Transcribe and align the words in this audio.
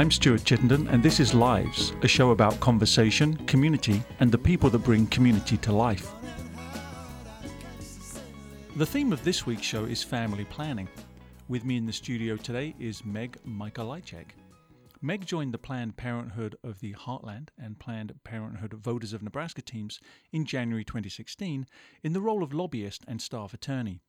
I'm 0.00 0.10
Stuart 0.10 0.46
Chittenden, 0.46 0.88
and 0.88 1.02
this 1.02 1.20
is 1.20 1.34
Lives, 1.34 1.92
a 2.00 2.08
show 2.08 2.30
about 2.30 2.58
conversation, 2.58 3.36
community, 3.44 4.02
and 4.20 4.32
the 4.32 4.38
people 4.38 4.70
that 4.70 4.78
bring 4.78 5.06
community 5.08 5.58
to 5.58 5.72
life. 5.74 6.10
The 8.76 8.86
theme 8.86 9.12
of 9.12 9.22
this 9.24 9.44
week's 9.44 9.66
show 9.66 9.84
is 9.84 10.02
family 10.02 10.46
planning. 10.46 10.88
With 11.48 11.66
me 11.66 11.76
in 11.76 11.84
the 11.84 11.92
studio 11.92 12.38
today 12.38 12.74
is 12.80 13.04
Meg 13.04 13.36
Mikolajczyk. 13.46 14.28
Meg 15.02 15.26
joined 15.26 15.52
the 15.52 15.58
Planned 15.58 15.98
Parenthood 15.98 16.56
of 16.64 16.80
the 16.80 16.94
Heartland 16.94 17.48
and 17.62 17.78
Planned 17.78 18.14
Parenthood 18.24 18.72
Voters 18.72 19.12
of 19.12 19.22
Nebraska 19.22 19.60
teams 19.60 20.00
in 20.32 20.46
January 20.46 20.82
2016 20.82 21.66
in 22.02 22.12
the 22.14 22.22
role 22.22 22.42
of 22.42 22.54
lobbyist 22.54 23.04
and 23.06 23.20
staff 23.20 23.52
attorney. 23.52 24.00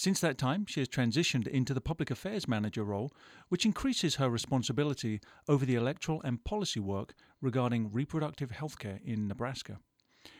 Since 0.00 0.20
that 0.20 0.38
time, 0.38 0.64
she 0.64 0.80
has 0.80 0.88
transitioned 0.88 1.46
into 1.46 1.74
the 1.74 1.80
public 1.82 2.10
affairs 2.10 2.48
manager 2.48 2.84
role, 2.84 3.12
which 3.50 3.66
increases 3.66 4.14
her 4.14 4.30
responsibility 4.30 5.20
over 5.46 5.66
the 5.66 5.74
electoral 5.74 6.22
and 6.22 6.42
policy 6.42 6.80
work 6.80 7.12
regarding 7.42 7.92
reproductive 7.92 8.50
health 8.50 8.78
care 8.78 9.00
in 9.04 9.28
Nebraska. 9.28 9.78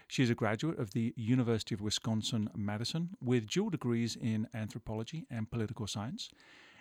She 0.09 0.23
is 0.23 0.31
a 0.31 0.35
graduate 0.35 0.79
of 0.79 0.93
the 0.93 1.13
University 1.15 1.75
of 1.75 1.83
Wisconsin 1.83 2.49
Madison 2.57 3.11
with 3.21 3.51
dual 3.51 3.69
degrees 3.69 4.17
in 4.17 4.49
anthropology 4.55 5.27
and 5.31 5.51
political 5.51 5.87
science, 5.87 6.31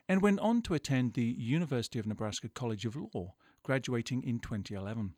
and 0.07 0.22
went 0.22 0.39
on 0.39 0.61
to 0.61 0.73
attend 0.73 1.16
the 1.16 1.35
University 1.38 2.00
of 2.00 2.07
Nebraska 2.07 2.47
College 2.47 2.85
of 2.85 2.95
Law, 2.95 3.33
graduating 3.61 4.23
in 4.23 4.39
2011. 4.39 5.16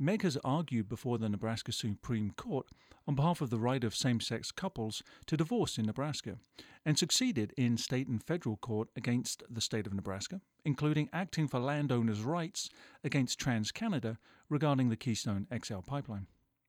Meg 0.00 0.22
has 0.22 0.38
argued 0.44 0.88
before 0.88 1.18
the 1.18 1.28
Nebraska 1.28 1.72
Supreme 1.72 2.30
Court 2.30 2.68
on 3.08 3.16
behalf 3.16 3.40
of 3.40 3.50
the 3.50 3.58
right 3.58 3.82
of 3.82 3.96
same 3.96 4.20
sex 4.20 4.52
couples 4.52 5.02
to 5.26 5.36
divorce 5.36 5.76
in 5.76 5.86
Nebraska 5.86 6.38
and 6.84 6.96
succeeded 6.96 7.52
in 7.56 7.76
state 7.76 8.06
and 8.06 8.22
federal 8.22 8.56
court 8.58 8.88
against 8.94 9.42
the 9.50 9.60
state 9.60 9.88
of 9.88 9.94
Nebraska, 9.94 10.40
including 10.64 11.08
acting 11.12 11.48
for 11.48 11.58
landowners' 11.58 12.22
rights 12.22 12.70
against 13.02 13.40
TransCanada 13.40 14.18
regarding 14.48 14.88
the 14.88 14.96
Keystone 14.96 15.48
XL 15.52 15.80
pipeline. 15.80 16.28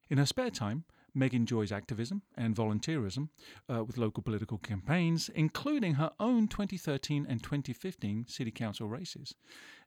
In 0.10 0.18
her 0.18 0.26
spare 0.26 0.50
time, 0.50 0.86
Meg 1.14 1.36
enjoys 1.36 1.72
activism 1.72 2.24
and 2.36 2.56
volunteerism 2.56 3.30
uh, 3.72 3.84
with 3.84 4.00
local 4.00 4.24
political 4.24 4.58
campaigns, 4.58 5.30
including 5.30 5.96
her 5.96 6.12
own 6.20 6.48
2013 6.48 7.28
and 7.30 7.44
2015 7.44 8.26
city 8.28 8.52
council 8.52 8.88
races, 8.88 9.36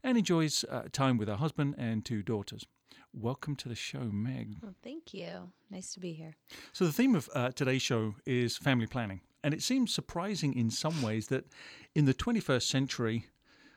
and 0.05 0.17
enjoys 0.17 0.65
uh, 0.71 0.83
time 0.93 1.17
with 1.17 1.27
her 1.27 1.37
husband 1.37 1.75
and 1.77 2.05
two 2.05 2.23
daughters. 2.23 2.67
Welcome 3.15 3.57
to 3.57 3.69
the 3.69 3.75
show, 3.75 4.09
Meg. 4.11 4.57
Well, 4.63 4.75
thank 4.83 5.13
you. 5.13 5.53
Nice 5.71 5.93
to 5.95 6.01
be 6.01 6.15
here. 6.15 6.35
So, 6.73 6.87
the 6.87 6.93
theme 6.93 7.15
of 7.15 7.29
uh, 7.35 7.51
today's 7.51 7.83
show 7.83 8.15
is 8.25 8.57
family 8.57 8.87
planning. 8.87 9.21
And 9.45 9.53
it 9.53 9.63
seems 9.63 9.93
surprising 9.93 10.55
in 10.55 10.71
some 10.71 11.03
ways 11.03 11.29
that 11.29 11.47
in 11.95 12.07
the 12.07 12.15
21st 12.15 12.63
century, 12.63 13.27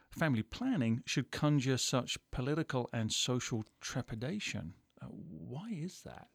family 0.10 0.44
planning 0.44 1.02
should 1.06 1.32
conjure 1.32 1.78
such 1.78 2.18
political 2.32 2.90
and 2.94 3.12
social 3.12 3.66
trepidation. 3.82 4.74
Uh, 5.02 5.08
why 5.08 5.70
is 5.72 6.02
that? 6.06 6.28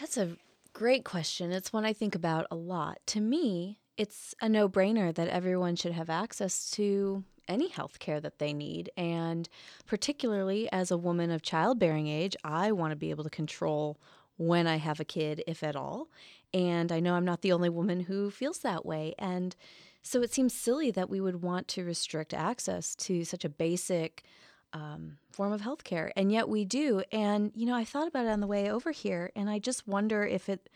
That's 0.00 0.16
a 0.16 0.36
great 0.72 1.04
question. 1.04 1.52
It's 1.52 1.72
one 1.72 1.84
I 1.84 1.92
think 1.92 2.14
about 2.14 2.46
a 2.50 2.56
lot. 2.56 2.98
To 3.08 3.20
me, 3.20 3.78
it's 3.96 4.34
a 4.40 4.48
no 4.48 4.68
brainer 4.68 5.14
that 5.14 5.28
everyone 5.28 5.76
should 5.76 5.92
have 5.92 6.08
access 6.08 6.70
to 6.70 7.24
any 7.48 7.68
health 7.68 7.98
care 7.98 8.20
that 8.20 8.38
they 8.38 8.52
need. 8.52 8.90
And 8.96 9.48
particularly 9.86 10.70
as 10.72 10.90
a 10.90 10.98
woman 10.98 11.30
of 11.30 11.42
childbearing 11.42 12.08
age, 12.08 12.36
I 12.44 12.72
want 12.72 12.92
to 12.92 12.96
be 12.96 13.10
able 13.10 13.24
to 13.24 13.30
control 13.30 13.98
when 14.36 14.66
I 14.66 14.76
have 14.76 15.00
a 15.00 15.04
kid, 15.04 15.42
if 15.46 15.62
at 15.62 15.76
all. 15.76 16.08
And 16.54 16.90
I 16.92 17.00
know 17.00 17.14
I'm 17.14 17.24
not 17.24 17.42
the 17.42 17.52
only 17.52 17.68
woman 17.68 18.00
who 18.00 18.30
feels 18.30 18.58
that 18.58 18.84
way. 18.84 19.14
And 19.18 19.54
so 20.02 20.20
it 20.20 20.32
seems 20.32 20.52
silly 20.52 20.90
that 20.90 21.08
we 21.08 21.20
would 21.20 21.42
want 21.42 21.68
to 21.68 21.84
restrict 21.84 22.34
access 22.34 22.94
to 22.96 23.24
such 23.24 23.44
a 23.44 23.48
basic 23.48 24.24
um, 24.72 25.18
form 25.30 25.52
of 25.52 25.60
healthcare, 25.60 26.10
and 26.16 26.32
yet 26.32 26.48
we 26.48 26.64
do. 26.64 27.02
And 27.12 27.52
you 27.54 27.66
know, 27.66 27.74
I 27.74 27.84
thought 27.84 28.08
about 28.08 28.26
it 28.26 28.30
on 28.30 28.40
the 28.40 28.46
way 28.46 28.70
over 28.70 28.90
here, 28.90 29.30
and 29.36 29.48
I 29.48 29.58
just 29.58 29.86
wonder 29.86 30.24
if 30.24 30.48
it 30.48 30.68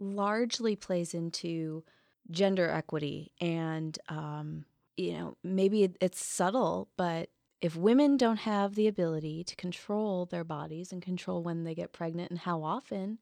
largely 0.00 0.74
plays 0.74 1.14
into 1.14 1.84
gender 2.30 2.68
equity, 2.68 3.32
and 3.40 3.98
um, 4.08 4.64
you 4.96 5.12
know, 5.12 5.36
maybe 5.42 5.94
it's 6.00 6.24
subtle, 6.24 6.88
but 6.96 7.30
if 7.60 7.76
women 7.76 8.16
don't 8.16 8.38
have 8.38 8.74
the 8.74 8.86
ability 8.86 9.44
to 9.44 9.56
control 9.56 10.26
their 10.26 10.44
bodies 10.44 10.92
and 10.92 11.00
control 11.02 11.42
when 11.42 11.64
they 11.64 11.74
get 11.74 11.92
pregnant 11.92 12.30
and 12.30 12.40
how 12.40 12.62
often, 12.62 13.18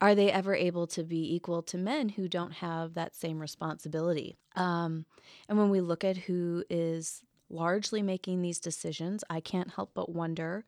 are 0.00 0.14
they 0.14 0.30
ever 0.30 0.54
able 0.54 0.86
to 0.88 1.02
be 1.02 1.34
equal 1.34 1.62
to 1.62 1.78
men 1.78 2.10
who 2.10 2.28
don't 2.28 2.52
have 2.52 2.94
that 2.94 3.14
same 3.14 3.40
responsibility? 3.40 4.36
Um, 4.56 5.06
and 5.48 5.58
when 5.58 5.70
we 5.70 5.80
look 5.80 6.04
at 6.04 6.16
who 6.16 6.64
is 6.68 7.22
largely 7.48 8.02
making 8.02 8.42
these 8.42 8.60
decisions, 8.60 9.24
I 9.30 9.40
can't 9.40 9.72
help 9.74 9.92
but 9.94 10.10
wonder 10.10 10.64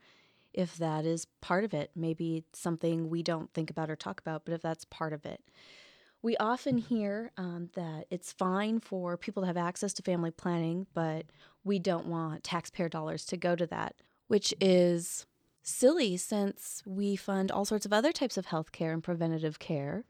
if 0.54 0.76
that 0.78 1.04
is 1.04 1.26
part 1.40 1.64
of 1.64 1.74
it. 1.74 1.90
Maybe 1.94 2.44
something 2.52 3.10
we 3.10 3.22
don't 3.22 3.52
think 3.52 3.70
about 3.70 3.90
or 3.90 3.96
talk 3.96 4.20
about, 4.20 4.44
but 4.44 4.54
if 4.54 4.62
that's 4.62 4.84
part 4.86 5.12
of 5.12 5.26
it. 5.26 5.42
We 6.22 6.36
often 6.38 6.78
hear 6.78 7.30
um, 7.36 7.70
that 7.74 8.06
it's 8.10 8.32
fine 8.32 8.80
for 8.80 9.16
people 9.16 9.42
to 9.42 9.46
have 9.46 9.56
access 9.56 9.92
to 9.94 10.02
family 10.02 10.30
planning, 10.30 10.86
but 10.94 11.26
we 11.62 11.78
don't 11.78 12.06
want 12.06 12.42
taxpayer 12.42 12.88
dollars 12.88 13.24
to 13.26 13.36
go 13.36 13.54
to 13.54 13.66
that, 13.66 13.96
which 14.28 14.52
is 14.60 15.26
silly 15.62 16.16
since 16.16 16.82
we 16.86 17.16
fund 17.16 17.50
all 17.50 17.64
sorts 17.64 17.86
of 17.86 17.92
other 17.92 18.12
types 18.12 18.36
of 18.36 18.46
health 18.46 18.72
care 18.72 18.92
and 18.92 19.02
preventative 19.02 19.58
care. 19.58 20.04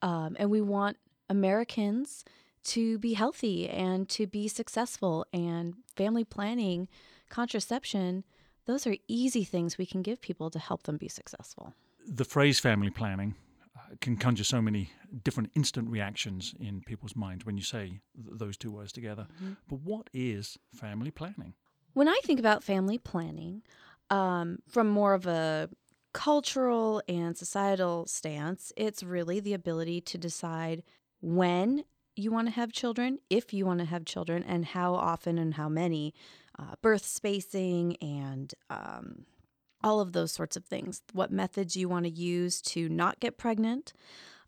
Um, 0.00 0.36
and 0.38 0.50
we 0.50 0.60
want 0.60 0.96
Americans 1.28 2.24
to 2.64 2.98
be 2.98 3.14
healthy 3.14 3.68
and 3.68 4.08
to 4.10 4.26
be 4.26 4.48
successful 4.48 5.26
and 5.32 5.74
family 5.96 6.24
planning, 6.24 6.88
contraception, 7.28 8.24
those 8.66 8.86
are 8.86 8.96
easy 9.08 9.44
things 9.44 9.78
we 9.78 9.86
can 9.86 10.02
give 10.02 10.20
people 10.20 10.50
to 10.50 10.58
help 10.58 10.82
them 10.82 10.98
be 10.98 11.08
successful. 11.08 11.74
The 12.06 12.24
phrase 12.24 12.60
family 12.60 12.90
planning 12.90 13.34
can 14.00 14.16
conjure 14.16 14.44
so 14.44 14.60
many 14.60 14.90
different 15.24 15.50
instant 15.54 15.88
reactions 15.90 16.54
in 16.60 16.80
people's 16.82 17.16
minds 17.16 17.44
when 17.44 17.56
you 17.56 17.62
say 17.62 18.00
th- 18.14 18.38
those 18.38 18.56
two 18.56 18.70
words 18.70 18.92
together. 18.92 19.26
Mm-hmm. 19.36 19.52
But 19.68 19.80
what 19.80 20.10
is 20.12 20.58
family 20.74 21.10
planning? 21.10 21.54
When 21.94 22.08
I 22.08 22.20
think 22.24 22.38
about 22.38 22.62
family 22.62 22.98
planning, 22.98 23.62
um, 24.10 24.58
from 24.68 24.88
more 24.88 25.14
of 25.14 25.26
a 25.26 25.68
cultural 26.12 27.02
and 27.08 27.36
societal 27.36 28.06
stance, 28.06 28.72
it's 28.76 29.02
really 29.02 29.40
the 29.40 29.54
ability 29.54 30.00
to 30.02 30.18
decide 30.18 30.82
when 31.20 31.84
you 32.16 32.30
want 32.30 32.48
to 32.48 32.52
have 32.52 32.72
children, 32.72 33.18
if 33.30 33.52
you 33.52 33.64
want 33.64 33.78
to 33.80 33.84
have 33.84 34.04
children, 34.04 34.42
and 34.42 34.64
how 34.64 34.94
often 34.94 35.38
and 35.38 35.54
how 35.54 35.68
many, 35.68 36.14
uh, 36.58 36.74
birth 36.82 37.04
spacing, 37.04 37.96
and 37.96 38.54
um, 38.70 39.26
all 39.82 40.00
of 40.00 40.12
those 40.12 40.32
sorts 40.32 40.56
of 40.56 40.64
things. 40.64 41.02
What 41.12 41.30
methods 41.30 41.76
you 41.76 41.88
want 41.88 42.04
to 42.04 42.10
use 42.10 42.60
to 42.62 42.88
not 42.88 43.20
get 43.20 43.38
pregnant, 43.38 43.92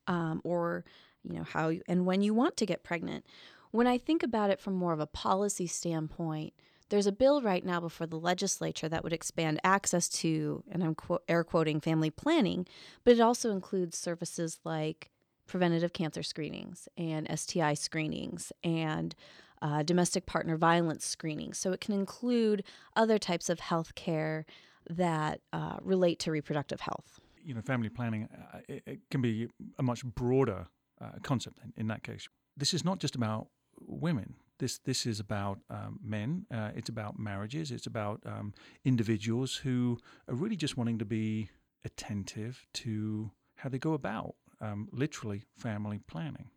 um, 0.06 0.40
or 0.44 0.84
you 1.22 1.34
know 1.34 1.44
how 1.44 1.68
you, 1.68 1.82
and 1.86 2.06
when 2.06 2.22
you 2.22 2.34
want 2.34 2.56
to 2.58 2.66
get 2.66 2.82
pregnant. 2.84 3.24
When 3.72 3.86
I 3.86 3.98
think 3.98 4.24
about 4.24 4.50
it 4.50 4.58
from 4.58 4.74
more 4.74 4.92
of 4.92 4.98
a 4.98 5.06
policy 5.06 5.68
standpoint, 5.68 6.54
there's 6.88 7.06
a 7.06 7.12
bill 7.12 7.40
right 7.40 7.64
now 7.64 7.78
before 7.78 8.08
the 8.08 8.18
legislature 8.18 8.88
that 8.88 9.04
would 9.04 9.12
expand 9.12 9.60
access 9.62 10.08
to, 10.08 10.64
and 10.68 10.82
I'm 10.82 10.96
air 11.28 11.44
quoting, 11.44 11.80
family 11.80 12.10
planning, 12.10 12.66
but 13.04 13.14
it 13.14 13.20
also 13.20 13.52
includes 13.52 13.96
services 13.96 14.58
like 14.64 15.10
preventative 15.46 15.92
cancer 15.92 16.22
screenings 16.22 16.88
and 16.96 17.28
STI 17.38 17.74
screenings 17.74 18.52
and 18.64 19.14
uh, 19.62 19.82
domestic 19.82 20.26
partner 20.26 20.56
violence 20.56 21.04
screenings. 21.04 21.58
So 21.58 21.72
it 21.72 21.80
can 21.80 21.94
include 21.94 22.64
other 22.96 23.18
types 23.18 23.48
of 23.48 23.60
health 23.60 23.94
care 23.94 24.46
that 24.90 25.40
uh, 25.52 25.76
relate 25.82 26.18
to 26.20 26.30
reproductive 26.30 26.80
health. 26.80 27.20
You 27.44 27.54
know, 27.54 27.62
family 27.62 27.88
planning 27.88 28.28
uh, 28.32 28.58
it, 28.68 28.82
it, 28.86 29.00
can 29.10 29.22
be 29.22 29.48
a 29.78 29.82
much 29.82 30.04
broader 30.04 30.66
uh, 31.00 31.12
concept 31.22 31.58
in, 31.64 31.72
in, 31.76 31.86
that 31.88 32.02
case. 32.02 32.28
This 32.56 32.74
is 32.74 32.84
not 32.84 32.98
just 32.98 33.14
about 33.14 33.48
women. 33.80 34.34
This 34.58 34.78
this 34.78 35.06
is 35.06 35.20
about 35.20 35.60
um, 35.70 35.98
men. 36.04 36.44
Uh, 36.52 36.70
it's 36.74 36.90
about 36.90 37.18
marriages. 37.18 37.70
It's 37.70 37.86
about 37.86 38.20
um, 38.26 38.52
individuals 38.84 39.56
who 39.56 39.98
are 40.28 40.34
really 40.34 40.56
just 40.56 40.76
wanting 40.76 40.98
to 40.98 41.06
be 41.06 41.48
attentive 41.84 42.66
to 42.74 43.30
how 43.56 43.70
they 43.70 43.78
go 43.78 43.94
about 43.94 44.34
um, 44.60 44.88
literally 44.92 45.44
family 45.56 46.00
planning. 46.06 46.50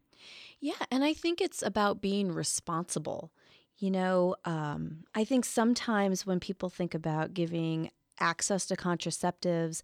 Yeah, 0.59 0.85
and 0.91 1.03
I 1.03 1.13
think 1.13 1.41
it's 1.41 1.61
about 1.61 2.01
being 2.01 2.31
responsible. 2.31 3.31
You 3.77 3.91
know, 3.91 4.35
um, 4.45 5.03
I 5.15 5.23
think 5.23 5.45
sometimes 5.45 6.25
when 6.25 6.39
people 6.39 6.69
think 6.69 6.93
about 6.93 7.33
giving 7.33 7.89
access 8.19 8.65
to 8.67 8.75
contraceptives, 8.75 9.81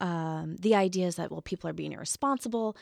um, 0.00 0.56
the 0.60 0.74
idea 0.74 1.06
is 1.06 1.16
that, 1.16 1.30
well, 1.30 1.42
people 1.42 1.68
are 1.70 1.74
being 1.74 1.92
irresponsible. 1.92 2.76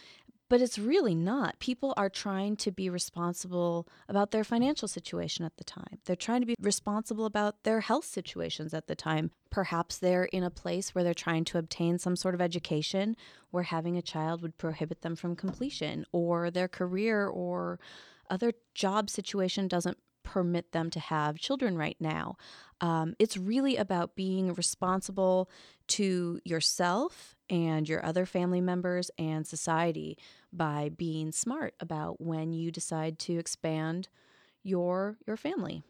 But 0.51 0.61
it's 0.61 0.79
really 0.79 1.15
not. 1.15 1.59
People 1.59 1.95
are 1.97 2.11
trying 2.11 2.57
to 2.59 2.71
be 2.71 2.91
responsible 2.91 3.89
about 4.11 4.31
their 4.31 4.45
financial 4.45 4.87
situation 4.87 5.43
at 5.45 5.57
the 5.57 5.65
time. 5.65 5.99
They're 6.05 6.15
trying 6.15 6.43
to 6.43 6.47
be 6.47 6.55
responsible 6.61 7.25
about 7.25 7.65
their 7.65 7.81
health 7.81 8.05
situations 8.05 8.75
at 8.75 8.87
the 8.87 8.95
time. 8.95 9.31
Perhaps 9.49 9.99
they're 9.99 10.27
in 10.27 10.45
a 10.45 10.51
place 10.51 10.95
where 10.95 11.03
they're 11.03 11.15
trying 11.15 11.47
to 11.47 11.59
obtain 11.59 11.99
some 11.99 12.15
sort 12.15 12.35
of 12.35 12.43
education 12.43 13.17
where 13.53 13.63
having 13.63 13.97
a 13.97 14.03
child 14.03 14.43
would 14.43 14.59
prohibit 14.59 15.01
them 15.01 15.17
from 15.17 15.35
completion, 15.35 16.05
or 16.13 16.51
their 16.51 16.69
career 16.69 17.27
or 17.27 17.81
other 18.29 18.53
job 18.75 19.09
situation 19.09 19.67
doesn't 19.67 19.97
permit 20.23 20.73
them 20.73 20.91
to 20.91 21.01
have 21.01 21.39
children 21.39 21.77
right 21.77 21.97
now. 21.99 22.37
Um, 22.85 23.17
it's 23.19 23.39
really 23.39 23.79
about 23.79 24.15
being 24.15 24.53
responsible 24.53 25.49
to 25.87 26.39
yourself 26.45 27.35
and 27.49 27.89
your 27.89 28.05
other 28.05 28.27
family 28.27 28.61
members 28.61 29.11
and 29.19 29.47
society 29.47 30.19
by 30.53 30.91
being 30.95 31.33
smart 31.33 31.75
about 31.81 32.21
when 32.21 32.53
you 32.53 32.71
decide 32.71 33.19
to 33.21 33.39
expand 33.39 34.09
your 34.63 35.17
your 35.27 35.39
family. 35.39 35.83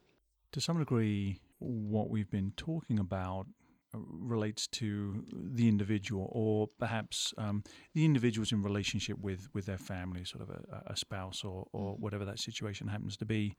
To 0.53 0.61
some 0.61 0.79
degree, 0.79 1.41
what 1.59 2.11
we've 2.11 2.31
been 2.31 2.53
talking 2.57 3.01
about 3.01 3.49
uh, 3.93 3.99
relates 4.09 4.69
to 4.69 5.25
the 5.33 5.67
individual, 5.69 6.29
or 6.31 6.69
perhaps 6.79 7.35
um, 7.39 7.65
the 7.95 8.05
individuals 8.05 8.53
in 8.53 8.63
relationship 8.63 9.19
with 9.19 9.49
with 9.53 9.67
their 9.67 9.79
family, 9.79 10.25
sort 10.25 10.43
of 10.43 10.51
a, 10.51 10.93
a 10.93 10.97
spouse 10.97 11.43
or 11.43 11.67
or 11.73 11.95
mm-hmm. 11.95 12.03
whatever 12.03 12.25
that 12.25 12.39
situation 12.39 12.87
happens 12.87 13.17
to 13.17 13.25
be. 13.25 13.57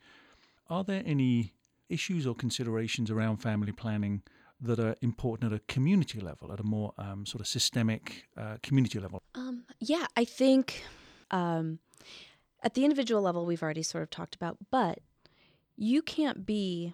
Are 0.70 0.86
there 0.86 1.04
any 1.06 1.52
issues 1.90 2.26
or 2.26 2.36
considerations 2.36 3.12
around 3.12 3.38
family 3.38 3.72
planning 3.72 4.22
that 4.62 4.80
are 4.80 4.96
important 5.02 5.52
at 5.52 5.60
a 5.60 5.62
community 5.74 6.20
level, 6.20 6.52
at 6.52 6.60
a 6.60 6.64
more 6.64 6.94
um, 6.98 7.26
sort 7.26 7.42
of 7.42 7.48
systemic 7.48 8.26
uh, 8.38 8.58
community 8.64 9.00
level? 9.00 9.22
Um, 9.36 9.66
yeah, 9.80 10.06
I 10.16 10.26
think 10.26 10.84
um, 11.32 11.80
at 12.64 12.74
the 12.74 12.84
individual 12.84 13.22
level, 13.22 13.46
we've 13.46 13.62
already 13.62 13.84
sort 13.84 14.04
of 14.04 14.10
talked 14.10 14.36
about, 14.36 14.58
but 14.72 15.00
you 15.76 16.02
can't 16.02 16.46
be 16.46 16.94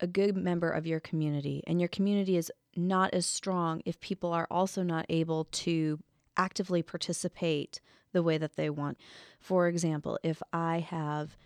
a 0.00 0.06
good 0.06 0.36
member 0.36 0.70
of 0.70 0.86
your 0.86 1.00
community, 1.00 1.62
and 1.66 1.80
your 1.80 1.88
community 1.88 2.36
is 2.36 2.50
not 2.74 3.12
as 3.12 3.26
strong 3.26 3.82
if 3.84 4.00
people 4.00 4.32
are 4.32 4.46
also 4.50 4.82
not 4.82 5.06
able 5.08 5.44
to 5.44 5.98
actively 6.36 6.82
participate 6.82 7.80
the 8.12 8.22
way 8.22 8.38
that 8.38 8.56
they 8.56 8.70
want. 8.70 8.98
For 9.38 9.68
example, 9.68 10.18
if 10.22 10.42
I 10.52 10.78
have 10.80 11.36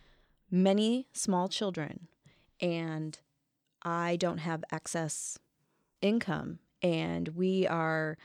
many 0.50 1.08
small 1.12 1.48
children 1.48 2.08
and 2.60 3.18
I 3.82 4.16
don't 4.16 4.38
have 4.38 4.64
excess 4.72 5.38
income 6.00 6.58
and 6.82 7.28
we 7.28 7.66
are 7.66 8.18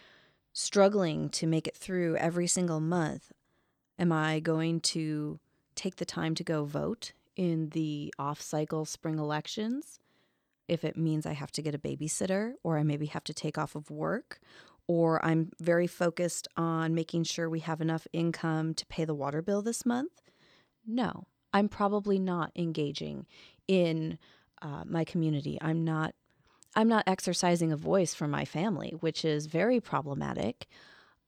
struggling 0.53 1.29
to 1.29 1.47
make 1.47 1.67
it 1.67 1.75
through 1.75 2.17
every 2.17 2.47
single 2.47 2.79
month, 2.79 3.31
am 3.97 4.11
I 4.11 4.39
going 4.39 4.81
to 4.81 5.39
take 5.75 5.95
the 5.95 6.05
time 6.05 6.35
to 6.35 6.43
go 6.43 6.65
vote 6.65 7.13
in 7.35 7.69
the 7.69 8.13
off 8.19 8.41
cycle 8.41 8.85
spring 8.85 9.19
elections? 9.19 9.99
If 10.67 10.83
it 10.83 10.97
means 10.97 11.25
I 11.25 11.33
have 11.33 11.51
to 11.53 11.61
get 11.61 11.75
a 11.75 11.79
babysitter 11.79 12.53
or 12.63 12.77
I 12.77 12.83
maybe 12.83 13.07
have 13.07 13.23
to 13.25 13.33
take 13.33 13.57
off 13.57 13.75
of 13.75 13.89
work 13.89 14.39
or 14.87 15.23
I'm 15.25 15.51
very 15.59 15.87
focused 15.87 16.47
on 16.57 16.93
making 16.93 17.23
sure 17.23 17.49
we 17.49 17.59
have 17.61 17.81
enough 17.81 18.07
income 18.11 18.73
to 18.75 18.85
pay 18.87 19.05
the 19.05 19.15
water 19.15 19.41
bill 19.41 19.61
this 19.61 19.85
month? 19.85 20.21
No, 20.85 21.25
I'm 21.53 21.69
probably 21.69 22.19
not 22.19 22.51
engaging 22.55 23.25
in 23.67 24.17
uh, 24.61 24.83
my 24.85 25.03
community. 25.03 25.57
I'm 25.61 25.83
not 25.83 26.13
I'm 26.75 26.87
not 26.87 27.03
exercising 27.05 27.71
a 27.71 27.77
voice 27.77 28.13
for 28.13 28.27
my 28.27 28.45
family, 28.45 28.95
which 29.01 29.25
is 29.25 29.47
very 29.47 29.81
problematic. 29.81 30.67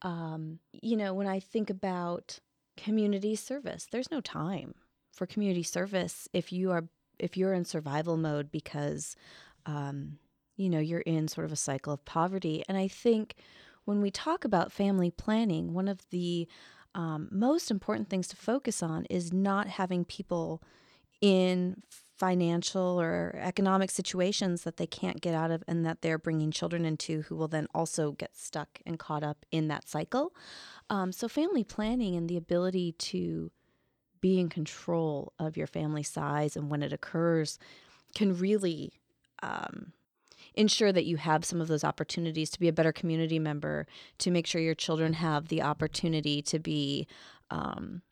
Um, 0.00 0.58
you 0.72 0.96
know, 0.96 1.12
when 1.12 1.26
I 1.26 1.38
think 1.38 1.68
about 1.68 2.38
community 2.76 3.36
service, 3.36 3.86
there's 3.90 4.10
no 4.10 4.20
time 4.20 4.74
for 5.12 5.26
community 5.26 5.62
service 5.62 6.28
if 6.32 6.52
you 6.52 6.70
are 6.70 6.84
if 7.18 7.36
you're 7.36 7.52
in 7.52 7.64
survival 7.64 8.16
mode 8.16 8.50
because 8.50 9.16
um, 9.66 10.18
you 10.56 10.68
know 10.68 10.80
you're 10.80 11.00
in 11.00 11.28
sort 11.28 11.44
of 11.44 11.52
a 11.52 11.56
cycle 11.56 11.92
of 11.92 12.04
poverty. 12.04 12.64
And 12.68 12.78
I 12.78 12.88
think 12.88 13.34
when 13.84 14.00
we 14.00 14.10
talk 14.10 14.44
about 14.44 14.72
family 14.72 15.10
planning, 15.10 15.74
one 15.74 15.88
of 15.88 16.00
the 16.10 16.48
um, 16.94 17.28
most 17.30 17.70
important 17.70 18.08
things 18.08 18.28
to 18.28 18.36
focus 18.36 18.82
on 18.82 19.04
is 19.06 19.32
not 19.32 19.68
having 19.68 20.04
people 20.04 20.62
in 21.20 21.82
financial 22.16 23.00
or 23.00 23.34
economic 23.40 23.90
situations 23.90 24.62
that 24.62 24.76
they 24.76 24.86
can't 24.86 25.20
get 25.20 25.34
out 25.34 25.50
of 25.50 25.64
and 25.66 25.84
that 25.84 26.00
they're 26.00 26.18
bringing 26.18 26.50
children 26.50 26.84
into 26.84 27.22
who 27.22 27.34
will 27.34 27.48
then 27.48 27.66
also 27.74 28.12
get 28.12 28.36
stuck 28.36 28.80
and 28.86 28.98
caught 28.98 29.24
up 29.24 29.44
in 29.50 29.68
that 29.68 29.88
cycle. 29.88 30.32
Um, 30.88 31.10
so, 31.10 31.28
family 31.28 31.64
planning 31.64 32.14
and 32.14 32.28
the 32.28 32.36
ability 32.36 32.92
to 32.92 33.50
be 34.20 34.38
in 34.38 34.48
control 34.48 35.32
of 35.38 35.56
your 35.56 35.66
family 35.66 36.02
size 36.02 36.56
and 36.56 36.70
when 36.70 36.82
it 36.82 36.92
occurs 36.92 37.58
can 38.14 38.36
really 38.38 38.92
um, 39.42 39.92
ensure 40.54 40.92
that 40.92 41.04
you 41.04 41.16
have 41.16 41.44
some 41.44 41.60
of 41.60 41.68
those 41.68 41.84
opportunities 41.84 42.50
to 42.50 42.60
be 42.60 42.68
a 42.68 42.72
better 42.72 42.92
community 42.92 43.38
member, 43.38 43.86
to 44.18 44.30
make 44.30 44.46
sure 44.46 44.60
your 44.60 44.74
children 44.74 45.14
have 45.14 45.48
the 45.48 45.62
opportunity 45.62 46.42
to 46.42 46.58
be 46.58 47.06
um, 47.50 48.02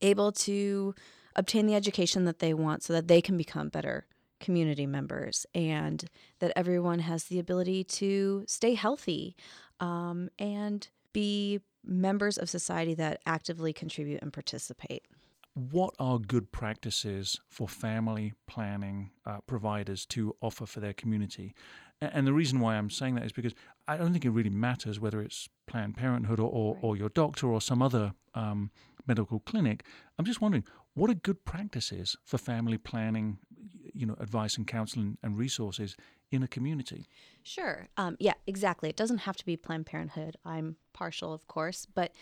able 0.00 0.32
to 0.32 0.94
obtain 1.36 1.66
the 1.66 1.74
education 1.74 2.24
that 2.24 2.38
they 2.38 2.54
want 2.54 2.82
so 2.82 2.92
that 2.92 3.08
they 3.08 3.20
can 3.20 3.36
become 3.36 3.68
better 3.68 4.06
community 4.40 4.86
members 4.86 5.46
and 5.54 6.04
that 6.40 6.52
everyone 6.56 6.98
has 6.98 7.24
the 7.24 7.38
ability 7.38 7.84
to 7.84 8.44
stay 8.46 8.74
healthy 8.74 9.36
um, 9.80 10.28
and 10.38 10.88
be 11.12 11.60
members 11.84 12.36
of 12.36 12.50
society 12.50 12.94
that 12.94 13.20
actively 13.24 13.72
contribute 13.72 14.20
and 14.20 14.32
participate 14.32 15.04
what 15.54 15.94
are 15.98 16.18
good 16.18 16.50
practices 16.50 17.38
for 17.48 17.68
family 17.68 18.32
planning 18.46 19.10
uh, 19.26 19.38
providers 19.46 20.06
to 20.06 20.34
offer 20.40 20.66
for 20.66 20.80
their 20.80 20.92
community? 20.92 21.54
And 22.00 22.26
the 22.26 22.32
reason 22.32 22.58
why 22.58 22.76
I'm 22.76 22.90
saying 22.90 23.14
that 23.14 23.24
is 23.24 23.32
because 23.32 23.54
I 23.86 23.96
don't 23.96 24.12
think 24.12 24.24
it 24.24 24.30
really 24.30 24.50
matters 24.50 24.98
whether 24.98 25.20
it's 25.20 25.48
Planned 25.66 25.96
Parenthood 25.96 26.40
or, 26.40 26.50
or, 26.50 26.78
or 26.80 26.96
your 26.96 27.10
doctor 27.10 27.46
or 27.46 27.60
some 27.60 27.80
other 27.80 28.14
um, 28.34 28.70
medical 29.06 29.40
clinic. 29.40 29.84
I'm 30.18 30.24
just 30.24 30.40
wondering 30.40 30.64
what 30.94 31.10
are 31.10 31.14
good 31.14 31.44
practices 31.44 32.16
for 32.24 32.38
family 32.38 32.76
planning, 32.76 33.38
you 33.94 34.06
know, 34.06 34.16
advice 34.18 34.56
and 34.56 34.66
counseling 34.66 35.16
and 35.22 35.38
resources 35.38 35.96
in 36.32 36.42
a 36.42 36.48
community? 36.48 37.06
Sure. 37.42 37.86
Um, 37.96 38.16
yeah, 38.18 38.34
exactly. 38.46 38.88
It 38.88 38.96
doesn't 38.96 39.18
have 39.18 39.36
to 39.36 39.44
be 39.44 39.56
Planned 39.56 39.86
Parenthood. 39.86 40.36
I'm 40.44 40.76
partial, 40.92 41.32
of 41.32 41.46
course, 41.46 41.86
but 41.94 42.12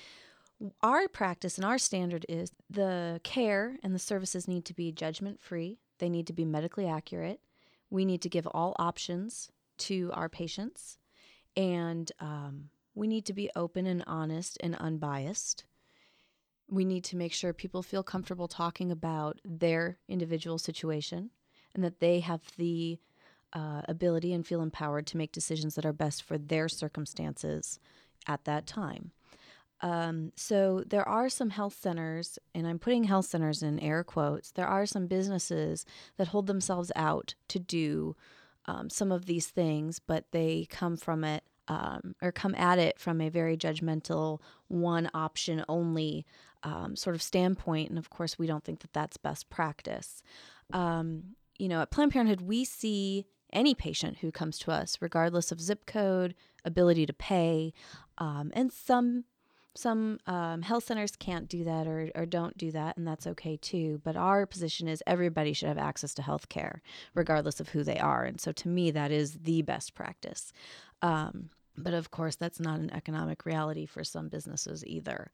our 0.83 1.09
practice 1.09 1.57
and 1.57 1.65
our 1.65 1.79
standard 1.79 2.27
is 2.29 2.53
the 2.69 3.21
care 3.23 3.79
and 3.83 3.95
the 3.95 3.99
services 3.99 4.47
need 4.47 4.65
to 4.67 4.75
be 4.75 4.93
judgment 4.93 5.41
free, 5.41 5.79
they 5.99 6.09
need 6.09 6.27
to 6.27 6.33
be 6.33 6.45
medically 6.45 6.87
accurate. 6.87 7.41
We 7.89 8.05
need 8.05 8.23
to 8.23 8.29
give 8.29 8.47
all 8.47 8.77
options 8.79 9.51
to 9.79 10.11
our 10.13 10.29
patients, 10.29 10.99
and 11.57 12.11
um, 12.21 12.71
we 12.95 13.09
need 13.09 13.25
to 13.27 13.33
be 13.33 13.51
open 13.57 13.87
and 13.87 14.05
honest 14.07 14.59
and 14.63 14.77
unbiased. 14.77 15.65
We 16.69 16.85
need 16.85 17.05
to 17.05 17.17
make 17.17 17.33
sure 17.33 17.53
people 17.53 17.83
feel 17.83 18.03
comfortable 18.03 18.47
talking 18.47 18.93
about 18.93 19.41
their 19.45 19.99
individual 20.09 20.59
situation 20.59 21.31
and 21.75 21.83
that 21.83 22.01
they 22.01 22.21
have 22.21 22.43
the 22.57 22.99
uh, 23.53 23.83
ability 23.89 24.33
and 24.33 24.47
feel 24.47 24.63
empowered 24.63 25.07
to 25.09 25.17
make 25.17 25.33
decisions 25.33 25.75
that 25.75 25.87
are 25.87 25.93
best 25.93 26.23
for 26.23 26.39
their 26.39 26.69
circumstances 26.69 27.81
at 28.27 28.45
that 28.45 28.67
time. 28.67 29.11
Um, 29.83 30.33
so 30.37 30.85
there 30.87 31.09
are 31.09 31.29
some 31.29 31.51
health 31.51 31.77
centers, 31.81 32.39
and 32.55 32.67
I'm 32.67 32.79
putting 32.79 33.05
health 33.05 33.27
centers 33.27 33.63
in 33.63 33.81
air 33.81 34.05
quotes. 34.05 34.51
There 34.51 34.67
are 34.67 34.87
some 34.87 35.07
businesses 35.07 35.87
that 36.17 36.29
hold 36.29 36.47
themselves 36.47 36.93
out 36.95 37.35
to 37.49 37.59
do 37.59 38.17
um, 38.67 38.91
some 38.91 39.11
of 39.11 39.27
these 39.27 39.47
things, 39.47 39.99
but 39.99 40.27
they 40.33 40.67
come 40.69 40.97
from 40.97 41.25
it 41.25 41.45
um, 41.69 42.15
or 42.21 42.33
come 42.33 42.55
at 42.57 42.79
it 42.79 42.99
from 42.99 43.21
a 43.21 43.29
very 43.29 43.57
judgmental, 43.57 44.41
one 44.69 45.09
option 45.15 45.65
only 45.69 46.27
um, 46.63 46.97
sort 46.97 47.17
of 47.17 47.23
standpoint. 47.23 47.89
And 47.89 47.99
of 47.99 48.11
course, 48.11 48.39
we 48.39 48.47
don't 48.47 48.65
think 48.65 48.81
that 48.81 48.93
that's 48.93 49.17
best 49.17 49.49
practice. 49.49 50.23
Um, 50.73 51.37
you 51.59 51.69
know, 51.69 51.81
at 51.81 51.91
Planned 51.91 52.13
Parenthood, 52.13 52.43
we 52.43 52.65
see 52.65 53.27
any 53.53 53.75
patient 53.75 54.19
who 54.19 54.31
comes 54.31 54.59
to 54.59 54.73
us, 54.73 54.99
regardless 55.01 55.53
of 55.53 55.61
zip 55.61 55.87
code, 55.87 56.35
ability 56.65 57.07
to 57.07 57.13
pay, 57.13 57.73
um, 58.19 58.51
and 58.55 58.73
some 58.73 59.25
some 59.75 60.19
um, 60.27 60.63
health 60.63 60.85
centers 60.85 61.15
can't 61.17 61.49
do 61.49 61.65
that 61.65 61.87
or, 61.87 62.11
or 62.15 62.27
don't 62.27 62.57
do 62.59 62.73
that, 62.73 62.97
and 62.97 63.07
that's 63.07 63.27
okay 63.27 63.57
too. 63.57 64.01
But 64.05 64.17
our 64.17 64.47
position 64.47 64.89
is 64.89 65.03
everybody 65.07 65.53
should 65.53 65.69
have 65.69 65.79
access 65.79 66.15
to 66.15 66.23
health 66.23 66.49
care, 66.49 66.83
regardless 67.15 67.61
of 67.61 67.69
who 67.69 67.85
they 67.85 67.99
are. 67.99 68.25
And 68.25 68.41
so 68.41 68.53
to 68.53 68.69
me, 68.69 68.91
that 68.91 69.11
is 69.11 69.39
the 69.43 69.63
best 69.63 69.95
practice. 69.95 70.53
Um, 71.03 71.51
but 71.77 71.95
of 71.95 72.11
course, 72.11 72.37
that's 72.37 72.61
not 72.61 72.81
an 72.81 72.93
economic 72.93 73.47
reality 73.47 73.87
for 73.87 74.05
some 74.05 74.29
businesses 74.29 74.85
either. 74.85 75.31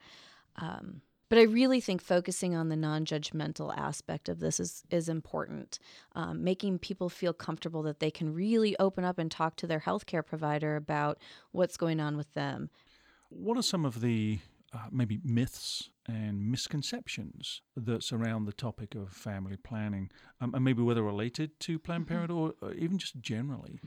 Um, 0.57 1.01
but 1.29 1.39
I 1.39 1.43
really 1.43 1.81
think 1.81 2.01
focusing 2.01 2.55
on 2.55 2.69
the 2.69 2.77
non-judgmental 2.77 3.77
aspect 3.77 4.29
of 4.29 4.39
this 4.39 4.61
is 4.61 4.85
is 4.91 5.09
important. 5.09 5.81
Um, 6.15 6.45
making 6.45 6.79
people 6.79 7.09
feel 7.09 7.33
comfortable 7.33 7.83
that 7.83 7.99
they 7.99 8.13
can 8.13 8.33
really 8.33 8.77
open 8.79 9.05
up 9.05 9.19
and 9.19 9.31
talk 9.31 9.57
to 9.57 9.67
their 9.67 9.81
healthcare 9.81 10.25
provider 10.25 10.77
about 10.77 11.19
what's 11.51 11.77
going 11.77 11.99
on 11.99 12.17
with 12.17 12.33
them, 12.35 12.71
what 13.29 13.59
are 13.59 13.63
some 13.63 13.85
of 13.85 14.01
the 14.01 14.39
uh, 14.73 14.87
maybe 14.91 15.21
myths 15.25 15.91
and 16.07 16.51
misconceptions 16.51 17.63
that 17.77 18.03
surround 18.03 18.47
the 18.47 18.53
topic 18.53 18.95
of 18.95 19.13
family 19.13 19.57
planning, 19.57 20.11
um, 20.41 20.55
and 20.55 20.65
maybe 20.65 20.83
whether 20.83 21.03
related 21.03 21.59
to 21.61 21.79
Planned 21.79 22.07
mm-hmm. 22.07 22.15
Parenthood 22.15 22.55
or, 22.63 22.69
or 22.69 22.75
even 22.75 22.99
just 22.99 23.21
generally? 23.21 23.81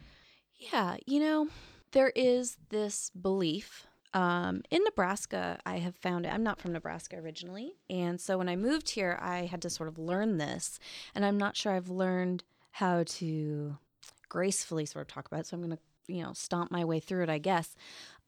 Yeah, 0.56 0.98
you 1.06 1.20
know, 1.20 1.48
there 1.92 2.12
is 2.16 2.58
this 2.70 3.12
belief 3.12 3.88
Um, 4.14 4.64
in 4.72 4.84
Nebraska, 4.84 5.60
I 5.66 5.78
have 5.80 5.96
found 5.96 6.26
it. 6.26 6.34
I'm 6.34 6.44
not 6.44 6.60
from 6.60 6.74
Nebraska 6.74 7.18
originally. 7.18 7.76
And 7.90 8.20
so 8.20 8.38
when 8.40 8.50
I 8.50 8.56
moved 8.56 8.90
here, 8.90 9.20
I 9.22 9.46
had 9.46 9.62
to 9.62 9.70
sort 9.70 9.88
of 9.88 10.00
learn 10.00 10.38
this. 10.38 10.80
And 11.14 11.24
I'm 11.24 11.38
not 11.38 11.56
sure 11.56 11.74
I've 11.74 11.90
learned 11.90 12.44
how 12.72 13.04
to 13.20 13.78
gracefully 14.28 14.86
sort 14.88 15.04
of 15.04 15.14
talk 15.14 15.28
about 15.28 15.42
it. 15.42 15.48
So 15.48 15.56
I'm 15.56 15.64
going 15.64 15.78
to, 15.78 16.14
you 16.14 16.24
know, 16.24 16.34
stomp 16.34 16.72
my 16.72 16.84
way 16.84 17.00
through 17.00 17.24
it, 17.24 17.30
I 17.30 17.38
guess. 17.38 17.76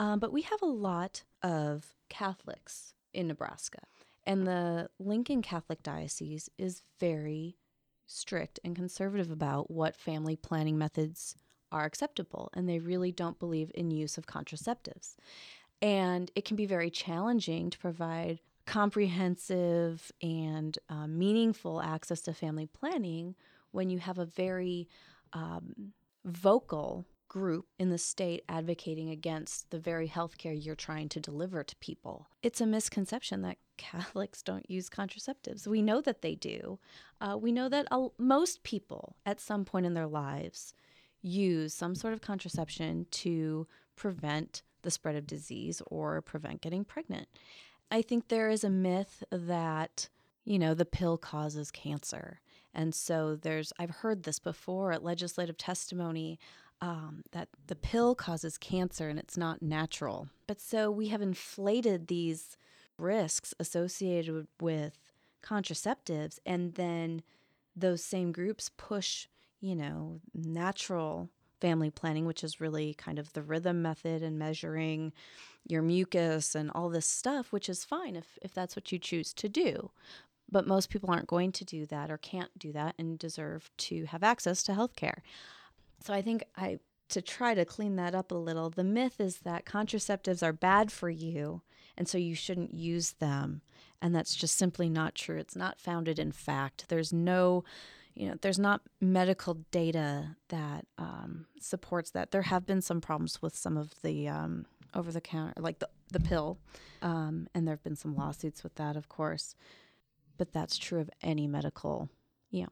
Um, 0.01 0.17
but 0.17 0.33
we 0.33 0.41
have 0.41 0.63
a 0.63 0.65
lot 0.65 1.21
of 1.43 1.93
Catholics 2.09 2.95
in 3.13 3.27
Nebraska. 3.27 3.81
And 4.25 4.47
the 4.47 4.89
Lincoln 4.97 5.43
Catholic 5.43 5.83
Diocese 5.83 6.49
is 6.57 6.81
very 6.99 7.55
strict 8.07 8.59
and 8.63 8.75
conservative 8.75 9.29
about 9.29 9.69
what 9.69 9.95
family 9.95 10.35
planning 10.35 10.75
methods 10.75 11.35
are 11.71 11.85
acceptable. 11.85 12.49
And 12.55 12.67
they 12.67 12.79
really 12.79 13.11
don't 13.11 13.37
believe 13.37 13.71
in 13.75 13.91
use 13.91 14.17
of 14.17 14.25
contraceptives. 14.25 15.15
And 15.83 16.31
it 16.33 16.45
can 16.45 16.55
be 16.55 16.65
very 16.65 16.89
challenging 16.89 17.69
to 17.69 17.77
provide 17.77 18.39
comprehensive 18.65 20.11
and 20.19 20.79
uh, 20.89 21.05
meaningful 21.05 21.79
access 21.79 22.21
to 22.21 22.33
family 22.33 22.65
planning 22.65 23.35
when 23.69 23.91
you 23.91 23.99
have 23.99 24.17
a 24.17 24.25
very 24.25 24.89
um, 25.33 25.93
vocal 26.25 27.05
group 27.31 27.67
in 27.79 27.89
the 27.89 27.97
state 27.97 28.43
advocating 28.49 29.09
against 29.09 29.71
the 29.71 29.79
very 29.79 30.07
health 30.07 30.37
care 30.37 30.51
you're 30.51 30.75
trying 30.75 31.07
to 31.07 31.17
deliver 31.17 31.63
to 31.63 31.77
people. 31.77 32.27
It's 32.43 32.59
a 32.59 32.65
misconception 32.65 33.41
that 33.43 33.57
Catholics 33.77 34.41
don't 34.41 34.69
use 34.69 34.89
contraceptives. 34.89 35.65
We 35.65 35.81
know 35.81 36.01
that 36.01 36.21
they 36.21 36.35
do. 36.35 36.77
Uh, 37.21 37.37
we 37.39 37.53
know 37.53 37.69
that 37.69 37.87
most 38.17 38.63
people 38.63 39.15
at 39.25 39.39
some 39.39 39.63
point 39.63 39.85
in 39.85 39.93
their 39.93 40.07
lives 40.07 40.73
use 41.21 41.73
some 41.73 41.95
sort 41.95 42.13
of 42.13 42.19
contraception 42.19 43.07
to 43.11 43.65
prevent 43.95 44.61
the 44.81 44.91
spread 44.91 45.15
of 45.15 45.25
disease 45.25 45.81
or 45.87 46.21
prevent 46.21 46.59
getting 46.59 46.83
pregnant. 46.83 47.29
I 47.89 48.01
think 48.01 48.27
there 48.27 48.49
is 48.49 48.65
a 48.65 48.69
myth 48.69 49.23
that, 49.31 50.09
you 50.43 50.59
know, 50.59 50.73
the 50.73 50.83
pill 50.83 51.17
causes 51.17 51.71
cancer. 51.71 52.41
And 52.73 52.93
so 52.93 53.37
there's, 53.37 53.71
I've 53.79 53.89
heard 53.89 54.23
this 54.23 54.39
before 54.39 54.91
at 54.91 55.03
legislative 55.03 55.57
testimony 55.57 56.37
um, 56.81 57.23
that 57.31 57.49
the 57.67 57.75
pill 57.75 58.15
causes 58.15 58.57
cancer 58.57 59.07
and 59.07 59.19
it's 59.19 59.37
not 59.37 59.61
natural. 59.61 60.27
But 60.47 60.59
so 60.59 60.89
we 60.89 61.09
have 61.09 61.21
inflated 61.21 62.07
these 62.07 62.57
risks 62.97 63.53
associated 63.59 64.47
with 64.59 65.13
contraceptives, 65.43 66.39
and 66.45 66.75
then 66.75 67.23
those 67.75 68.03
same 68.03 68.31
groups 68.31 68.69
push, 68.77 69.27
you 69.59 69.75
know, 69.75 70.19
natural 70.33 71.29
family 71.59 71.91
planning, 71.91 72.25
which 72.25 72.43
is 72.43 72.59
really 72.59 72.93
kind 72.95 73.19
of 73.19 73.33
the 73.33 73.41
rhythm 73.41 73.81
method 73.81 74.23
and 74.23 74.37
measuring 74.37 75.13
your 75.67 75.81
mucus 75.81 76.55
and 76.55 76.71
all 76.73 76.89
this 76.89 77.05
stuff, 77.05 77.51
which 77.51 77.69
is 77.69 77.85
fine 77.85 78.15
if, 78.15 78.37
if 78.41 78.53
that's 78.53 78.75
what 78.75 78.91
you 78.91 78.97
choose 78.97 79.33
to 79.33 79.47
do. 79.47 79.91
But 80.49 80.67
most 80.67 80.89
people 80.89 81.11
aren't 81.11 81.27
going 81.27 81.51
to 81.53 81.63
do 81.63 81.85
that 81.85 82.11
or 82.11 82.17
can't 82.17 82.57
do 82.57 82.71
that 82.73 82.95
and 82.97 83.17
deserve 83.17 83.69
to 83.77 84.05
have 84.05 84.23
access 84.23 84.63
to 84.63 84.73
health 84.73 84.95
care. 84.95 85.21
So 86.03 86.13
I 86.13 86.21
think 86.21 86.43
I 86.55 86.79
to 87.09 87.21
try 87.21 87.53
to 87.53 87.65
clean 87.65 87.97
that 87.97 88.15
up 88.15 88.31
a 88.31 88.35
little, 88.35 88.69
the 88.69 88.85
myth 88.85 89.19
is 89.19 89.39
that 89.39 89.65
contraceptives 89.65 90.41
are 90.41 90.53
bad 90.53 90.91
for 90.91 91.09
you 91.09 91.61
and 91.97 92.07
so 92.07 92.17
you 92.17 92.35
shouldn't 92.35 92.73
use 92.73 93.13
them. 93.13 93.61
And 94.01 94.15
that's 94.15 94.33
just 94.33 94.57
simply 94.57 94.89
not 94.89 95.13
true. 95.13 95.37
It's 95.37 95.55
not 95.55 95.79
founded 95.79 96.19
in 96.19 96.31
fact. 96.31 96.85
There's 96.87 97.11
no 97.11 97.63
you 98.13 98.27
know, 98.27 98.35
there's 98.41 98.59
not 98.59 98.81
medical 98.99 99.53
data 99.71 100.35
that 100.49 100.85
um, 100.97 101.45
supports 101.59 102.11
that. 102.11 102.31
There 102.31 102.41
have 102.41 102.65
been 102.65 102.81
some 102.81 102.99
problems 102.99 103.41
with 103.41 103.55
some 103.55 103.77
of 103.77 103.93
the 104.01 104.27
um, 104.27 104.65
over 104.93 105.11
the 105.11 105.21
counter, 105.21 105.53
like 105.57 105.79
the, 105.79 105.89
the 106.11 106.19
pill, 106.19 106.57
um, 107.01 107.47
and 107.55 107.65
there 107.65 107.73
have 107.73 107.83
been 107.83 107.95
some 107.95 108.15
lawsuits 108.15 108.63
with 108.63 108.75
that, 108.75 108.97
of 108.97 109.07
course. 109.07 109.55
But 110.37 110.51
that's 110.51 110.77
true 110.77 110.99
of 110.99 111.09
any 111.21 111.47
medical, 111.47 112.09
yeah. 112.49 112.67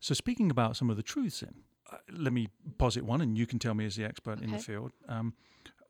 So, 0.00 0.12
speaking 0.12 0.50
about 0.50 0.76
some 0.76 0.90
of 0.90 0.96
the 0.96 1.02
truths 1.02 1.42
in, 1.42 1.62
let 2.12 2.32
me 2.32 2.48
posit 2.78 3.04
one, 3.04 3.20
and 3.20 3.36
you 3.36 3.46
can 3.46 3.58
tell 3.58 3.74
me 3.74 3.84
as 3.86 3.96
the 3.96 4.04
expert 4.04 4.38
okay. 4.38 4.44
in 4.44 4.50
the 4.52 4.58
field. 4.58 4.92
Um, 5.08 5.34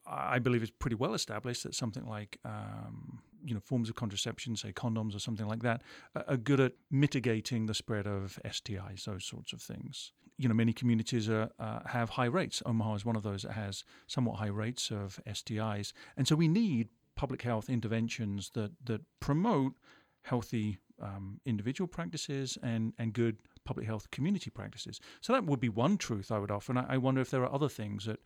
I 0.07 0.39
believe 0.39 0.63
it's 0.63 0.71
pretty 0.71 0.97
well 0.97 1.15
established 1.15 1.63
that 1.63 1.75
something 1.75 2.07
like 2.07 2.39
um, 2.45 3.21
you 3.45 3.55
know 3.55 3.61
forms 3.61 3.89
of 3.89 3.95
contraception, 3.95 4.57
say 4.57 4.73
condoms 4.73 5.15
or 5.15 5.19
something 5.19 5.47
like 5.47 5.63
that, 5.63 5.83
are 6.27 6.37
good 6.37 6.61
at 6.61 6.73
mitigating 6.91 7.67
the 7.67 7.75
spread 7.75 8.07
of 8.07 8.39
STIs, 8.45 9.05
those 9.05 9.25
sorts 9.25 9.53
of 9.53 9.63
things. 9.63 10.13
You 10.37 10.49
know, 10.49 10.55
many 10.55 10.73
communities 10.73 11.29
are, 11.31 11.49
uh, 11.61 11.81
have 11.87 12.11
high 12.11 12.25
rates. 12.25 12.61
Omaha 12.67 12.95
is 12.95 13.05
one 13.05 13.15
of 13.15 13.23
those 13.23 13.43
that 13.43 13.53
has 13.53 13.85
somewhat 14.09 14.39
high 14.39 14.49
rates 14.49 14.91
of 14.91 15.21
STIs, 15.27 15.93
and 16.17 16.29
so 16.29 16.37
we 16.37 16.49
need 16.49 16.89
public 17.17 17.43
health 17.43 17.71
interventions 17.71 18.51
that 18.55 18.73
that 18.85 19.01
promote 19.21 19.75
healthy 20.23 20.79
um, 21.01 21.41
individual 21.47 21.89
practices 21.89 22.59
and 22.63 22.93
and 22.99 23.13
good 23.13 23.39
public 23.65 23.87
health 23.87 24.11
community 24.11 24.51
practices. 24.51 25.01
So 25.21 25.33
that 25.33 25.45
would 25.45 25.61
be 25.61 25.69
one 25.69 25.97
truth 25.99 26.31
I 26.31 26.39
would 26.39 26.51
offer. 26.51 26.73
And 26.73 26.79
I, 26.79 26.87
I 26.91 26.99
wonder 26.99 27.21
if 27.21 27.31
there 27.31 27.43
are 27.43 27.53
other 27.53 27.69
things 27.69 28.07
that 28.07 28.21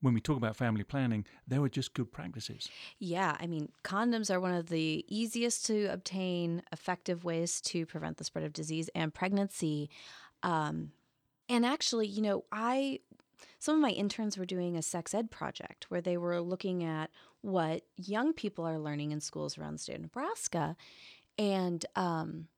when 0.00 0.14
we 0.14 0.20
talk 0.20 0.36
about 0.36 0.56
family 0.56 0.84
planning, 0.84 1.26
they 1.46 1.58
were 1.58 1.68
just 1.68 1.94
good 1.94 2.10
practices. 2.10 2.68
Yeah, 2.98 3.36
I 3.38 3.46
mean, 3.46 3.70
condoms 3.84 4.32
are 4.32 4.40
one 4.40 4.54
of 4.54 4.68
the 4.68 5.04
easiest 5.08 5.66
to 5.66 5.86
obtain, 5.86 6.62
effective 6.72 7.24
ways 7.24 7.60
to 7.62 7.84
prevent 7.86 8.16
the 8.16 8.24
spread 8.24 8.44
of 8.44 8.52
disease 8.52 8.88
and 8.94 9.12
pregnancy. 9.12 9.90
Um, 10.42 10.92
and 11.48 11.66
actually, 11.66 12.06
you 12.06 12.22
know, 12.22 12.44
I 12.50 13.00
some 13.58 13.74
of 13.74 13.80
my 13.80 13.90
interns 13.90 14.36
were 14.36 14.46
doing 14.46 14.76
a 14.76 14.82
sex 14.82 15.14
ed 15.14 15.30
project 15.30 15.86
where 15.88 16.00
they 16.00 16.16
were 16.16 16.40
looking 16.40 16.84
at 16.84 17.10
what 17.40 17.82
young 17.96 18.32
people 18.32 18.66
are 18.66 18.78
learning 18.78 19.12
in 19.12 19.20
schools 19.20 19.56
around 19.56 19.74
the 19.74 19.78
state 19.78 19.96
of 19.96 20.02
Nebraska, 20.02 20.76
and 21.38 21.84
um, 21.96 22.48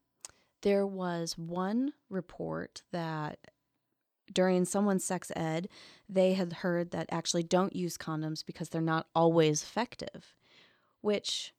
there 0.62 0.86
was 0.86 1.36
one 1.36 1.92
report 2.08 2.82
that 2.92 3.38
during 4.32 4.64
someone's 4.64 5.04
sex 5.04 5.30
ed, 5.36 5.68
they 6.08 6.34
had 6.34 6.52
heard 6.54 6.90
that 6.92 7.08
actually 7.10 7.42
don't 7.42 7.76
use 7.76 7.96
condoms 7.98 8.44
because 8.44 8.68
they're 8.70 8.80
not 8.80 9.06
always 9.14 9.62
effective, 9.62 10.34
which 11.00 11.52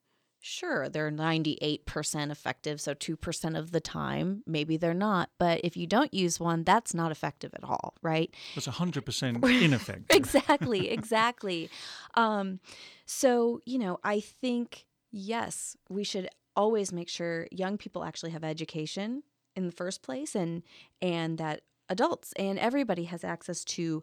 sure, 0.44 0.90
they're 0.90 1.10
98% 1.10 2.30
effective, 2.30 2.78
so 2.78 2.92
2% 2.92 3.58
of 3.58 3.70
the 3.70 3.80
time, 3.80 4.42
maybe 4.46 4.76
they're 4.76 4.92
not. 4.92 5.30
But 5.38 5.62
if 5.64 5.74
you 5.74 5.86
don't 5.86 6.12
use 6.12 6.38
one, 6.38 6.64
that's 6.64 6.92
not 6.92 7.10
effective 7.10 7.52
at 7.54 7.64
all, 7.64 7.94
right? 8.02 8.32
That's 8.54 8.66
100% 8.66 9.62
ineffective. 9.62 10.04
exactly, 10.10 10.90
exactly. 10.90 11.70
Um, 12.14 12.60
so, 13.06 13.62
you 13.64 13.78
know, 13.78 13.98
I 14.04 14.20
think, 14.20 14.84
yes, 15.10 15.78
we 15.88 16.04
should 16.04 16.28
always 16.56 16.92
make 16.92 17.08
sure 17.08 17.46
young 17.50 17.76
people 17.78 18.04
actually 18.04 18.30
have 18.30 18.44
education 18.44 19.22
in 19.56 19.66
the 19.66 19.72
first 19.72 20.02
place 20.02 20.34
and 20.34 20.62
and 21.00 21.38
that 21.38 21.62
adults 21.88 22.32
and 22.34 22.58
everybody 22.58 23.04
has 23.04 23.24
access 23.24 23.64
to 23.64 24.02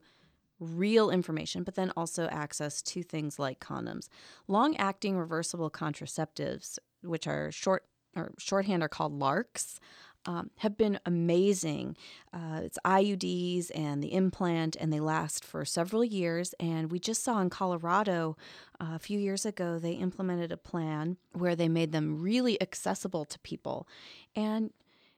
real 0.60 1.10
information, 1.10 1.64
but 1.64 1.76
then 1.76 1.92
also 1.98 2.28
access 2.28 2.82
to 2.84 3.02
things 3.02 3.40
like 3.40 3.60
condoms. 3.60 4.08
Long 4.48 4.78
acting 4.78 5.18
reversible 5.18 5.72
contraceptives, 5.72 6.78
which 7.02 7.28
are 7.28 7.52
short 7.52 7.84
or 8.16 8.32
shorthand 8.38 8.84
are 8.84 8.90
called 8.90 9.18
LARCs, 9.18 9.80
um, 10.26 10.52
have 10.58 10.78
been 10.78 11.00
amazing. 11.06 11.96
Uh, 12.34 12.62
it's 12.64 12.78
IUDs 12.86 13.72
and 13.74 14.04
the 14.04 14.14
implant, 14.14 14.76
and 14.76 14.92
they 14.92 15.00
last 15.00 15.44
for 15.44 15.66
several 15.66 16.04
years. 16.04 16.54
And 16.60 16.92
we 16.92 17.00
just 17.00 17.24
saw 17.24 17.42
in 17.42 17.50
Colorado 17.50 18.38
uh, 18.80 18.94
a 18.96 19.00
few 19.00 19.20
years 19.20 19.46
ago, 19.46 19.80
they 19.80 19.94
implemented 19.94 20.52
a 20.52 20.58
plan 20.58 21.18
where 21.34 21.56
they 21.56 21.70
made 21.70 21.92
them 21.92 22.22
really 22.22 22.62
accessible 22.62 23.26
to 23.26 23.40
people. 23.40 23.88
And 24.36 24.72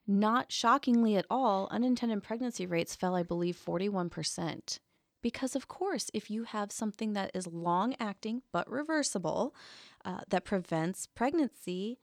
not 0.05 0.51
shockingly 0.51 1.15
at 1.15 1.25
all, 1.29 1.67
unintended 1.71 2.23
pregnancy 2.23 2.65
rates 2.65 2.95
fell, 2.95 3.15
I 3.15 3.23
believe, 3.23 3.57
41%. 3.57 4.79
Because, 5.21 5.55
of 5.55 5.69
course, 5.69 6.11
if 6.13 6.29
you 6.29 6.43
have 6.43 6.71
something 6.71 7.13
that 7.13 7.31
is 7.33 7.47
long 7.47 7.95
acting 7.99 8.41
but 8.51 8.69
reversible 8.69 9.55
uh, 10.03 10.19
that 10.27 10.43
prevents 10.43 11.07
pregnancy, 11.07 11.97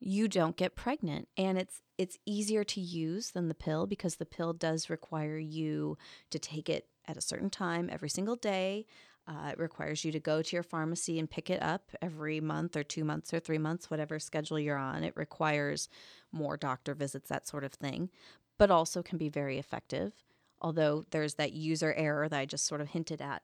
you 0.00 0.28
don't 0.28 0.56
get 0.56 0.74
pregnant 0.74 1.28
and 1.36 1.58
it's 1.58 1.82
it's 1.98 2.18
easier 2.24 2.64
to 2.64 2.80
use 2.80 3.30
than 3.32 3.48
the 3.48 3.54
pill 3.54 3.86
because 3.86 4.16
the 4.16 4.26
pill 4.26 4.52
does 4.52 4.88
require 4.88 5.36
you 5.36 5.96
to 6.30 6.38
take 6.38 6.68
it 6.68 6.86
at 7.06 7.16
a 7.18 7.20
certain 7.20 7.50
time 7.50 7.90
every 7.92 8.08
single 8.08 8.36
day 8.36 8.86
uh, 9.30 9.50
it 9.50 9.58
requires 9.58 10.04
you 10.04 10.10
to 10.10 10.18
go 10.18 10.42
to 10.42 10.56
your 10.56 10.62
pharmacy 10.62 11.18
and 11.18 11.30
pick 11.30 11.50
it 11.50 11.62
up 11.62 11.90
every 12.02 12.40
month 12.40 12.76
or 12.76 12.82
two 12.82 13.04
months 13.04 13.32
or 13.32 13.38
three 13.38 13.58
months, 13.58 13.88
whatever 13.88 14.18
schedule 14.18 14.58
you're 14.58 14.76
on. 14.76 15.04
It 15.04 15.16
requires 15.16 15.88
more 16.32 16.56
doctor 16.56 16.94
visits, 16.94 17.28
that 17.28 17.46
sort 17.46 17.62
of 17.62 17.72
thing, 17.72 18.10
but 18.58 18.70
also 18.72 19.02
can 19.02 19.18
be 19.18 19.28
very 19.28 19.58
effective, 19.58 20.12
although 20.60 21.04
there's 21.10 21.34
that 21.34 21.52
user 21.52 21.92
error 21.94 22.28
that 22.28 22.40
I 22.40 22.44
just 22.44 22.66
sort 22.66 22.80
of 22.80 22.88
hinted 22.88 23.20
at. 23.20 23.42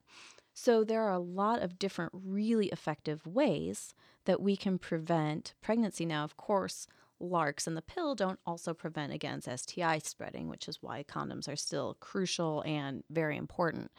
So, 0.59 0.85
there 0.85 1.03
are 1.03 1.13
a 1.13 1.19
lot 1.19 1.63
of 1.63 1.79
different 1.79 2.13
really 2.15 2.69
effective 2.69 3.27
ways 3.27 3.93
that 4.25 4.41
we 4.41 4.57
can 4.57 4.79
prevent 4.79 5.53
pregnancy. 5.61 6.07
Now, 6.07 6.25
of 6.25 6.39
course, 6.39 6.87
LARCs 7.21 7.67
and 7.67 7.77
the 7.77 7.83
pill 7.83 8.15
don't 8.15 8.39
also 8.47 8.73
prevent 8.73 9.13
against 9.13 9.51
STI 9.51 9.99
spreading, 9.99 10.49
which 10.49 10.67
is 10.67 10.83
why 10.83 11.05
condoms 11.05 11.47
are 11.47 11.57
still 11.57 11.99
crucial 12.01 12.63
and 12.63 13.05
very 13.11 13.37
important. 13.37 13.91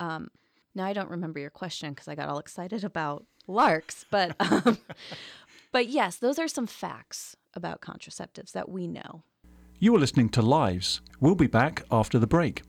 Um, 0.00 0.30
Now 0.74 0.86
I 0.86 0.94
don't 0.94 1.10
remember 1.10 1.40
your 1.40 1.50
question 1.50 1.90
because 1.90 2.08
I 2.08 2.14
got 2.14 2.30
all 2.30 2.38
excited 2.38 2.84
about 2.84 3.26
LARCs, 3.46 4.06
but 4.10 4.34
um, 4.40 4.78
but 5.72 5.88
yes, 5.88 6.16
those 6.16 6.38
are 6.38 6.48
some 6.48 6.66
facts 6.66 7.36
about 7.52 7.82
contraceptives 7.82 8.52
that 8.52 8.70
we 8.70 8.86
know. 8.86 9.24
You 9.78 9.94
are 9.94 9.98
listening 9.98 10.30
to 10.30 10.42
Lives. 10.42 11.02
We'll 11.20 11.34
be 11.34 11.46
back 11.46 11.84
after 11.90 12.18
the 12.18 12.26
break. 12.26 12.62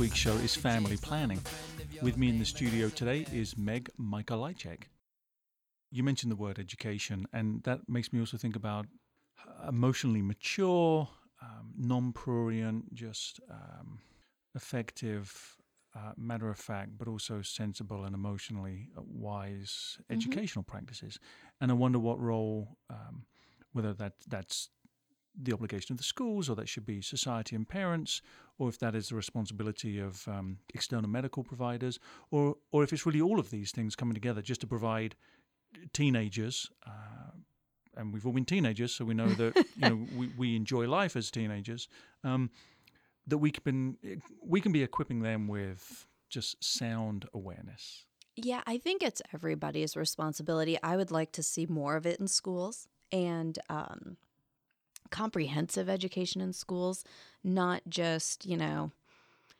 Week's 0.00 0.16
show 0.16 0.32
is 0.36 0.56
family 0.56 0.96
planning. 0.96 1.38
With 2.00 2.16
me 2.16 2.30
in 2.30 2.38
the 2.38 2.46
studio 2.46 2.88
today 2.88 3.26
is 3.34 3.58
Meg 3.58 3.90
Mikolajczyk. 4.00 4.84
You 5.90 6.02
mentioned 6.02 6.32
the 6.32 6.36
word 6.36 6.58
education, 6.58 7.26
and 7.34 7.62
that 7.64 7.80
makes 7.86 8.10
me 8.10 8.18
also 8.18 8.38
think 8.38 8.56
about 8.56 8.86
emotionally 9.68 10.22
mature, 10.22 11.06
um, 11.42 11.74
non 11.76 12.14
prurient, 12.14 12.94
just 12.94 13.40
um, 13.50 13.98
effective, 14.54 15.58
uh, 15.94 16.12
matter 16.16 16.48
of 16.48 16.56
fact, 16.56 16.92
but 16.96 17.06
also 17.06 17.42
sensible 17.42 18.04
and 18.04 18.14
emotionally 18.14 18.88
uh, 18.96 19.02
wise 19.06 19.98
educational 20.08 20.62
practices. 20.62 21.20
And 21.60 21.70
I 21.70 21.74
wonder 21.74 21.98
what 21.98 22.18
role, 22.18 22.78
um, 22.88 23.26
whether 23.74 23.92
that 23.92 24.14
that's 24.26 24.70
the 25.42 25.52
obligation 25.52 25.92
of 25.92 25.98
the 25.98 26.04
schools, 26.04 26.48
or 26.48 26.56
that 26.56 26.68
should 26.68 26.86
be 26.86 27.00
society 27.00 27.56
and 27.56 27.68
parents, 27.68 28.22
or 28.58 28.68
if 28.68 28.78
that 28.78 28.94
is 28.94 29.08
the 29.08 29.14
responsibility 29.14 29.98
of 29.98 30.26
um, 30.28 30.58
external 30.74 31.08
medical 31.08 31.42
providers, 31.42 31.98
or 32.30 32.56
or 32.70 32.82
if 32.84 32.92
it's 32.92 33.06
really 33.06 33.20
all 33.20 33.38
of 33.38 33.50
these 33.50 33.70
things 33.70 33.96
coming 33.96 34.14
together 34.14 34.42
just 34.42 34.60
to 34.60 34.66
provide 34.66 35.16
teenagers. 35.92 36.70
Uh, 36.86 37.32
and 37.96 38.12
we've 38.12 38.24
all 38.24 38.32
been 38.32 38.44
teenagers, 38.44 38.92
so 38.92 39.04
we 39.04 39.14
know 39.14 39.28
that 39.28 39.56
you 39.56 39.88
know 39.88 40.06
we, 40.16 40.30
we 40.36 40.56
enjoy 40.56 40.88
life 40.88 41.16
as 41.16 41.30
teenagers. 41.30 41.88
Um, 42.24 42.50
that 43.26 43.38
we 43.38 43.50
can 43.50 43.96
we 44.42 44.60
can 44.60 44.72
be 44.72 44.82
equipping 44.82 45.20
them 45.20 45.48
with 45.48 46.06
just 46.28 46.62
sound 46.62 47.26
awareness. 47.34 48.06
Yeah, 48.36 48.62
I 48.66 48.78
think 48.78 49.02
it's 49.02 49.20
everybody's 49.34 49.96
responsibility. 49.96 50.78
I 50.82 50.96
would 50.96 51.10
like 51.10 51.32
to 51.32 51.42
see 51.42 51.66
more 51.66 51.96
of 51.96 52.06
it 52.06 52.20
in 52.20 52.28
schools 52.28 52.88
and 53.12 53.58
um, 53.68 54.16
comprehensive 55.10 55.88
education 55.88 56.40
in 56.40 56.52
schools, 56.52 57.04
not 57.42 57.82
just, 57.88 58.46
you 58.46 58.56
know, 58.56 58.90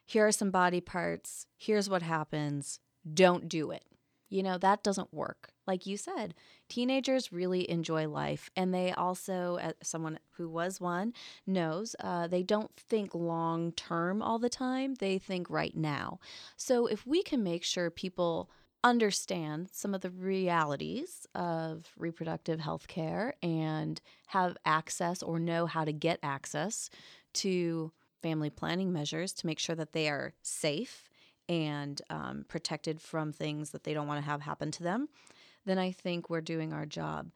here 0.07 0.27
are 0.27 0.33
some 0.33 0.51
body 0.51 0.81
parts, 0.81 1.47
here's 1.57 1.89
what 1.89 2.03
happens, 2.03 2.81
don't 3.15 3.49
do 3.49 3.71
it. 3.71 3.85
You 4.29 4.43
know, 4.43 4.59
that 4.59 4.83
doesn't 4.83 5.13
work. 5.13 5.51
Like 5.67 5.87
you 5.87 5.97
said, 5.97 6.35
teenagers 6.69 7.33
really 7.33 7.69
enjoy 7.71 8.09
life. 8.09 8.51
And 8.57 8.73
they 8.73 8.93
also, 8.93 9.57
as 9.57 9.75
someone 9.83 10.19
who 10.37 10.49
was 10.49 10.81
one 10.81 11.13
knows, 11.47 11.95
uh, 12.01 12.27
they 12.29 12.43
don't 12.43 12.75
think 12.77 13.15
long 13.15 13.73
term 13.73 14.23
all 14.23 14.39
the 14.39 14.49
time. 14.49 14.95
They 14.95 15.19
think 15.19 15.51
right 15.51 15.77
now. 15.77 16.21
So 16.57 16.87
if 16.87 17.07
we 17.07 17.23
can 17.23 17.43
make 17.43 17.65
sure 17.65 17.91
people 17.91 18.51
understand 18.83 19.69
some 19.73 19.95
of 19.95 20.01
the 20.01 20.11
realities 20.11 21.27
of 21.35 21.87
reproductive 21.99 22.61
health 22.61 22.89
care 22.89 23.35
and 23.43 24.01
have 24.29 24.57
access 24.65 25.23
or 25.23 25.39
know 25.39 25.67
how 25.67 25.85
to 25.85 25.93
get 25.93 26.19
access 26.23 26.89
to 27.33 27.93
family 28.23 28.51
planning 28.51 28.93
measures 28.93 29.33
to 29.33 29.47
make 29.47 29.59
sure 29.59 29.77
that 29.77 29.93
they 29.93 30.09
are 30.09 30.33
safe 30.43 31.09
and 31.49 32.01
um, 32.11 32.45
protected 32.49 33.01
from 33.01 33.33
things 33.33 33.71
that 33.71 33.85
they 33.85 33.93
don't 33.93 34.07
want 34.07 34.23
to 34.23 34.31
have 34.31 34.43
happen 34.43 34.71
to 34.71 34.83
them, 34.83 35.09
then 35.67 35.79
I 35.79 35.91
think 35.91 36.31
we're 36.31 36.41
doing 36.41 36.73
our 36.73 36.87
job. 36.87 37.31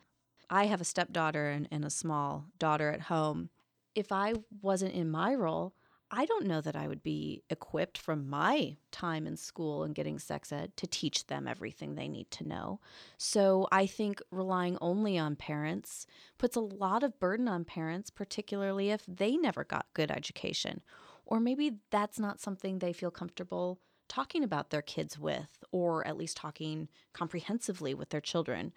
I 0.48 0.66
have 0.66 0.80
a 0.80 0.84
stepdaughter 0.84 1.50
and, 1.50 1.68
and 1.70 1.84
a 1.84 1.90
small 1.90 2.46
daughter 2.58 2.90
at 2.90 3.02
home. 3.02 3.50
If 3.94 4.12
I 4.12 4.34
wasn't 4.62 4.94
in 4.94 5.10
my 5.10 5.34
role, 5.34 5.74
I 6.16 6.26
don't 6.26 6.46
know 6.46 6.60
that 6.60 6.76
I 6.76 6.86
would 6.86 7.02
be 7.02 7.42
equipped 7.50 7.98
from 7.98 8.30
my 8.30 8.76
time 8.92 9.26
in 9.26 9.36
school 9.36 9.82
and 9.82 9.96
getting 9.96 10.20
sex 10.20 10.52
ed 10.52 10.76
to 10.76 10.86
teach 10.86 11.26
them 11.26 11.48
everything 11.48 11.94
they 11.94 12.06
need 12.06 12.30
to 12.32 12.46
know. 12.46 12.78
So 13.18 13.66
I 13.72 13.86
think 13.86 14.22
relying 14.30 14.78
only 14.80 15.18
on 15.18 15.34
parents 15.34 16.06
puts 16.38 16.54
a 16.54 16.60
lot 16.60 17.02
of 17.02 17.18
burden 17.18 17.48
on 17.48 17.64
parents, 17.64 18.10
particularly 18.10 18.90
if 18.90 19.04
they 19.08 19.36
never 19.36 19.64
got 19.64 19.86
good 19.92 20.12
education. 20.12 20.82
Or 21.26 21.40
maybe 21.40 21.78
that's 21.90 22.20
not 22.20 22.40
something 22.40 22.78
they 22.78 22.92
feel 22.92 23.10
comfortable 23.10 23.80
talking 24.06 24.44
about 24.44 24.70
their 24.70 24.82
kids 24.82 25.18
with, 25.18 25.64
or 25.72 26.06
at 26.06 26.16
least 26.16 26.36
talking 26.36 26.88
comprehensively 27.12 27.92
with 27.92 28.10
their 28.10 28.20
children 28.20 28.72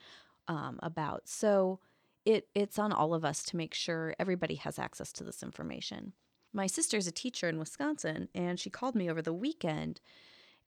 um, 0.47 0.79
about. 0.81 1.27
So 1.27 1.81
it, 2.25 2.47
it's 2.55 2.79
on 2.79 2.91
all 2.91 3.13
of 3.13 3.23
us 3.23 3.43
to 3.43 3.57
make 3.57 3.75
sure 3.75 4.15
everybody 4.17 4.55
has 4.55 4.79
access 4.79 5.13
to 5.13 5.23
this 5.23 5.43
information. 5.43 6.13
My 6.53 6.67
sister's 6.67 7.07
a 7.07 7.11
teacher 7.11 7.47
in 7.49 7.59
Wisconsin, 7.59 8.29
and 8.33 8.59
she 8.59 8.69
called 8.69 8.95
me 8.95 9.09
over 9.09 9.21
the 9.21 9.33
weekend 9.33 10.01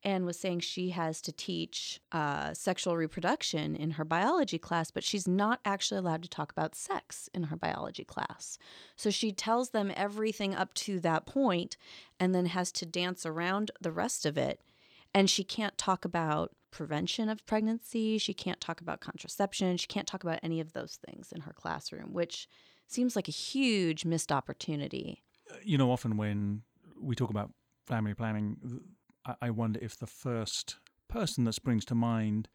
and 0.03 0.25
was 0.25 0.39
saying 0.39 0.61
she 0.61 0.91
has 0.91 1.21
to 1.21 1.33
teach 1.33 2.01
uh, 2.13 2.55
sexual 2.55 2.97
reproduction 2.97 3.77
in 3.77 3.93
her 3.93 4.05
biology 4.05 4.59
class, 4.59 4.91
but 4.91 5.05
she's 5.05 5.29
not 5.29 5.61
actually 5.65 5.99
allowed 5.99 6.23
to 6.23 6.29
talk 6.29 6.51
about 6.51 6.75
sex 6.75 7.29
in 7.35 7.45
her 7.45 7.57
biology 7.57 8.05
class. 8.05 8.59
So 8.97 9.11
she 9.11 9.33
tells 9.33 9.71
them 9.71 9.93
everything 9.95 10.55
up 10.55 10.73
to 10.75 11.01
that 11.01 11.27
point 11.27 11.77
and 12.19 12.35
then 12.35 12.47
has 12.47 12.73
to 12.73 12.87
dance 12.87 13.27
around 13.27 13.71
the 13.81 13.93
rest 13.93 14.25
of 14.25 14.39
it. 14.39 14.61
And 15.13 15.29
she 15.29 15.45
can't 15.45 15.77
talk 15.77 16.05
about 16.05 16.53
prevention 16.71 17.29
of 17.29 17.45
pregnancy. 17.45 18.17
She 18.17 18.33
can't 18.33 18.61
talk 18.61 18.81
about 18.81 19.01
contraception. 19.01 19.77
She 19.77 19.89
can't 19.89 20.07
talk 20.07 20.23
about 20.23 20.41
any 20.43 20.61
of 20.61 20.73
those 20.73 20.99
things 21.07 21.33
in 21.33 21.43
her 21.43 21.53
classroom, 21.53 22.13
which 22.13 22.49
seems 22.87 23.17
like 23.17 23.29
a 23.29 23.33
huge 23.33 24.05
missed 24.05 24.33
opportunity. 24.33 25.23
You 25.63 25.79
know, 25.79 25.91
often 25.91 26.17
when 26.17 26.63
we 27.01 27.15
talk 27.15 27.31
about 27.31 27.53
family 27.87 28.15
planning, 28.15 28.57
I- 29.41 29.51
wonder 29.51 29.79
if 29.83 29.97
the 29.99 30.07
first 30.07 30.79
person 31.09 31.45
that 31.45 31.53
springs 31.53 31.85
to 31.87 31.95
mind 31.95 32.49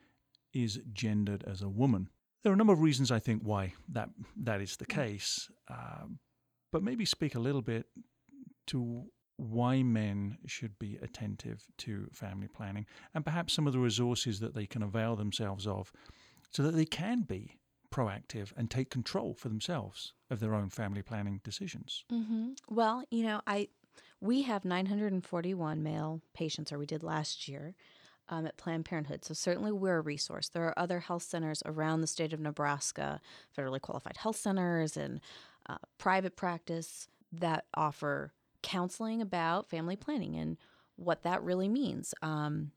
is 0.53 0.79
gendered 0.93 1.43
as 1.43 1.62
a 1.62 1.69
woman. 1.69 2.10
There 2.43 2.51
are 2.51 2.55
a 2.55 2.58
number 2.58 2.73
of 2.73 2.81
reasons 2.81 3.12
I 3.12 3.19
think 3.19 3.41
why 3.43 3.73
that 3.89 4.10
that 4.38 4.62
is 4.62 4.77
the 4.77 4.86
case, 4.86 5.49
um, 5.67 6.19
but 6.71 6.84
maybe 6.84 7.05
speak 7.05 7.36
a 7.36 7.39
little 7.39 7.62
bit 7.62 7.88
to 8.67 9.12
why 9.38 9.84
men 9.84 10.38
should 10.45 10.79
be 10.79 10.97
attentive 11.01 11.67
to 11.77 12.08
family 12.13 12.47
planning 12.47 12.86
and 13.13 13.25
perhaps 13.25 13.53
some 13.53 13.67
of 13.67 13.73
the 13.73 13.79
resources 13.79 14.39
that 14.39 14.53
they 14.53 14.65
can 14.65 14.81
avail 14.81 15.15
themselves 15.15 15.67
of 15.67 15.91
so 16.51 16.63
that 16.63 16.73
they 16.75 16.86
can 16.86 17.21
be 17.21 17.60
proactive 17.95 18.51
and 18.58 18.69
take 18.69 18.89
control 18.89 19.34
for 19.34 19.49
themselves 19.49 20.13
of 20.29 20.39
their 20.39 20.53
own 20.53 20.69
family 20.69 21.01
planning 21.01 21.39
decisions. 21.43 22.05
hmm 22.10 22.51
Well, 22.69 23.03
you 23.10 23.23
know, 23.23 23.41
I 23.47 23.69
we 24.21 24.43
have 24.43 24.65
941 24.65 25.84
male 25.84 26.21
patients, 26.34 26.71
or 26.71 26.77
we 26.79 26.86
did 26.86 27.03
last 27.03 27.47
year, 27.47 27.75
um, 28.29 28.47
at 28.47 28.58
Planned 28.58 28.86
Parenthood. 28.86 29.25
So 29.25 29.34
certainly 29.34 29.71
we're 29.71 29.97
a 29.99 30.01
resource. 30.01 30.49
There 30.49 30.65
are 30.65 30.79
other 30.79 31.01
health 31.01 31.23
centers 31.23 31.63
around 31.65 32.01
the 32.01 32.08
state 32.08 32.34
of 32.34 32.39
Nebraska, 32.39 33.21
federally 33.58 33.81
qualified 33.81 34.17
health 34.17 34.38
centers 34.38 34.97
and 34.97 35.21
uh, 35.69 35.77
private 35.99 36.36
practice 36.36 37.08
that 37.34 37.65
offer 37.75 38.34
counseling 38.63 39.21
about 39.21 39.69
family 39.69 39.95
planning 39.97 40.36
and 40.38 40.58
what 40.97 41.23
that 41.23 41.43
really 41.43 41.69
means. 41.69 42.13
Um, 42.21 42.71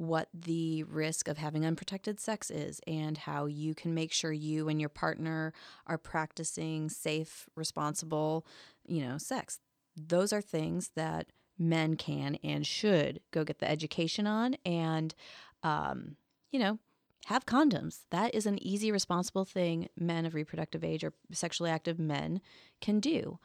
what 0.00 0.28
the 0.32 0.82
risk 0.84 1.28
of 1.28 1.36
having 1.36 1.66
unprotected 1.66 2.18
sex 2.18 2.50
is 2.50 2.80
and 2.86 3.18
how 3.18 3.44
you 3.44 3.74
can 3.74 3.92
make 3.92 4.12
sure 4.12 4.32
you 4.32 4.66
and 4.66 4.80
your 4.80 4.88
partner 4.88 5.52
are 5.86 5.98
practicing 5.98 6.88
safe, 6.88 7.50
responsible, 7.54 8.46
you 8.86 9.06
know, 9.06 9.18
sex. 9.18 9.60
Those 9.94 10.32
are 10.32 10.40
things 10.40 10.92
that 10.96 11.26
men 11.58 11.96
can 11.96 12.38
and 12.42 12.66
should 12.66 13.20
go 13.30 13.44
get 13.44 13.58
the 13.58 13.70
education 13.70 14.26
on 14.26 14.56
and, 14.64 15.14
um, 15.62 16.16
you 16.50 16.58
know, 16.58 16.78
have 17.26 17.44
condoms. 17.44 18.06
That 18.10 18.34
is 18.34 18.46
an 18.46 18.62
easy, 18.62 18.90
responsible 18.90 19.44
thing 19.44 19.90
men 19.98 20.24
of 20.24 20.34
reproductive 20.34 20.82
age 20.82 21.04
or 21.04 21.12
sexually 21.30 21.70
active 21.70 21.98
men 21.98 22.40
can 22.80 23.00
do. 23.00 23.38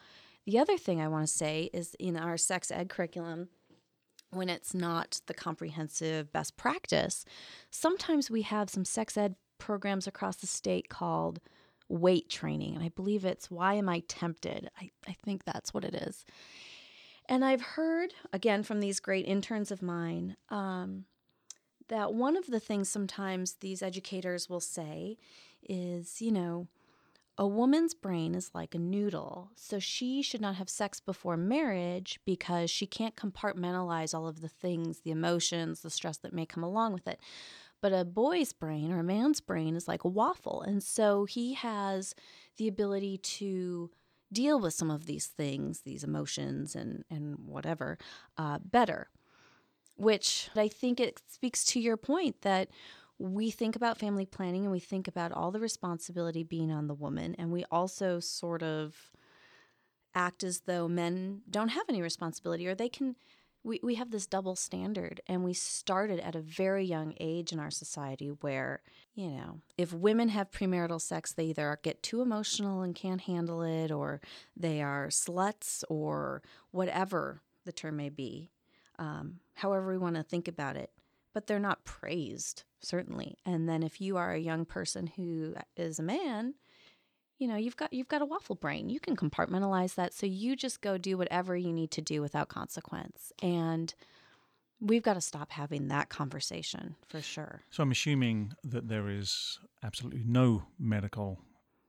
The 0.45 0.57
other 0.57 0.77
thing 0.77 1.01
I 1.01 1.09
want 1.09 1.27
to 1.27 1.33
say 1.33 1.69
is 1.73 1.95
in 1.99 2.15
our 2.15 2.37
sex 2.37 2.71
ed 2.71 2.87
curriculum, 2.87 3.49
when 4.31 4.49
it's 4.49 4.73
not 4.73 5.21
the 5.27 5.33
comprehensive 5.33 6.31
best 6.31 6.57
practice, 6.57 7.25
sometimes 7.69 8.29
we 8.29 8.41
have 8.43 8.69
some 8.69 8.85
sex 8.85 9.17
ed 9.17 9.35
programs 9.57 10.07
across 10.07 10.37
the 10.37 10.47
state 10.47 10.89
called 10.89 11.39
WAIT 11.87 12.29
Training. 12.29 12.75
And 12.75 12.83
I 12.83 12.89
believe 12.89 13.25
it's 13.25 13.49
Why 13.51 13.75
Am 13.75 13.87
I 13.87 13.99
Tempted? 14.07 14.69
I, 14.79 14.89
I 15.07 15.13
think 15.23 15.43
that's 15.43 15.73
what 15.73 15.85
it 15.85 15.95
is. 15.95 16.25
And 17.27 17.43
I've 17.43 17.61
heard, 17.61 18.13
again, 18.33 18.63
from 18.63 18.79
these 18.79 18.99
great 18.99 19.25
interns 19.25 19.71
of 19.71 19.81
mine, 19.81 20.35
um, 20.49 21.05
that 21.87 22.13
one 22.13 22.35
of 22.35 22.47
the 22.47 22.59
things 22.59 22.89
sometimes 22.89 23.55
these 23.61 23.81
educators 23.81 24.49
will 24.49 24.59
say 24.59 25.17
is, 25.67 26.21
you 26.21 26.31
know, 26.31 26.67
a 27.37 27.45
woman's 27.45 27.93
brain 27.93 28.33
is 28.33 28.51
like 28.53 28.73
a 28.73 28.79
noodle, 28.79 29.51
so 29.55 29.77
she 29.77 30.21
should 30.21 30.41
not 30.41 30.55
have 30.55 30.69
sex 30.69 30.99
before 30.99 31.35
marriage 31.35 32.19
because 32.25 32.69
she 32.69 32.87
can't 32.87 33.15
compartmentalize 33.15 34.13
all 34.13 34.27
of 34.27 34.41
the 34.41 34.47
things, 34.47 35.01
the 35.01 35.11
emotions, 35.11 35.81
the 35.81 35.89
stress 35.89 36.17
that 36.17 36.33
may 36.33 36.45
come 36.45 36.63
along 36.63 36.93
with 36.93 37.07
it. 37.07 37.19
But 37.81 37.91
a 37.91 38.05
boy's 38.05 38.53
brain 38.53 38.91
or 38.91 38.99
a 38.99 39.03
man's 39.03 39.41
brain 39.41 39.75
is 39.75 39.87
like 39.87 40.05
a 40.05 40.09
waffle, 40.09 40.61
and 40.61 40.81
so 40.81 41.25
he 41.25 41.53
has 41.55 42.15
the 42.57 42.67
ability 42.69 43.17
to 43.17 43.91
deal 44.31 44.59
with 44.59 44.73
some 44.73 44.89
of 44.89 45.05
these 45.05 45.27
things, 45.27 45.81
these 45.81 46.03
emotions, 46.03 46.75
and 46.75 47.03
and 47.09 47.37
whatever, 47.39 47.97
uh, 48.37 48.59
better 48.59 49.09
which 49.97 50.49
I 50.55 50.67
think 50.67 50.99
it 50.99 51.21
speaks 51.27 51.63
to 51.65 51.79
your 51.79 51.97
point 51.97 52.41
that 52.41 52.69
we 53.17 53.49
think 53.49 53.75
about 53.75 53.97
family 53.97 54.25
planning 54.25 54.63
and 54.63 54.71
we 54.71 54.79
think 54.79 55.07
about 55.07 55.31
all 55.31 55.51
the 55.51 55.59
responsibility 55.59 56.43
being 56.43 56.71
on 56.71 56.87
the 56.87 56.93
woman, 56.93 57.35
and 57.37 57.51
we 57.51 57.63
also 57.71 58.19
sort 58.19 58.61
of 58.63 59.11
act 60.13 60.43
as 60.43 60.61
though 60.61 60.87
men 60.87 61.41
don't 61.49 61.69
have 61.69 61.85
any 61.89 62.01
responsibility 62.01 62.67
or 62.67 62.75
they 62.75 62.89
can. 62.89 63.15
We, 63.63 63.79
we 63.81 63.95
have 63.95 64.11
this 64.11 64.27
double 64.27 64.55
standard, 64.55 65.21
and 65.27 65.43
we 65.43 65.53
started 65.53 66.19
at 66.19 66.35
a 66.35 66.39
very 66.39 66.85
young 66.85 67.15
age 67.19 67.51
in 67.51 67.59
our 67.59 67.71
society 67.71 68.27
where, 68.27 68.83
you 69.15 69.29
know, 69.29 69.61
if 69.75 69.91
women 69.91 70.29
have 70.29 70.51
premarital 70.51 71.01
sex, 71.01 71.33
they 71.33 71.45
either 71.45 71.79
get 71.81 72.03
too 72.03 72.21
emotional 72.21 72.83
and 72.83 72.93
can't 72.93 73.21
handle 73.21 73.63
it, 73.63 73.89
or 73.91 74.21
they 74.55 74.83
are 74.83 75.07
sluts, 75.07 75.83
or 75.89 76.43
whatever 76.69 77.41
the 77.65 77.71
term 77.71 77.95
may 77.95 78.09
be 78.09 78.51
um, 78.99 79.39
however 79.55 79.91
we 79.91 79.97
want 79.97 80.15
to 80.15 80.23
think 80.23 80.47
about 80.47 80.75
it. 80.75 80.91
But 81.35 81.45
they're 81.47 81.59
not 81.59 81.83
praised, 81.83 82.63
certainly. 82.81 83.37
And 83.45 83.69
then 83.69 83.83
if 83.83 83.99
you 84.01 84.15
are 84.17 84.31
a 84.31 84.39
young 84.39 84.65
person 84.65 85.05
who 85.15 85.53
is 85.77 85.99
a 85.99 86.03
man, 86.03 86.55
you 87.37 87.47
know 87.49 87.57
you've 87.57 87.75
got 87.75 87.91
you've 87.91 88.07
got 88.07 88.21
a 88.21 88.25
waffle 88.25 88.55
brain. 88.55 88.89
You 88.89 89.01
can 89.01 89.15
compartmentalize 89.17 89.95
that, 89.95 90.13
so 90.13 90.25
you 90.25 90.55
just 90.55 90.79
go 90.81 90.97
do 90.97 91.17
whatever 91.17 91.55
you 91.57 91.73
need 91.73 91.91
to 91.91 92.01
do 92.01 92.21
without 92.21 92.47
consequence. 92.47 93.33
And 93.43 93.93
we've 94.79 95.03
got 95.03 95.15
to 95.15 95.21
stop 95.21 95.51
having 95.51 95.89
that 95.89 96.07
conversation 96.07 96.95
for 97.07 97.21
sure. 97.21 97.61
So 97.69 97.83
I'm 97.83 97.91
assuming 97.91 98.53
that 98.63 98.87
there 98.87 99.09
is 99.09 99.59
absolutely 99.83 100.23
no 100.25 100.63
medical 100.79 101.39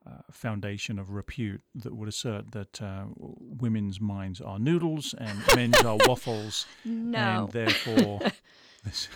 uh, 0.04 0.22
foundation 0.32 0.98
of 0.98 1.10
repute 1.10 1.60
that 1.76 1.94
would 1.94 2.08
assert 2.08 2.50
that 2.52 2.82
uh, 2.82 3.04
women's 3.16 4.00
minds 4.00 4.40
are 4.40 4.58
noodles 4.58 5.14
and 5.18 5.38
men's 5.54 5.80
are 5.82 5.98
waffles, 6.06 6.66
No. 6.84 7.18
and 7.44 7.52
therefore, 7.52 8.20
this, 8.84 9.08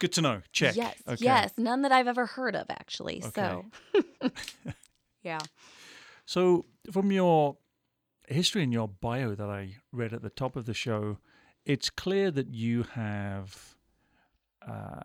good 0.00 0.12
to 0.14 0.20
know. 0.22 0.42
Check. 0.52 0.74
Yes, 0.74 0.96
Okay. 1.06 1.16
yes, 1.24 1.52
none 1.56 1.82
that 1.82 1.92
I've 1.92 2.08
ever 2.08 2.26
heard 2.26 2.56
of 2.56 2.66
actually. 2.68 3.20
So, 3.20 3.66
yeah. 5.22 5.38
So, 6.26 6.66
from 6.90 7.12
your 7.12 7.56
history 8.28 8.62
and 8.64 8.72
your 8.72 8.88
bio 8.88 9.34
that 9.36 9.48
I 9.48 9.76
read 9.92 10.12
at 10.12 10.22
the 10.22 10.30
top 10.30 10.56
of 10.56 10.66
the 10.66 10.74
show, 10.74 11.18
it's 11.64 11.90
clear 11.90 12.30
that 12.32 12.48
you 12.48 12.82
have 12.94 13.74
uh, 14.68 15.00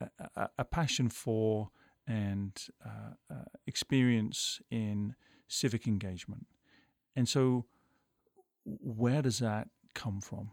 a, 0.00 0.08
a- 0.36 0.50
a 0.58 0.64
passion 0.64 1.08
for 1.08 1.70
and 2.06 2.52
uh, 2.84 3.14
uh, 3.32 3.44
experience 3.66 4.60
in 4.70 5.14
civic 5.48 5.86
engagement. 5.86 6.46
And 7.14 7.28
so, 7.28 7.66
where 8.64 9.22
does 9.22 9.38
that 9.40 9.68
come 9.94 10.20
from? 10.20 10.50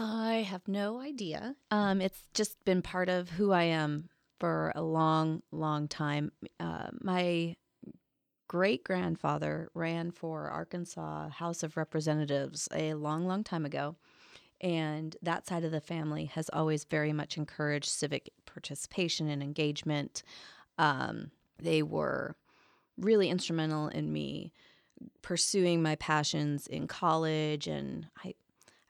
I 0.00 0.46
have 0.48 0.68
no 0.68 1.00
idea. 1.00 1.56
Um, 1.72 2.00
it's 2.00 2.22
just 2.32 2.64
been 2.64 2.82
part 2.82 3.08
of 3.08 3.30
who 3.30 3.50
I 3.50 3.64
am 3.64 4.08
for 4.38 4.70
a 4.76 4.82
long, 4.82 5.42
long 5.50 5.88
time. 5.88 6.30
Uh, 6.60 6.90
my 7.00 7.56
great 8.46 8.84
grandfather 8.84 9.70
ran 9.74 10.12
for 10.12 10.50
Arkansas 10.50 11.30
House 11.30 11.64
of 11.64 11.76
Representatives 11.76 12.68
a 12.72 12.94
long, 12.94 13.26
long 13.26 13.42
time 13.42 13.64
ago. 13.64 13.96
And 14.60 15.16
that 15.20 15.48
side 15.48 15.64
of 15.64 15.72
the 15.72 15.80
family 15.80 16.26
has 16.26 16.48
always 16.52 16.84
very 16.84 17.12
much 17.12 17.36
encouraged 17.36 17.88
civic 17.88 18.30
participation 18.46 19.28
and 19.28 19.42
engagement. 19.42 20.22
Um, 20.78 21.32
they 21.60 21.82
were 21.82 22.36
really 22.96 23.30
instrumental 23.30 23.88
in 23.88 24.12
me 24.12 24.52
pursuing 25.22 25.82
my 25.82 25.96
passions 25.96 26.68
in 26.68 26.86
college 26.86 27.66
and 27.66 28.06
I 28.24 28.34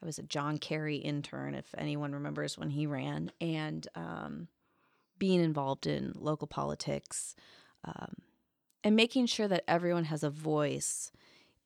I 0.03 0.07
was 0.07 0.19
a 0.19 0.23
John 0.23 0.59
Kerry 0.59 0.97
intern, 0.97 1.55
if 1.55 1.75
anyone 1.77 2.13
remembers 2.13 2.57
when 2.57 2.71
he 2.71 2.87
ran, 2.87 3.33
and 3.41 3.87
um, 3.95 4.49
being 5.19 5.43
involved 5.43 5.87
in 5.87 6.13
local 6.15 6.47
politics 6.47 7.35
um, 7.85 8.15
and 8.85 8.95
making 8.95 9.27
sure 9.27 9.49
that 9.49 9.65
everyone 9.67 10.05
has 10.05 10.23
a 10.23 10.31
voice 10.31 11.11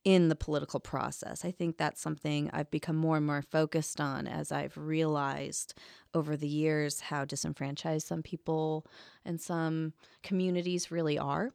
in 0.04 0.28
the 0.28 0.34
political 0.34 0.80
process. 0.80 1.44
I 1.44 1.52
think 1.52 1.76
that's 1.76 2.00
something 2.00 2.50
I've 2.52 2.70
become 2.70 2.96
more 2.96 3.16
and 3.16 3.26
more 3.26 3.42
focused 3.42 4.00
on 4.00 4.26
as 4.26 4.50
I've 4.50 4.76
realized 4.76 5.74
over 6.12 6.36
the 6.36 6.48
years 6.48 7.00
how 7.00 7.24
disenfranchised 7.24 8.06
some 8.06 8.22
people 8.22 8.84
and 9.24 9.40
some 9.40 9.92
communities 10.22 10.90
really 10.90 11.18
are. 11.18 11.52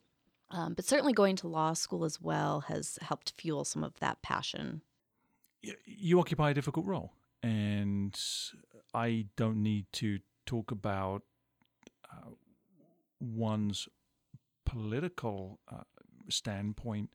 Um, 0.49 0.75
but 0.75 0.85
certainly 0.85 1.11
going 1.11 1.35
to 1.37 1.47
law 1.49 1.73
school 1.73 2.05
as 2.05 2.21
well 2.21 2.61
has 2.61 2.97
helped 3.01 3.33
fuel 3.37 3.65
some 3.65 3.83
of 3.83 3.99
that 3.99 4.21
passion. 4.21 4.81
You 5.85 6.19
occupy 6.19 6.51
a 6.51 6.53
difficult 6.53 6.85
role, 6.85 7.13
and 7.43 8.17
I 8.93 9.25
don't 9.35 9.61
need 9.61 9.85
to 9.93 10.19
talk 10.45 10.71
about 10.71 11.23
uh, 12.11 12.31
one's 13.19 13.87
political 14.65 15.59
uh, 15.71 15.83
standpoint 16.29 17.09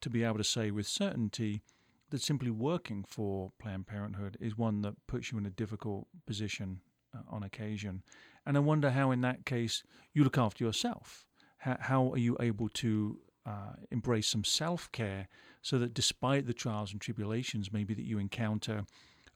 to 0.00 0.10
be 0.10 0.24
able 0.24 0.38
to 0.38 0.44
say 0.44 0.70
with 0.70 0.86
certainty 0.86 1.62
that 2.10 2.20
simply 2.20 2.50
working 2.50 3.04
for 3.06 3.52
Planned 3.60 3.86
Parenthood 3.86 4.36
is 4.40 4.58
one 4.58 4.82
that 4.82 4.94
puts 5.06 5.30
you 5.30 5.38
in 5.38 5.46
a 5.46 5.50
difficult 5.50 6.06
position 6.26 6.80
uh, 7.14 7.20
on 7.28 7.42
occasion. 7.42 8.02
And 8.46 8.56
I 8.56 8.60
wonder 8.60 8.90
how, 8.90 9.10
in 9.10 9.20
that 9.20 9.46
case, 9.46 9.82
you 10.12 10.24
look 10.24 10.38
after 10.38 10.64
yourself. 10.64 11.24
How, 11.58 11.76
how 11.80 12.12
are 12.12 12.18
you 12.18 12.36
able 12.40 12.68
to 12.70 13.18
uh, 13.46 13.74
embrace 13.90 14.26
some 14.26 14.44
self 14.44 14.90
care 14.92 15.28
so 15.62 15.78
that 15.78 15.94
despite 15.94 16.46
the 16.46 16.54
trials 16.54 16.92
and 16.92 17.00
tribulations 17.00 17.72
maybe 17.72 17.94
that 17.94 18.04
you 18.04 18.18
encounter 18.18 18.84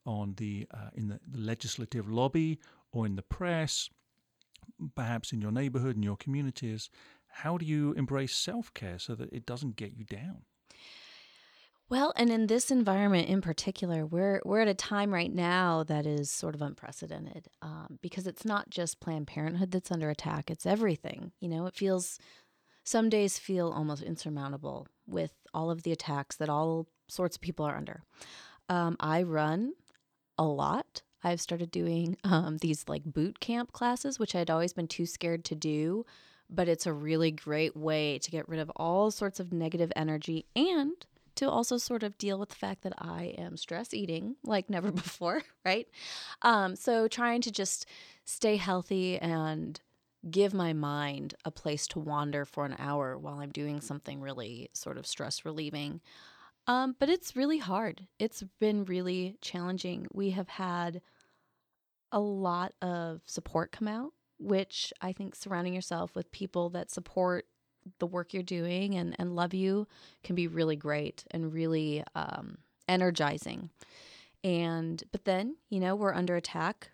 on 0.07 0.35
the 0.37 0.67
uh, 0.73 0.91
in 0.95 1.09
the, 1.09 1.21
legislative 1.35 2.09
lobby 2.09 2.59
or 2.93 3.07
in 3.07 3.17
the 3.17 3.23
press, 3.23 3.89
perhaps 4.95 5.33
in 5.33 5.41
your 5.41 5.53
neighborhood 5.53 5.97
and 5.97 6.05
your 6.05 6.17
communities, 6.17 6.91
how 7.29 7.59
do 7.59 7.67
you 7.67 7.93
embrace 7.93 8.35
self 8.35 8.73
care 8.75 8.99
so 8.99 9.15
that 9.15 9.33
it 9.33 9.47
doesn't 9.47 9.77
get 9.77 9.97
you 9.97 10.05
down? 10.05 10.43
Well, 11.91 12.15
and 12.17 12.31
in 12.31 12.47
this 12.47 12.71
environment 12.71 13.29
in 13.29 13.41
particular, 13.43 14.07
we're 14.07 14.41
we're 14.45 14.61
at 14.61 14.69
a 14.69 14.75
time 14.75 15.13
right 15.13 15.33
now 15.33 15.85
that 15.85 16.07
is 16.07 16.31
sort 16.31 16.55
of 16.55 16.63
unprecedented 16.63 17.49
um, 17.61 17.99
because 18.01 18.27
it's 18.27 18.45
not 18.45 18.71
just 18.71 19.01
Planned 19.01 19.27
Parenthood 19.27 19.71
that's 19.71 19.93
under 19.93 20.09
attack; 20.09 20.51
it's 20.51 20.67
everything. 20.67 21.33
You 21.41 21.49
know, 21.49 21.67
it 21.67 21.75
feels 21.75 22.19
some 22.85 23.09
days 23.09 23.39
feel 23.39 23.71
almost 23.71 24.03
insurmountable 24.03 24.89
with 25.07 25.33
all 25.53 25.71
of 25.71 25.83
the 25.83 25.93
attacks 25.93 26.37
that 26.37 26.49
all 26.49 26.87
sorts 27.09 27.37
of 27.37 27.43
people 27.43 27.65
are 27.65 27.77
under. 27.77 28.03
Um, 28.69 28.97
I 28.99 29.23
run 29.23 29.75
a 30.39 30.45
lot. 30.45 31.03
I've 31.23 31.41
started 31.41 31.71
doing 31.71 32.17
um, 32.25 32.59
these 32.59 32.85
like 32.89 33.05
boot 33.05 33.41
camp 33.41 33.73
classes, 33.73 34.19
which 34.19 34.35
I'd 34.35 34.51
always 34.51 34.73
been 34.73 34.89
too 34.89 35.07
scared 35.07 35.45
to 35.47 35.55
do, 35.55 36.05
but 36.51 36.69
it's 36.69 36.87
a 36.87 36.93
really 36.93 37.31
great 37.31 37.77
way 37.77 38.19
to 38.19 38.31
get 38.31 38.49
rid 38.49 38.61
of 38.61 38.71
all 38.77 39.11
sorts 39.11 39.41
of 39.41 39.53
negative 39.53 39.93
energy 39.97 40.47
and 40.55 40.93
to 41.37 41.51
also 41.51 41.79
sort 41.79 42.05
of 42.05 42.17
deal 42.17 42.39
with 42.39 42.51
the 42.51 42.55
fact 42.55 42.83
that 42.83 42.93
I 42.97 43.35
am 43.37 43.57
stress 43.57 43.93
eating 43.93 44.37
like 44.45 44.71
never 44.71 44.93
before, 44.93 45.43
right? 45.65 45.89
Um, 46.43 46.77
so 46.77 47.09
trying 47.09 47.41
to 47.43 47.51
just 47.51 47.87
stay 48.25 48.57
healthy 48.57 49.19
and 49.19 49.81
give 50.31 50.55
my 50.55 50.73
mind 50.73 51.35
a 51.45 51.51
place 51.51 51.87
to 51.89 51.99
wander 51.99 52.45
for 52.45 52.65
an 52.65 52.77
hour 52.79 53.19
while 53.19 53.41
I'm 53.41 53.51
doing 53.51 53.81
something 53.81 54.21
really 54.21 54.71
sort 54.73 54.99
of 54.99 55.07
stress 55.07 55.45
relieving. 55.45 56.01
Um, 56.67 56.97
but 56.99 57.11
it's 57.11 57.37
really 57.37 57.59
hard. 57.59 58.07
It's 58.19 58.43
been 58.59 58.85
really 58.85 59.37
challenging. 59.43 60.07
We 60.13 60.31
have 60.31 60.49
had 60.49 61.03
a 62.11 62.21
lot 62.21 62.73
of 62.81 63.21
support 63.27 63.71
come 63.73 63.89
out, 63.89 64.13
which 64.39 64.93
I 65.01 65.13
think 65.13 65.35
surrounding 65.35 65.75
yourself 65.75 66.15
with 66.15 66.33
people 66.33 66.71
that 66.71 66.91
support 66.91 67.47
the 67.99 68.07
work 68.07 68.33
you're 68.33 68.43
doing 68.43 68.95
and, 68.95 69.15
and 69.19 69.37
love 69.37 69.53
you 69.53 69.87
can 70.23 70.35
be 70.35 70.47
really 70.47 70.77
great 70.77 71.25
and 71.31 71.53
really 71.53 72.03
um, 72.15 72.59
energizing. 72.89 73.69
And, 74.43 75.03
but 75.13 75.25
then, 75.25 75.57
you 75.69 75.81
know, 75.81 75.95
we're 75.95 76.15
under 76.15 76.37
attack 76.37 76.91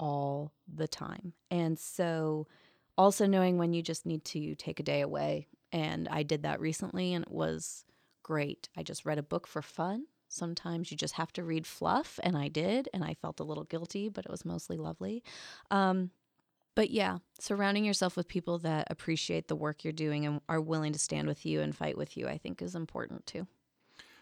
all 0.00 0.52
the 0.72 0.88
time. 0.88 1.32
And 1.50 1.78
so, 1.78 2.48
also 2.98 3.26
knowing 3.26 3.58
when 3.58 3.72
you 3.72 3.82
just 3.82 4.06
need 4.06 4.24
to 4.26 4.54
take 4.54 4.80
a 4.80 4.84
day 4.84 5.00
away. 5.00 5.48
And 5.72 6.08
I 6.08 6.22
did 6.22 6.42
that 6.42 6.60
recently 6.60 7.14
and 7.14 7.24
it 7.24 7.30
was 7.32 7.84
great. 8.22 8.68
I 8.76 8.82
just 8.82 9.04
read 9.04 9.18
a 9.18 9.22
book 9.22 9.46
for 9.46 9.62
fun. 9.62 10.06
Sometimes 10.28 10.90
you 10.90 10.96
just 10.96 11.14
have 11.14 11.30
to 11.34 11.44
read 11.44 11.66
fluff, 11.66 12.18
and 12.22 12.38
I 12.38 12.48
did, 12.48 12.88
and 12.94 13.04
I 13.04 13.12
felt 13.12 13.38
a 13.38 13.44
little 13.44 13.64
guilty, 13.64 14.08
but 14.08 14.24
it 14.24 14.30
was 14.30 14.46
mostly 14.46 14.78
lovely. 14.78 15.22
Um, 15.70 16.10
but 16.74 16.90
yeah, 16.90 17.18
surrounding 17.38 17.84
yourself 17.84 18.16
with 18.16 18.28
people 18.28 18.58
that 18.60 18.86
appreciate 18.90 19.48
the 19.48 19.56
work 19.56 19.84
you're 19.84 19.92
doing 19.92 20.24
and 20.24 20.40
are 20.48 20.60
willing 20.60 20.94
to 20.94 20.98
stand 20.98 21.28
with 21.28 21.44
you 21.44 21.60
and 21.60 21.76
fight 21.76 21.98
with 21.98 22.16
you, 22.16 22.28
I 22.28 22.38
think 22.38 22.62
is 22.62 22.74
important 22.74 23.26
too. 23.26 23.46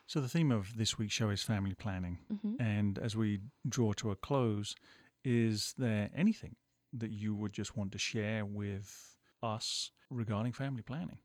So, 0.09 0.20
the 0.20 0.28
theme 0.28 0.50
of 0.50 0.76
this 0.76 0.98
week's 0.98 1.14
show 1.14 1.30
is 1.30 1.44
family 1.44 1.74
planning. 1.74 2.18
Mhm. 2.33 2.56
And 2.59 2.98
as 2.98 3.16
we 3.16 3.42
draw 3.68 3.92
to 3.92 4.11
a 4.11 4.16
close, 4.16 4.74
is 5.22 5.74
there 5.78 6.11
anything 6.12 6.56
that 6.92 7.11
you 7.11 7.35
would 7.35 7.53
just 7.53 7.76
want 7.76 7.92
to 7.92 7.98
share 7.98 8.44
with 8.44 9.16
us 9.42 9.90
regarding 10.11 10.53
family 10.53 10.83
planning? 10.83 11.18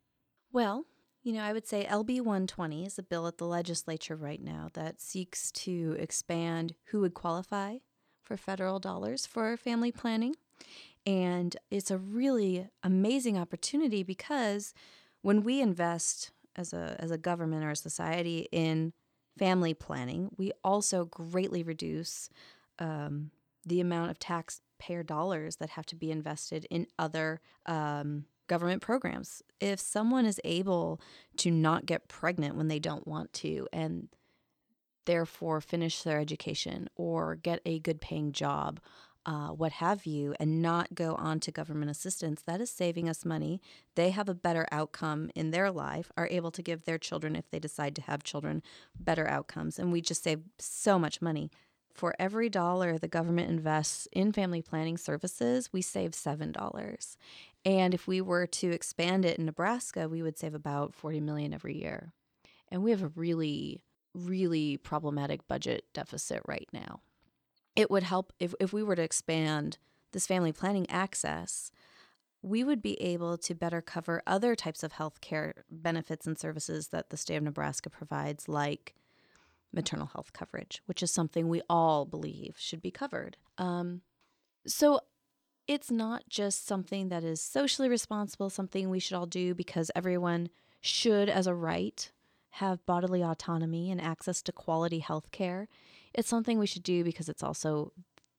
Well, 0.51 0.86
you 1.23 1.34
know, 1.34 1.41
I 1.41 1.54
would 1.54 1.67
say 1.67 1.86
LB 1.86 2.21
120 2.21 2.86
is 2.86 2.99
a 2.99 3.04
bill 3.04 3.28
at 3.28 3.39
the 3.39 3.47
legislature 3.47 4.15
right 4.15 4.41
now 4.41 4.69
that 4.73 5.01
seeks 5.01 5.51
to 5.54 5.95
expand 5.99 6.75
who 6.86 7.01
would 7.01 7.15
qualify 7.15 7.78
for 8.23 8.38
federal 8.38 8.80
dollars 8.80 9.25
for 9.25 9.58
family 9.58 9.91
planning. 9.91 10.36
And 11.06 11.56
it's 11.69 11.91
a 11.91 11.97
really 11.97 12.69
amazing 12.84 13.38
opportunity 13.38 14.04
because 14.04 14.73
when 15.21 15.43
we 15.43 15.62
invest 15.62 16.32
as 16.56 16.73
a, 16.73 16.95
as 16.99 17.12
a 17.12 17.17
government 17.17 17.63
or 17.65 17.71
a 17.71 17.75
society 17.75 18.47
in 18.51 18.93
family 19.38 19.73
planning, 19.73 20.30
we 20.38 20.51
also 20.63 21.06
greatly 21.06 21.63
reduce 21.63 22.30
um, 22.80 23.32
the 23.65 23.82
amount 23.82 24.12
of 24.12 24.19
taxpayer 24.77 25.03
dollars 25.03 25.57
that 25.57 25.71
have 25.71 25.85
to 25.88 25.95
be 25.95 26.11
invested 26.11 26.65
in 26.69 26.88
other 26.97 27.41
um, 27.65 28.25
government 28.47 28.81
programs. 28.81 29.41
If 29.59 29.79
someone 29.79 30.25
is 30.25 30.39
able 30.43 31.01
to 31.38 31.51
not 31.51 31.85
get 31.85 32.07
pregnant 32.07 32.55
when 32.55 32.67
they 32.67 32.79
don't 32.79 33.07
want 33.07 33.33
to 33.33 33.67
and 33.73 34.09
therefore 35.05 35.61
finish 35.61 36.03
their 36.03 36.19
education 36.19 36.89
or 36.95 37.35
get 37.35 37.61
a 37.65 37.79
good 37.79 38.01
paying 38.01 38.31
job, 38.31 38.79
uh, 39.27 39.47
what 39.47 39.71
have 39.71 40.05
you, 40.05 40.35
and 40.39 40.61
not 40.61 40.93
go 40.93 41.15
on 41.15 41.39
to 41.39 41.51
government 41.51 41.89
assistance, 41.89 42.43
that 42.43 42.61
is 42.61 42.69
saving 42.69 43.09
us 43.09 43.25
money. 43.25 43.59
They 43.95 44.11
have 44.11 44.29
a 44.29 44.35
better 44.35 44.67
outcome 44.71 45.31
in 45.33 45.49
their 45.49 45.71
life, 45.71 46.11
are 46.15 46.27
able 46.29 46.51
to 46.51 46.61
give 46.61 46.83
their 46.83 46.99
children, 46.99 47.35
if 47.35 47.49
they 47.49 47.57
decide 47.57 47.95
to 47.95 48.03
have 48.03 48.21
children, 48.21 48.61
better 48.99 49.27
outcomes. 49.27 49.79
And 49.79 49.91
we 49.91 50.01
just 50.01 50.23
save 50.23 50.41
so 50.59 50.99
much 50.99 51.23
money. 51.23 51.49
For 51.95 52.13
every 52.19 52.49
dollar 52.49 52.97
the 52.97 53.08
government 53.08 53.49
invests 53.49 54.05
in 54.12 54.34
family 54.34 54.62
planning 54.62 54.97
services, 54.97 55.71
we 55.71 55.81
save 55.81 56.12
$7. 56.12 57.15
And 57.63 57.93
if 57.93 58.05
we 58.05 58.19
were 58.19 58.45
to 58.47 58.71
expand 58.71 59.23
it 59.23 59.39
in 59.39 59.45
Nebraska, 59.45 60.10
we 60.10 60.21
would 60.21 60.38
save 60.38 60.53
about 60.53 60.93
40 60.93 61.21
million 61.21 61.53
every 61.53 61.77
year. 61.77 62.12
And 62.69 62.84
we 62.84 62.91
have 62.91 63.01
a 63.01 63.08
really, 63.08 63.81
really 64.13 64.75
problematic 64.75 65.47
budget 65.47 65.86
deficit 65.93 66.41
right 66.45 66.67
now. 66.73 66.99
It 67.77 67.89
would 67.89 68.03
help 68.03 68.34
if, 68.41 68.53
if 68.60 68.73
we 68.73 68.84
were 68.84 68.97
to 68.97 69.01
expand 69.01 69.77
this 70.12 70.27
family 70.27 70.51
planning 70.51 70.89
access, 70.89 71.71
we 72.41 72.65
would 72.65 72.81
be 72.81 73.01
able 73.01 73.38
to 73.38 73.55
better 73.55 73.81
cover 73.81 74.21
other 74.27 74.53
types 74.53 74.84
of 74.84 74.91
health 74.91 75.21
care 75.21 75.63
benefits 75.71 76.27
and 76.27 76.38
services 76.38 76.89
that 76.89 77.10
the 77.10 77.17
state 77.17 77.38
of 77.38 77.43
Nebraska 77.43 77.89
provides, 77.89 78.49
like 78.49 78.95
maternal 79.75 80.07
health 80.07 80.33
coverage, 80.33 80.81
which 80.85 81.03
is 81.03 81.11
something 81.11 81.47
we 81.47 81.61
all 81.69 82.05
believe 82.05 82.55
should 82.57 82.81
be 82.81 82.91
covered. 82.91 83.38
Um, 83.57 84.01
so 84.65 85.01
it's 85.67 85.91
not 85.91 86.23
just 86.29 86.65
something 86.65 87.09
that 87.09 87.23
is 87.23 87.41
socially 87.41 87.89
responsible, 87.89 88.49
something 88.49 88.89
we 88.89 88.99
should 88.99 89.15
all 89.15 89.25
do 89.25 89.53
because 89.53 89.91
everyone 89.95 90.49
should, 90.81 91.29
as 91.29 91.47
a 91.47 91.55
right, 91.55 92.11
have 92.51 92.85
bodily 92.85 93.21
autonomy 93.23 93.91
and 93.91 93.99
access 93.99 94.41
to 94.43 94.51
quality 94.51 94.99
health 94.99 95.31
care. 95.31 95.67
It's 96.13 96.29
something 96.29 96.57
we 96.57 96.67
should 96.67 96.83
do 96.83 97.03
because 97.03 97.27
it's 97.27 97.43
also 97.43 97.91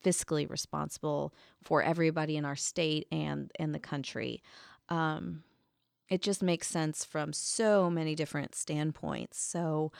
fiscally 0.04 0.48
responsible 0.48 1.34
for 1.62 1.82
everybody 1.82 2.36
in 2.36 2.44
our 2.44 2.56
state 2.56 3.06
and 3.10 3.50
and 3.58 3.74
the 3.74 3.78
country. 3.78 4.42
Um, 4.88 5.42
it 6.08 6.22
just 6.22 6.42
makes 6.42 6.68
sense 6.68 7.04
from 7.04 7.32
so 7.32 7.90
many 7.90 8.14
different 8.14 8.54
standpoints. 8.54 9.40
So, 9.40 9.90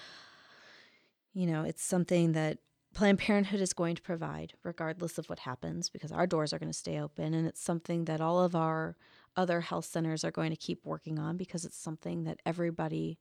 you 1.37 1.47
know, 1.47 1.65
it's 1.65 1.85
something 1.85 2.33
that 2.33 2.59
Planned 2.95 3.19
Parenthood 3.19 3.61
is 3.61 3.75
going 3.75 3.95
to 3.95 4.01
provide, 4.01 4.55
regardless 4.65 5.19
of 5.19 5.29
what 5.29 5.41
happens, 5.41 5.91
because 5.91 6.11
our 6.11 6.27
doors 6.27 6.55
are 6.55 6.59
going 6.59 6.73
to 6.73 6.79
stay 6.79 6.99
open. 6.99 7.35
And 7.35 7.47
it's 7.47 7.61
something 7.61 8.07
that 8.07 8.23
all 8.23 8.43
of 8.43 8.57
our 8.57 8.97
other 9.37 9.61
health 9.61 9.85
centers 9.85 10.25
are 10.25 10.31
going 10.31 10.49
to 10.49 10.57
keep 10.57 10.81
working 10.83 11.19
on 11.19 11.37
because 11.37 11.67
it's 11.67 11.77
something 11.77 12.25
that 12.25 12.41
everybody, 12.47 13.19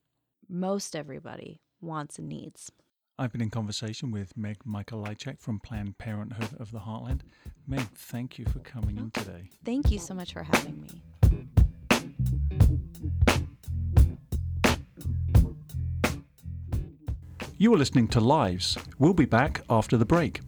most 0.48 0.96
everybody, 0.96 1.60
wants 1.82 2.18
and 2.18 2.30
needs. 2.30 2.72
I've 3.20 3.34
been 3.34 3.42
in 3.42 3.50
conversation 3.50 4.12
with 4.12 4.38
Meg 4.38 4.60
Mikolajczyk 4.66 5.42
from 5.42 5.60
Planned 5.60 5.98
Parenthood 5.98 6.58
of 6.58 6.72
the 6.72 6.80
Heartland. 6.80 7.22
Meg, 7.68 7.90
thank 7.96 8.40
you 8.40 8.46
for 8.46 8.60
coming 8.60 8.98
in 8.98 9.12
today. 9.12 9.50
Thank 9.66 9.92
you 9.92 10.00
so 10.00 10.14
much 10.14 10.32
for 10.32 10.44
having 10.44 10.80
me. 10.80 11.02
You 17.58 17.74
are 17.74 17.78
listening 17.78 18.10
to 18.10 18.20
Lives. 18.20 18.78
We'll 19.00 19.14
be 19.14 19.24
back 19.24 19.62
after 19.70 19.96
the 19.96 20.06
break. 20.06 20.42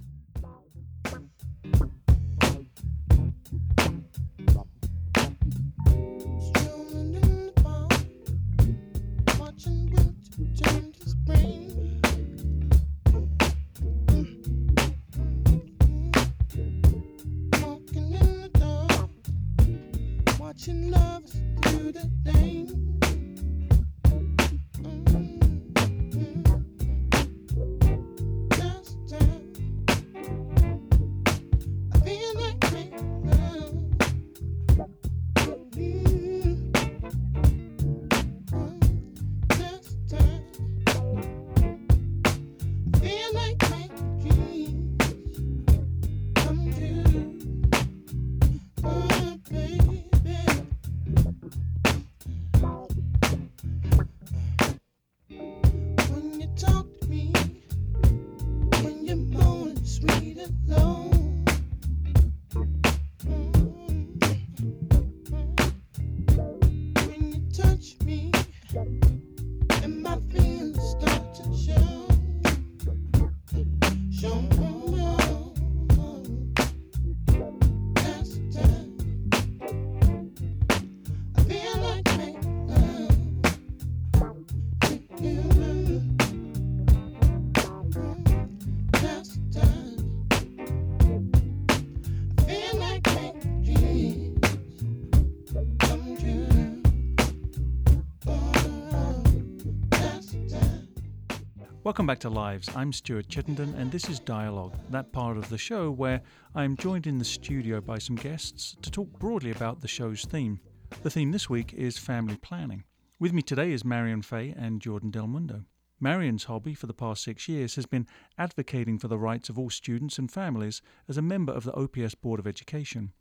Welcome 101.88 102.06
back 102.06 102.19
to 102.19 102.30
Lives. 102.30 102.69
I'm 102.76 102.91
Stuart 102.91 103.30
Chittenden, 103.30 103.73
and 103.76 103.89
this 103.89 104.10
is 104.10 104.19
Dialogue, 104.19 104.76
that 104.89 105.13
part 105.13 105.38
of 105.38 105.47
the 105.47 105.58
show 105.58 105.89
where 105.89 106.21
I'm 106.54 106.76
joined 106.76 107.08
in 107.08 107.17
the 107.17 107.23
studio 107.23 107.80
by 107.80 107.97
some 107.97 108.17
guests 108.17 108.76
to 108.82 108.91
talk 108.91 109.08
broadly 109.19 109.52
about 109.52 109.80
the 109.80 109.88
show's 109.88 110.26
theme. 110.26 110.60
The 111.04 111.10
theme 111.10 111.32
this 111.32 111.50
week 111.50 111.73
is 111.73 111.97
family 111.97 112.36
planning. 112.36 112.84
With 113.19 113.32
me 113.32 113.41
today 113.41 113.71
is 113.71 113.86
Marian 113.86 114.21
Fey 114.21 114.54
and 114.58 114.82
Jordan 114.82 115.12
Del 115.12 115.28
Mundo. 115.28 115.63
Marian's 116.02 116.43
hobby 116.43 116.73
for 116.73 116.88
the 116.88 116.93
past 116.93 117.23
six 117.23 117.47
years 117.47 117.76
has 117.76 117.86
been 117.86 118.06
advocating 118.38 119.00
for 119.00 119.08
the 119.08 119.17
rights 119.17 119.47
of 119.47 119.58
all 119.58 119.69
students 119.69 120.19
and 120.19 120.30
families 120.30 120.82
as 121.08 121.17
a 121.17 121.21
member 121.21 121.54
of 121.54 121.63
the 121.63 121.73
OPS 121.73 122.15
Board 122.15 122.41
of 122.41 122.47
Education. 122.47 123.13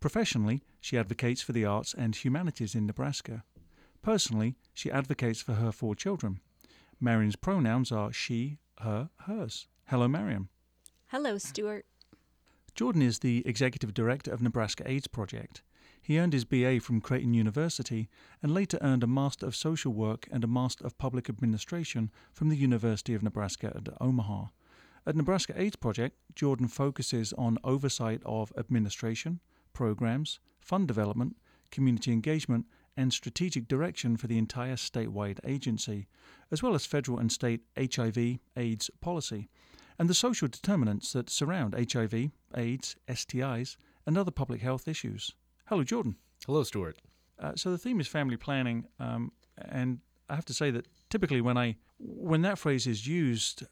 Professionally, 0.00 0.62
she 0.82 0.98
advocates 0.98 1.40
for 1.40 1.52
the 1.52 1.64
arts 1.64 1.94
and 1.94 2.14
humanities 2.14 2.74
in 2.74 2.84
Nebraska. 2.84 3.42
Personally, 4.02 4.56
she 4.74 4.90
advocates 4.90 5.40
for 5.40 5.54
her 5.54 5.72
four 5.72 5.94
children. 5.94 6.40
Marian's 7.02 7.34
pronouns 7.34 7.90
are 7.90 8.12
she, 8.12 8.58
her, 8.78 9.10
hers. 9.26 9.66
Hello, 9.86 10.06
Marian. 10.06 10.48
Hello, 11.08 11.36
Stuart. 11.36 11.84
Jordan 12.76 13.02
is 13.02 13.18
the 13.18 13.42
executive 13.44 13.92
director 13.92 14.32
of 14.32 14.40
Nebraska 14.40 14.88
AIDS 14.88 15.08
Project. 15.08 15.62
He 16.00 16.20
earned 16.20 16.32
his 16.32 16.44
BA 16.44 16.78
from 16.78 17.00
Creighton 17.00 17.34
University 17.34 18.08
and 18.40 18.54
later 18.54 18.78
earned 18.82 19.02
a 19.02 19.08
Master 19.08 19.46
of 19.46 19.56
Social 19.56 19.92
Work 19.92 20.28
and 20.30 20.44
a 20.44 20.46
Master 20.46 20.86
of 20.86 20.96
Public 20.96 21.28
Administration 21.28 22.08
from 22.32 22.50
the 22.50 22.56
University 22.56 23.14
of 23.14 23.22
Nebraska 23.24 23.72
at 23.74 23.88
Omaha. 24.00 24.46
At 25.04 25.16
Nebraska 25.16 25.60
AIDS 25.60 25.74
Project, 25.74 26.16
Jordan 26.36 26.68
focuses 26.68 27.32
on 27.32 27.58
oversight 27.64 28.22
of 28.24 28.52
administration, 28.56 29.40
programs, 29.72 30.38
fund 30.60 30.86
development, 30.86 31.36
community 31.72 32.12
engagement, 32.12 32.66
and 32.96 33.12
strategic 33.12 33.68
direction 33.68 34.16
for 34.16 34.26
the 34.26 34.38
entire 34.38 34.76
statewide 34.76 35.38
agency, 35.44 36.08
as 36.50 36.62
well 36.62 36.74
as 36.74 36.86
federal 36.86 37.18
and 37.18 37.32
state 37.32 37.62
HIV 37.78 38.38
AIDS 38.56 38.90
policy, 39.00 39.48
and 39.98 40.08
the 40.08 40.14
social 40.14 40.48
determinants 40.48 41.12
that 41.12 41.30
surround 41.30 41.74
HIV, 41.74 42.30
AIDS, 42.56 42.96
STIs, 43.08 43.76
and 44.06 44.18
other 44.18 44.30
public 44.30 44.60
health 44.60 44.88
issues. 44.88 45.32
Hello, 45.66 45.84
Jordan. 45.84 46.16
Hello, 46.46 46.62
Stuart. 46.62 46.98
Uh, 47.38 47.52
so 47.56 47.70
the 47.70 47.78
theme 47.78 48.00
is 48.00 48.08
family 48.08 48.36
planning, 48.36 48.86
um, 49.00 49.32
and 49.56 50.00
I 50.28 50.34
have 50.34 50.44
to 50.46 50.54
say 50.54 50.70
that 50.70 50.86
typically 51.10 51.40
when 51.40 51.56
I 51.56 51.76
when 51.98 52.42
that 52.42 52.58
phrase 52.58 52.86
is 52.86 53.06
used, 53.06 53.64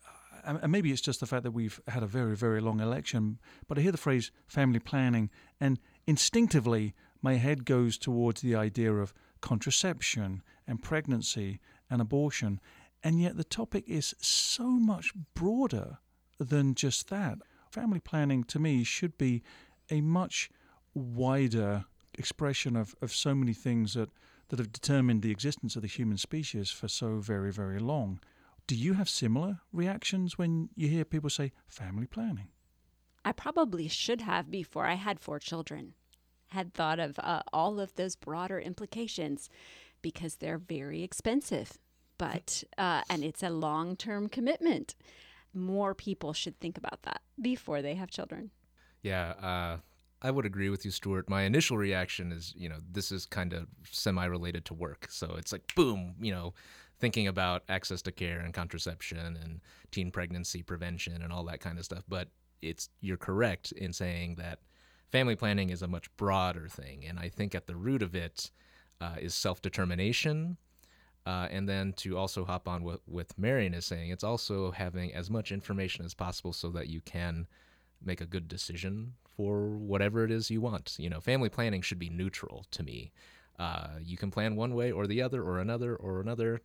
and 0.45 0.71
maybe 0.71 0.93
it's 0.93 1.01
just 1.01 1.21
the 1.21 1.27
fact 1.27 1.43
that 1.43 1.51
we've 1.51 1.81
had 1.89 2.03
a 2.03 2.07
very 2.07 2.37
very 2.37 2.61
long 2.61 2.81
election, 2.81 3.39
but 3.67 3.79
I 3.79 3.83
hear 3.83 3.93
the 3.93 3.99
phrase 3.99 4.31
family 4.47 4.79
planning, 4.79 5.31
and 5.61 5.79
instinctively 6.07 6.95
my 7.23 7.35
head 7.35 7.65
goes 7.65 7.99
towards 7.99 8.41
the 8.41 8.55
idea 8.55 8.93
of 8.93 9.15
contraception 9.41 10.43
and 10.67 10.83
pregnancy 10.83 11.61
and 11.89 12.01
abortion, 12.01 12.61
and 13.03 13.21
yet 13.21 13.37
the 13.37 13.45
topic 13.45 13.85
is 13.89 14.15
so 14.21 14.65
much 14.65 15.13
broader 15.35 15.99
than 16.39 16.75
just 16.75 17.09
that. 17.11 17.39
Family 17.71 18.01
planning 18.01 18.45
to 18.45 18.59
me 18.59 18.85
should 18.85 19.17
be 19.17 19.43
a 19.91 20.01
much 20.01 20.51
wider 20.95 21.85
expression 22.19 22.77
of, 22.77 22.95
of 23.01 23.13
so 23.13 23.35
many 23.35 23.53
things 23.55 23.95
that, 23.95 24.11
that 24.49 24.59
have 24.59 24.73
determined 24.73 25.23
the 25.23 25.31
existence 25.31 25.77
of 25.77 25.83
the 25.83 25.89
human 25.89 26.17
species 26.17 26.71
for 26.71 26.89
so 26.89 27.19
very, 27.19 27.53
very 27.53 27.79
long. 27.79 28.21
Do 28.67 28.75
you 28.75 28.95
have 28.95 29.09
similar 29.09 29.61
reactions 29.73 30.39
when 30.39 30.69
you 30.77 30.89
hear 30.89 31.05
people 31.05 31.31
say 31.31 31.53
family 31.67 32.07
planning? 32.07 32.49
I 33.25 33.33
probably 33.33 33.89
should 33.89 34.23
have 34.23 34.51
before 34.51 34.87
I 34.87 34.95
had 34.95 35.21
four 35.21 35.39
children. 35.39 35.95
Had 36.51 36.75
thought 36.75 36.99
of 36.99 37.19
uh, 37.19 37.43
all 37.53 37.81
of 37.81 37.95
those 37.95 38.17
broader 38.17 38.59
implications 38.59 39.49
because 40.03 40.37
they're 40.37 40.59
very 40.59 41.03
expensive, 41.03 41.79
but 42.19 42.65
uh, 42.77 43.03
and 43.09 43.25
it's 43.25 43.43
a 43.43 43.51
long-term 43.51 44.29
commitment. 44.29 44.95
More 45.55 45.95
people 45.95 46.33
should 46.33 46.59
think 46.61 46.79
about 46.79 47.03
that 47.03 47.23
before 47.41 47.83
they 47.83 47.95
have 47.95 48.11
children. 48.11 48.51
Yeah, 49.03 49.31
uh, 49.43 49.77
I 50.23 50.31
would 50.31 50.45
agree 50.45 50.69
with 50.69 50.85
you, 50.85 50.91
Stuart. 50.91 51.31
My 51.31 51.43
initial 51.43 51.79
reaction 51.79 52.33
is, 52.33 52.53
you 52.57 52.69
know, 52.69 52.77
this 52.93 53.11
is 53.11 53.25
kind 53.27 53.53
of 53.53 53.67
semi 53.91 54.25
related 54.25 54.65
to 54.67 54.75
work. 54.75 55.09
So 55.11 55.35
it's 55.39 55.53
like, 55.53 55.75
boom, 55.75 56.15
you 56.21 56.33
know, 56.33 56.53
thinking 56.99 57.27
about 57.27 57.63
access 57.69 58.03
to 58.03 58.13
care 58.13 58.41
and 58.41 58.53
contraception 58.53 59.39
and 59.43 59.61
teen 59.91 60.11
pregnancy 60.11 60.63
prevention 60.63 61.23
and 61.23 61.33
all 61.33 61.45
that 61.45 61.61
kind 61.61 61.79
of 61.79 61.85
stuff. 61.85 62.05
But 62.09 62.29
it's 62.61 62.91
you're 63.01 63.17
correct 63.17 63.73
in 63.73 63.93
saying 63.93 64.37
that 64.37 64.59
family 65.11 65.37
planning 65.37 65.71
is 65.71 65.83
a 65.83 65.89
much 65.89 66.15
broader 66.17 66.69
thing. 66.69 67.05
And 67.07 67.19
I 67.19 67.29
think 67.29 67.55
at 67.55 67.67
the 67.67 67.77
root 67.77 68.03
of 68.03 68.15
it 68.15 68.51
uh, 69.01 69.17
is 69.21 69.35
self 69.35 69.63
determination. 69.63 70.57
Uh, 71.27 71.47
and 71.51 71.69
then 71.69 71.93
to 71.93 72.17
also 72.17 72.45
hop 72.45 72.67
on 72.67 72.83
what 72.83 73.01
with 73.07 73.39
Marian 73.39 73.75
is 73.75 73.85
saying, 73.85 74.11
it's 74.11 74.25
also 74.25 74.71
having 74.71 75.13
as 75.15 75.31
much 75.31 75.53
information 75.53 76.05
as 76.05 76.15
possible 76.15 76.53
so 76.53 76.71
that 76.71 76.89
you 76.89 77.01
can 77.03 77.47
make 78.03 78.23
a 78.23 78.27
good 78.27 78.49
decision 78.49 79.13
for 79.37 79.69
whatever 79.69 80.25
it 80.25 80.31
is 80.31 80.51
you 80.51 80.61
want. 80.61 80.97
You 80.99 81.11
know, 81.11 81.21
family 81.21 81.51
planning 81.51 81.83
should 81.83 81.99
be 81.99 82.09
neutral 82.09 82.65
to 82.71 82.83
me. 82.83 83.13
Uh, 83.59 83.89
you 84.03 84.17
can 84.17 84.31
plan 84.31 84.57
one 84.57 84.75
way 84.75 84.91
or 84.91 85.07
the 85.07 85.21
other, 85.21 85.43
or 85.43 85.59
another, 85.59 85.95
or 85.95 86.21
another, 86.21 86.63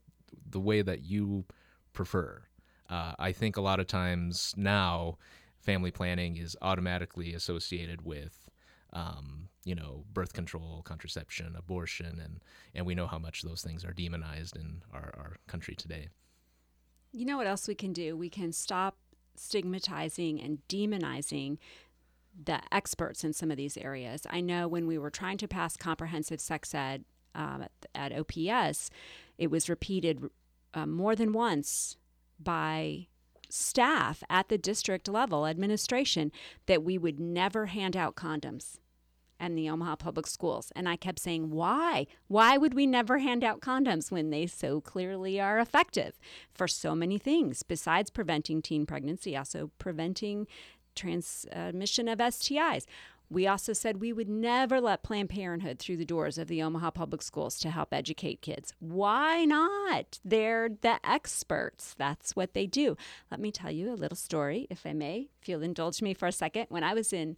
the 0.49 0.59
way 0.61 0.81
that 0.81 1.03
you 1.03 1.43
prefer. 1.91 2.41
Uh, 2.89 3.13
I 3.19 3.33
think 3.33 3.57
a 3.57 3.61
lot 3.61 3.81
of 3.81 3.87
times 3.87 4.53
now, 4.55 5.17
family 5.65 5.91
planning 5.91 6.37
is 6.37 6.55
automatically 6.61 7.33
associated 7.33 8.05
with, 8.05 8.49
um, 8.93 9.49
you 9.65 9.75
know, 9.75 10.05
birth 10.13 10.33
control, 10.33 10.81
contraception, 10.83 11.55
abortion, 11.57 12.21
and 12.23 12.41
and 12.73 12.85
we 12.85 12.95
know 12.95 13.07
how 13.07 13.17
much 13.17 13.41
those 13.41 13.61
things 13.61 13.83
are 13.83 13.93
demonized 13.93 14.55
in 14.55 14.83
our, 14.93 15.13
our 15.17 15.37
country 15.47 15.75
today. 15.75 16.09
You 17.11 17.25
know 17.25 17.37
what 17.37 17.47
else 17.47 17.67
we 17.67 17.75
can 17.75 17.93
do? 17.93 18.15
We 18.15 18.29
can 18.29 18.51
stop 18.51 18.97
stigmatizing 19.35 20.41
and 20.41 20.59
demonizing 20.69 21.57
the 22.43 22.59
experts 22.71 23.23
in 23.23 23.33
some 23.33 23.51
of 23.51 23.57
these 23.57 23.77
areas. 23.77 24.27
I 24.29 24.41
know 24.41 24.67
when 24.67 24.87
we 24.87 24.97
were 24.97 25.09
trying 25.09 25.37
to 25.39 25.47
pass 25.47 25.77
comprehensive 25.77 26.41
sex 26.41 26.73
ed 26.75 27.05
um, 27.33 27.63
at, 27.63 28.11
at, 28.11 28.19
OPS, 28.19 28.89
it 29.37 29.49
was 29.49 29.69
repeated 29.69 30.29
uh, 30.73 30.85
more 30.85 31.15
than 31.15 31.31
once 31.31 31.97
by 32.39 33.07
staff 33.55 34.23
at 34.29 34.49
the 34.49 34.57
district 34.57 35.07
level, 35.07 35.45
administration, 35.47 36.31
that 36.65 36.83
we 36.83 36.97
would 36.97 37.19
never 37.19 37.67
hand 37.67 37.95
out 37.95 38.15
condoms 38.15 38.77
in 39.39 39.55
the 39.55 39.69
Omaha 39.69 39.97
Public 39.97 40.27
Schools. 40.27 40.71
And 40.75 40.87
I 40.87 40.95
kept 40.95 41.19
saying, 41.19 41.51
why? 41.51 42.07
Why 42.27 42.57
would 42.57 42.73
we 42.73 42.85
never 42.85 43.17
hand 43.19 43.43
out 43.43 43.59
condoms 43.59 44.11
when 44.11 44.29
they 44.29 44.47
so 44.47 44.81
clearly 44.81 45.39
are 45.39 45.59
effective 45.59 46.17
for 46.53 46.67
so 46.67 46.95
many 46.95 47.17
things 47.17 47.63
besides 47.63 48.09
preventing 48.09 48.61
teen 48.61 48.85
pregnancy, 48.85 49.35
also 49.35 49.71
preventing 49.77 50.47
transmission 50.95 52.07
of 52.07 52.19
STIs? 52.19 52.85
We 53.29 53.47
also 53.47 53.73
said 53.73 53.99
we 53.99 54.13
would 54.13 54.29
never 54.29 54.79
let 54.79 55.03
Planned 55.03 55.29
Parenthood 55.29 55.79
through 55.79 55.97
the 55.97 56.05
doors 56.05 56.37
of 56.37 56.47
the 56.47 56.61
Omaha 56.61 56.91
Public 56.91 57.21
Schools 57.21 57.57
to 57.59 57.71
help 57.71 57.93
educate 57.93 58.41
kids. 58.41 58.73
Why 58.79 59.45
not? 59.45 60.19
They're 60.23 60.69
the 60.69 60.99
experts. 61.03 61.95
That's 61.97 62.35
what 62.35 62.53
they 62.53 62.67
do. 62.67 62.95
Let 63.31 63.39
me 63.39 63.51
tell 63.51 63.71
you 63.71 63.91
a 63.91 63.95
little 63.95 64.15
story, 64.15 64.67
if 64.69 64.85
I 64.85 64.93
may, 64.93 65.29
if 65.41 65.49
you'll 65.49 65.63
indulge 65.63 66.01
me 66.01 66.13
for 66.13 66.27
a 66.27 66.31
second. 66.31 66.67
When 66.69 66.83
I 66.83 66.93
was 66.93 67.11
in 67.11 67.35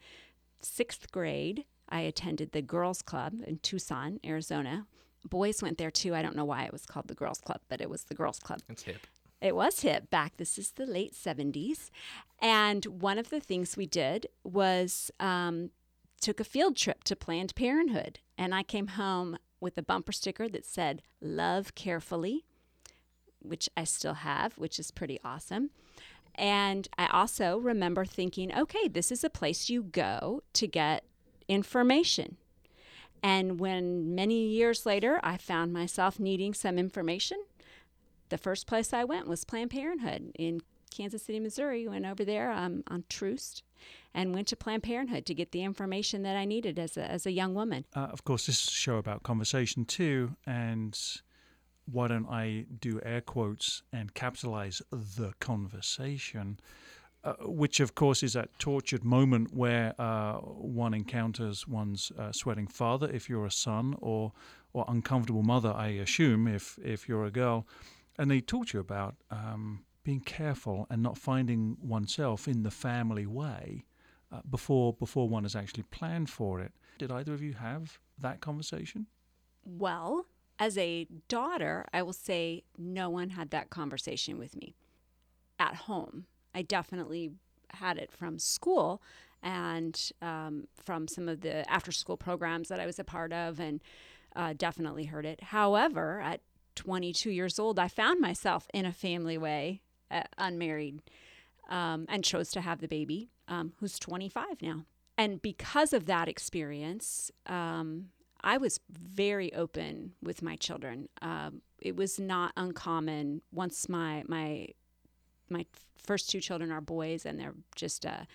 sixth 0.62 1.12
grade, 1.12 1.66
I 1.90 2.02
attended 2.02 2.52
the 2.52 2.62
Girls 2.62 3.02
Club 3.02 3.36
in 3.46 3.60
Tucson, 3.60 4.20
Arizona. 4.26 4.88
Boys 5.26 5.62
went 5.62 5.78
there 5.78 5.92
too. 5.92 6.14
I 6.14 6.22
don't 6.22 6.36
know 6.36 6.46
why 6.46 6.64
it 6.64 6.72
was 6.72 6.86
called 6.86 7.08
the 7.08 7.16
Girls 7.16 7.40
Club, 7.40 7.62
but 7.70 7.82
it 7.82 7.90
was 7.90 8.04
the 8.04 8.14
Girls 8.14 8.40
Club. 8.40 8.60
It's 8.70 8.84
hip. 8.84 9.08
It 9.40 9.56
was 9.56 9.82
hip 9.82 10.10
back. 10.10 10.38
This 10.38 10.58
is 10.58 10.72
the 10.72 10.86
late 10.86 11.14
70s. 11.14 11.90
And 12.40 12.86
one 12.86 13.18
of 13.18 13.30
the 13.30 13.40
things 13.40 13.78
we 13.78 13.86
did 13.86 14.28
was 14.44 15.12
um, 15.20 15.70
took 16.20 16.40
a 16.40 16.46
field 16.46 16.76
trip 16.76 17.04
to 17.06 17.16
Planned 17.16 17.56
Parenthood. 17.56 18.20
And 18.38 18.54
I 18.54 18.64
came 18.64 18.88
home 18.88 19.38
with 19.60 19.78
a 19.78 19.84
bumper 19.84 20.12
sticker 20.12 20.48
that 20.50 20.66
said, 20.66 21.02
Love 21.22 21.76
carefully, 21.76 22.46
which 23.40 23.70
I 23.76 23.84
still 23.84 24.16
have, 24.16 24.58
which 24.58 24.80
is 24.80 24.92
pretty 24.92 25.20
awesome. 25.24 25.72
And 26.36 26.88
I 26.98 27.08
also 27.08 27.58
remember 27.58 28.06
thinking, 28.06 28.54
okay, 28.56 28.88
this 28.88 29.12
is 29.12 29.24
a 29.24 29.30
place 29.30 29.70
you 29.70 29.84
go 29.84 30.44
to 30.54 30.68
get 30.68 31.04
information. 31.48 32.38
And 33.24 33.60
when 33.60 34.14
many 34.14 34.46
years 34.48 34.86
later 34.86 35.20
I 35.24 35.38
found 35.38 35.74
myself 35.74 36.20
needing 36.20 36.54
some 36.54 36.78
information, 36.78 37.40
the 38.30 38.38
first 38.38 38.68
place 38.68 38.94
I 38.94 39.04
went 39.04 39.28
was 39.28 39.46
Planned 39.46 39.72
Parenthood 39.72 40.32
in 40.38 40.62
Kansas 40.90 41.24
City, 41.24 41.40
Missouri. 41.40 41.88
Went 41.88 42.06
over 42.06 42.26
there 42.26 42.52
um, 42.52 42.84
on 42.88 43.04
Troost 43.10 43.64
and 44.14 44.34
went 44.34 44.48
to 44.48 44.56
Planned 44.56 44.84
Parenthood 44.84 45.26
to 45.26 45.34
get 45.34 45.52
the 45.52 45.64
information 45.64 46.24
that 46.24 46.36
I 46.36 46.46
needed 46.46 46.80
as 46.80 46.98
a, 46.98 47.10
as 47.10 47.26
a 47.26 47.32
young 47.32 47.54
woman. 47.54 47.86
Uh, 47.96 48.08
of 48.12 48.24
course, 48.24 48.46
this 48.48 48.64
is 48.64 48.68
a 48.70 48.72
show 48.72 48.98
about 48.98 49.24
conversation 49.24 49.86
too, 49.86 50.36
and 50.46 50.98
why 51.86 52.08
don't 52.08 52.28
I 52.28 52.66
do 52.80 53.00
air 53.04 53.22
quotes 53.22 53.84
and 53.94 54.14
capitalize 54.14 54.82
the 54.92 55.34
conversation? 55.40 56.60
Uh, 57.24 57.34
which, 57.42 57.80
of 57.80 57.96
course, 57.96 58.24
is 58.24 58.34
that 58.34 58.58
tortured 58.60 59.04
moment 59.04 59.54
where 59.54 59.94
uh, 60.00 60.36
one 60.36 60.94
encounters 60.94 61.68
one's 61.68 62.12
uh, 62.18 62.32
sweating 62.32 62.68
father 62.68 63.10
if 63.12 63.28
you're 63.28 63.46
a 63.46 63.52
son, 63.52 63.96
or 64.00 64.32
or 64.74 64.86
uncomfortable 64.88 65.44
mother, 65.44 65.74
I 65.74 65.88
assume, 65.88 66.48
if 66.48 66.78
if 66.84 67.10
you're 67.10 67.26
a 67.26 67.32
girl, 67.32 67.66
and 68.18 68.30
they 68.30 68.40
talk 68.40 68.68
to 68.68 68.78
you 68.78 68.82
about 68.82 69.16
um, 69.32 69.84
being 70.08 70.22
careful 70.22 70.88
and 70.90 71.04
not 71.04 71.18
finding 71.18 71.76
oneself 71.82 72.48
in 72.48 72.64
the 72.64 72.72
family 72.72 73.26
way 73.26 73.84
uh, 74.32 74.40
before 74.50 74.94
before 74.94 75.28
one 75.28 75.44
has 75.44 75.54
actually 75.54 75.84
planned 75.84 76.30
for 76.30 76.62
it. 76.62 76.72
Did 76.98 77.12
either 77.12 77.34
of 77.34 77.42
you 77.44 77.52
have 77.56 78.00
that 78.18 78.40
conversation? 78.40 79.08
Well, 79.66 80.28
as 80.60 80.78
a 80.78 81.08
daughter, 81.28 81.86
I 81.92 82.04
will 82.04 82.14
say 82.14 82.64
no 82.78 83.10
one 83.10 83.32
had 83.32 83.50
that 83.50 83.70
conversation 83.70 84.40
with 84.40 84.56
me 84.56 84.78
at 85.60 85.76
home. 85.76 86.26
I 86.56 86.62
definitely 86.62 87.34
had 87.72 87.98
it 87.98 88.10
from 88.10 88.40
school 88.40 89.02
and 89.44 90.10
um, 90.22 90.70
from 90.74 91.10
some 91.10 91.28
of 91.28 91.42
the 91.42 91.70
after 91.70 91.92
school 91.92 92.16
programs 92.16 92.70
that 92.70 92.80
I 92.80 92.86
was 92.86 92.98
a 92.98 93.04
part 93.04 93.34
of, 93.34 93.60
and 93.60 93.82
uh, 94.38 94.54
definitely 94.58 95.04
heard 95.04 95.26
it. 95.26 95.44
However, 95.44 96.22
at 96.22 96.40
22 96.76 97.30
years 97.30 97.60
old, 97.60 97.78
I 97.78 97.90
found 97.90 98.22
myself 98.22 98.70
in 98.74 98.86
a 98.86 98.94
family 98.94 99.38
way, 99.38 99.82
uh, 100.12 100.24
unmarried, 100.38 101.02
um, 101.70 102.06
and 102.10 102.24
chose 102.24 102.50
to 102.52 102.62
have 102.62 102.80
the 102.80 102.88
baby, 102.88 103.30
um, 103.48 103.74
who's 103.80 104.00
25 104.00 104.62
now. 104.62 104.86
And 105.18 105.42
because 105.42 105.94
of 105.94 106.06
that 106.06 106.28
experience, 106.28 107.32
um, 107.48 108.10
I 108.42 108.58
was 108.58 108.80
very 108.90 109.54
open 109.54 110.14
with 110.22 110.42
my 110.42 110.56
children. 110.56 111.10
Um, 111.22 111.62
it 111.80 111.96
was 111.96 112.20
not 112.20 112.54
uncommon 112.56 113.42
once 113.52 113.90
my 113.90 114.24
my 114.28 114.68
my 115.50 115.66
first 115.98 116.30
two 116.30 116.40
children 116.40 116.72
are 116.72 116.82
boys, 116.82 117.26
and 117.26 117.40
they're 117.40 117.56
just 117.76 118.06
uh, 118.06 118.26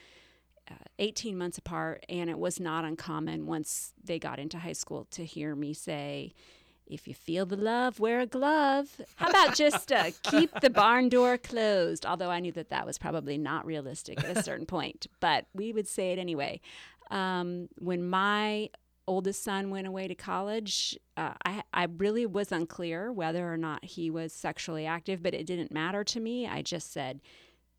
uh, 0.70 0.74
18 0.98 1.36
months 1.36 1.58
apart. 1.58 2.04
And 2.08 2.30
it 2.30 2.38
was 2.38 2.58
not 2.60 2.84
uncommon 2.84 3.46
once 3.46 3.92
they 4.02 4.18
got 4.18 4.38
into 4.38 4.58
high 4.58 4.72
school 4.72 5.06
to 5.12 5.24
hear 5.24 5.54
me 5.54 5.72
say, 5.74 6.34
if 6.94 7.08
you 7.08 7.14
feel 7.14 7.46
the 7.46 7.56
love, 7.56 8.00
wear 8.00 8.20
a 8.20 8.26
glove. 8.26 9.00
How 9.16 9.28
about 9.30 9.54
just 9.54 9.92
uh, 9.92 10.10
keep 10.22 10.60
the 10.60 10.70
barn 10.70 11.08
door 11.08 11.38
closed? 11.38 12.06
Although 12.06 12.30
I 12.30 12.40
knew 12.40 12.52
that 12.52 12.70
that 12.70 12.86
was 12.86 12.98
probably 12.98 13.38
not 13.38 13.66
realistic 13.66 14.22
at 14.22 14.36
a 14.36 14.42
certain 14.42 14.66
point, 14.78 15.06
but 15.20 15.46
we 15.54 15.72
would 15.72 15.88
say 15.88 16.12
it 16.12 16.18
anyway. 16.18 16.60
Um, 17.10 17.68
when 17.78 18.08
my 18.08 18.70
oldest 19.06 19.42
son 19.42 19.70
went 19.70 19.86
away 19.86 20.08
to 20.08 20.14
college, 20.14 20.98
uh, 21.16 21.34
I, 21.44 21.62
I 21.74 21.84
really 21.84 22.26
was 22.26 22.52
unclear 22.52 23.12
whether 23.12 23.52
or 23.52 23.56
not 23.56 23.84
he 23.84 24.10
was 24.10 24.32
sexually 24.32 24.86
active, 24.86 25.22
but 25.22 25.34
it 25.34 25.46
didn't 25.46 25.72
matter 25.72 26.04
to 26.04 26.20
me. 26.20 26.46
I 26.46 26.62
just 26.62 26.92
said, 26.92 27.20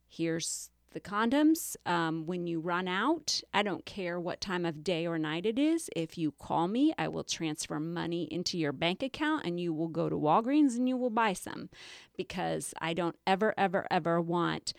here's 0.07 0.69
the 0.93 0.99
condoms. 0.99 1.75
Um, 1.85 2.25
when 2.25 2.47
you 2.47 2.59
run 2.59 2.87
out, 2.87 3.41
I 3.53 3.63
don't 3.63 3.85
care 3.85 4.19
what 4.19 4.41
time 4.41 4.65
of 4.65 4.83
day 4.83 5.05
or 5.05 5.17
night 5.17 5.45
it 5.45 5.59
is. 5.59 5.89
If 5.95 6.17
you 6.17 6.31
call 6.31 6.67
me, 6.67 6.93
I 6.97 7.07
will 7.07 7.23
transfer 7.23 7.79
money 7.79 8.23
into 8.31 8.57
your 8.57 8.71
bank 8.71 9.03
account 9.03 9.45
and 9.45 9.59
you 9.59 9.73
will 9.73 9.87
go 9.87 10.09
to 10.09 10.15
Walgreens 10.15 10.77
and 10.77 10.87
you 10.87 10.97
will 10.97 11.09
buy 11.09 11.33
some 11.33 11.69
because 12.15 12.73
I 12.79 12.93
don't 12.93 13.17
ever, 13.27 13.53
ever, 13.57 13.85
ever 13.91 14.21
want 14.21 14.73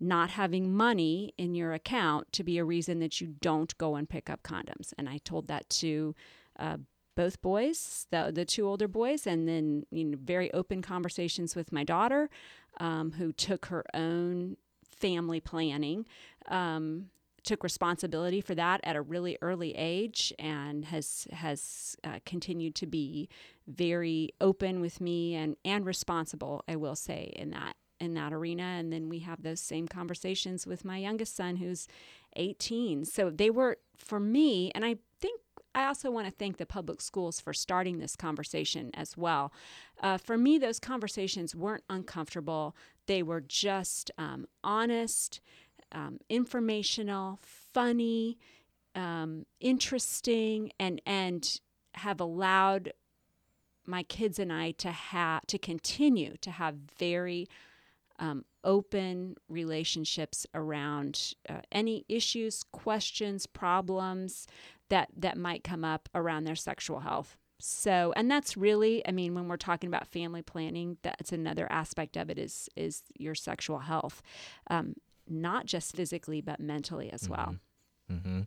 not 0.00 0.30
having 0.30 0.74
money 0.74 1.34
in 1.36 1.54
your 1.54 1.72
account 1.72 2.32
to 2.32 2.44
be 2.44 2.58
a 2.58 2.64
reason 2.64 3.00
that 3.00 3.20
you 3.20 3.34
don't 3.40 3.76
go 3.78 3.96
and 3.96 4.08
pick 4.08 4.30
up 4.30 4.42
condoms. 4.42 4.92
And 4.96 5.08
I 5.08 5.18
told 5.18 5.48
that 5.48 5.68
to 5.70 6.14
uh, 6.58 6.78
both 7.16 7.42
boys, 7.42 8.06
the 8.12 8.30
the 8.32 8.44
two 8.44 8.66
older 8.68 8.86
boys, 8.86 9.26
and 9.26 9.48
then 9.48 9.84
you 9.90 10.04
know 10.04 10.18
very 10.22 10.52
open 10.54 10.82
conversations 10.82 11.56
with 11.56 11.72
my 11.72 11.82
daughter, 11.82 12.30
um, 12.78 13.10
who 13.12 13.32
took 13.32 13.66
her 13.66 13.84
own 13.92 14.56
family 15.00 15.40
planning. 15.40 16.06
Um, 16.48 17.10
took 17.44 17.62
responsibility 17.64 18.40
for 18.40 18.54
that 18.54 18.80
at 18.84 18.94
a 18.94 19.00
really 19.00 19.38
early 19.40 19.74
age 19.74 20.34
and 20.38 20.84
has 20.86 21.26
has 21.32 21.96
uh, 22.04 22.18
continued 22.26 22.74
to 22.74 22.86
be 22.86 23.28
very 23.66 24.30
open 24.40 24.80
with 24.80 25.00
me 25.00 25.34
and 25.34 25.56
and 25.64 25.86
responsible 25.86 26.62
I 26.68 26.76
will 26.76 26.96
say 26.96 27.32
in 27.36 27.50
that 27.50 27.76
in 28.00 28.14
that 28.14 28.32
arena. 28.32 28.62
And 28.62 28.92
then 28.92 29.08
we 29.08 29.20
have 29.20 29.42
those 29.42 29.60
same 29.60 29.88
conversations 29.88 30.66
with 30.66 30.84
my 30.84 30.98
youngest 30.98 31.34
son 31.34 31.56
who's 31.56 31.88
18 32.36 33.04
so 33.04 33.30
they 33.30 33.50
were 33.50 33.78
for 33.96 34.20
me 34.20 34.70
and 34.74 34.84
i 34.84 34.96
think 35.20 35.40
i 35.74 35.86
also 35.86 36.10
want 36.10 36.26
to 36.26 36.32
thank 36.32 36.58
the 36.58 36.66
public 36.66 37.00
schools 37.00 37.40
for 37.40 37.52
starting 37.54 37.98
this 37.98 38.14
conversation 38.14 38.90
as 38.94 39.16
well. 39.16 39.52
Uh, 40.00 40.18
for 40.18 40.36
me 40.36 40.58
those 40.58 40.78
conversations 40.78 41.54
weren't 41.54 41.84
uncomfortable 41.88 42.76
they 43.08 43.22
were 43.22 43.40
just 43.40 44.12
um, 44.16 44.46
honest 44.62 45.40
um, 45.90 46.18
informational 46.28 47.40
funny 47.42 48.38
um, 48.94 49.46
interesting 49.60 50.70
and 50.78 51.00
and 51.04 51.60
have 51.94 52.20
allowed 52.20 52.92
my 53.86 54.02
kids 54.02 54.38
and 54.38 54.52
I 54.52 54.72
to 54.72 54.92
have 54.92 55.46
to 55.46 55.58
continue 55.58 56.36
to 56.42 56.50
have 56.50 56.76
very 56.98 57.48
um, 58.18 58.44
open 58.62 59.36
relationships 59.48 60.46
around 60.54 61.34
uh, 61.48 61.60
any 61.72 62.04
issues, 62.08 62.64
questions, 62.70 63.46
problems 63.46 64.46
that 64.90 65.08
that 65.16 65.38
might 65.38 65.64
come 65.64 65.84
up 65.84 66.08
around 66.14 66.44
their 66.44 66.56
sexual 66.56 67.00
health. 67.00 67.36
So, 67.60 68.12
and 68.16 68.30
that's 68.30 68.56
really, 68.56 69.06
I 69.06 69.10
mean, 69.10 69.34
when 69.34 69.48
we're 69.48 69.56
talking 69.56 69.88
about 69.88 70.06
family 70.06 70.42
planning, 70.42 70.98
that's 71.02 71.32
another 71.32 71.70
aspect 71.70 72.16
of 72.16 72.30
it 72.30 72.38
is 72.38 72.68
is 72.76 73.02
your 73.16 73.34
sexual 73.34 73.80
health, 73.80 74.22
um, 74.68 74.94
not 75.28 75.66
just 75.66 75.96
physically 75.96 76.40
but 76.40 76.60
mentally 76.60 77.10
as 77.12 77.28
well. 77.28 77.56
hmm 78.08 78.42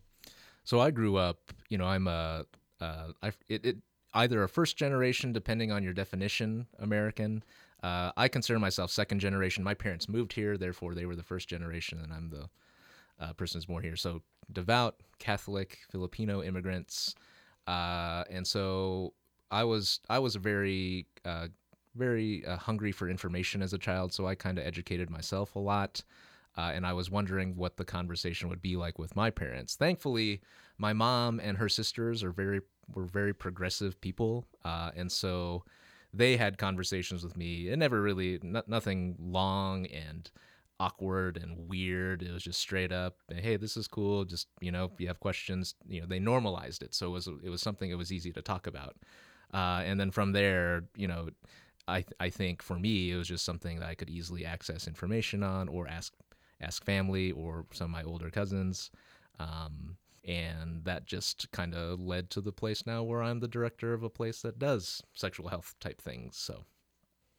So 0.63 0.79
I 0.79 0.91
grew 0.91 1.17
up, 1.17 1.51
you 1.69 1.77
know, 1.77 1.85
I'm 1.85 2.07
a, 2.07 2.45
uh, 2.79 3.07
I, 3.21 3.31
it, 3.49 3.65
it, 3.65 3.77
either 4.13 4.43
a 4.43 4.49
first 4.49 4.77
generation, 4.77 5.33
depending 5.33 5.71
on 5.71 5.83
your 5.83 5.93
definition, 5.93 6.67
American. 6.79 7.43
Uh, 7.83 8.11
I 8.15 8.27
consider 8.27 8.59
myself 8.59 8.91
second 8.91 9.19
generation. 9.19 9.63
My 9.63 9.73
parents 9.73 10.07
moved 10.07 10.33
here, 10.33 10.57
therefore 10.57 10.93
they 10.95 11.05
were 11.05 11.15
the 11.15 11.23
first 11.23 11.49
generation, 11.49 11.99
and 12.01 12.13
I'm 12.13 12.29
the 12.29 12.49
uh, 13.19 13.33
person 13.33 13.57
who's 13.57 13.69
more 13.69 13.81
here. 13.81 13.95
So 13.95 14.21
devout 14.51 14.95
Catholic 15.19 15.79
Filipino 15.89 16.43
immigrants, 16.43 17.15
uh, 17.67 18.23
and 18.29 18.45
so 18.45 19.13
I 19.49 19.63
was 19.63 19.99
I 20.09 20.19
was 20.19 20.35
very 20.35 21.07
uh, 21.25 21.47
very 21.95 22.45
uh, 22.45 22.57
hungry 22.57 22.91
for 22.91 23.09
information 23.09 23.61
as 23.61 23.73
a 23.73 23.77
child. 23.77 24.13
So 24.13 24.27
I 24.27 24.35
kind 24.35 24.57
of 24.57 24.65
educated 24.65 25.09
myself 25.09 25.55
a 25.55 25.59
lot. 25.59 26.03
Uh, 26.57 26.71
and 26.73 26.85
I 26.85 26.91
was 26.91 27.09
wondering 27.09 27.55
what 27.55 27.77
the 27.77 27.85
conversation 27.85 28.49
would 28.49 28.61
be 28.61 28.75
like 28.75 28.99
with 28.99 29.15
my 29.15 29.29
parents. 29.29 29.75
Thankfully, 29.75 30.41
my 30.77 30.91
mom 30.91 31.39
and 31.39 31.57
her 31.57 31.69
sisters 31.69 32.23
are 32.23 32.31
very 32.31 32.61
were 32.93 33.05
very 33.05 33.33
progressive 33.33 33.99
people, 34.01 34.45
uh, 34.65 34.91
and 34.95 35.09
so 35.09 35.63
they 36.13 36.35
had 36.35 36.57
conversations 36.57 37.23
with 37.23 37.37
me. 37.37 37.69
It 37.69 37.79
never 37.79 38.01
really 38.01 38.39
no, 38.43 38.63
nothing 38.67 39.15
long 39.17 39.85
and 39.85 40.29
awkward 40.81 41.37
and 41.37 41.69
weird. 41.69 42.23
It 42.23 42.31
was 42.31 42.43
just 42.43 42.59
straight 42.59 42.91
up, 42.91 43.17
hey, 43.29 43.55
this 43.55 43.77
is 43.77 43.87
cool. 43.87 44.25
Just 44.25 44.47
you 44.59 44.71
know, 44.71 44.85
if 44.85 44.99
you 44.99 45.07
have 45.07 45.19
questions, 45.19 45.75
you 45.87 46.01
know, 46.01 46.07
they 46.07 46.19
normalized 46.19 46.81
it, 46.81 46.95
so 46.95 47.07
it 47.07 47.11
was 47.11 47.27
it 47.43 47.49
was 47.49 47.61
something 47.61 47.91
that 47.91 47.97
was 47.97 48.11
easy 48.11 48.31
to 48.31 48.41
talk 48.41 48.67
about. 48.67 48.95
Uh, 49.53 49.81
and 49.85 49.99
then 49.99 50.11
from 50.11 50.31
there, 50.31 50.83
you 50.95 51.07
know, 51.07 51.29
I 51.87 52.03
I 52.19 52.29
think 52.29 52.63
for 52.63 52.79
me 52.79 53.11
it 53.11 53.15
was 53.15 53.27
just 53.27 53.45
something 53.45 53.79
that 53.79 53.89
I 53.89 53.95
could 53.95 54.09
easily 54.09 54.45
access 54.45 54.87
information 54.87 55.43
on 55.43 55.69
or 55.69 55.87
ask 55.87 56.13
ask 56.59 56.83
family 56.83 57.31
or 57.31 57.65
some 57.71 57.85
of 57.85 57.91
my 57.91 58.03
older 58.03 58.29
cousins. 58.29 58.89
Um, 59.39 59.97
and 60.23 60.83
that 60.85 61.05
just 61.05 61.51
kind 61.51 61.73
of 61.73 61.99
led 61.99 62.29
to 62.31 62.41
the 62.41 62.51
place 62.51 62.85
now 62.85 63.01
where 63.03 63.23
I'm 63.23 63.39
the 63.39 63.47
director 63.47 63.93
of 63.93 64.03
a 64.03 64.09
place 64.09 64.41
that 64.43 64.59
does 64.59 65.01
sexual 65.13 65.47
health 65.49 65.75
type 65.79 65.99
things. 65.99 66.37
So 66.37 66.65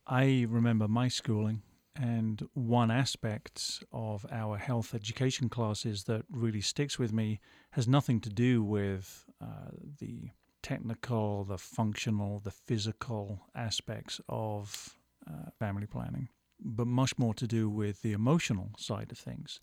I 0.07 0.47
remember 0.49 0.89
my 0.89 1.09
schooling, 1.09 1.63
and 1.95 2.49
one 2.55 2.91
aspect 2.91 3.85
of 3.93 4.25
our 4.31 4.57
health 4.57 4.95
education 4.95 5.49
classes 5.49 6.05
that 6.05 6.25
really 6.31 6.61
sticks 6.61 6.99
with 6.99 7.13
me 7.13 7.41
has 7.73 7.87
nothing 7.87 8.21
to 8.21 8.31
do 8.31 8.63
with 8.63 9.27
uh, 9.43 9.71
the 9.99 10.31
technical, 10.63 11.45
the 11.45 11.59
functional, 11.59 12.39
the 12.39 12.51
physical 12.51 13.41
aspects 13.55 14.21
of 14.29 14.97
uh, 15.29 15.51
family 15.59 15.87
planning, 15.87 16.29
but 16.61 16.87
much 16.87 17.19
more 17.19 17.35
to 17.35 17.47
do 17.47 17.69
with 17.69 18.03
the 18.03 18.13
emotional 18.13 18.71
side 18.79 19.13
of 19.13 19.19
things. 19.19 19.61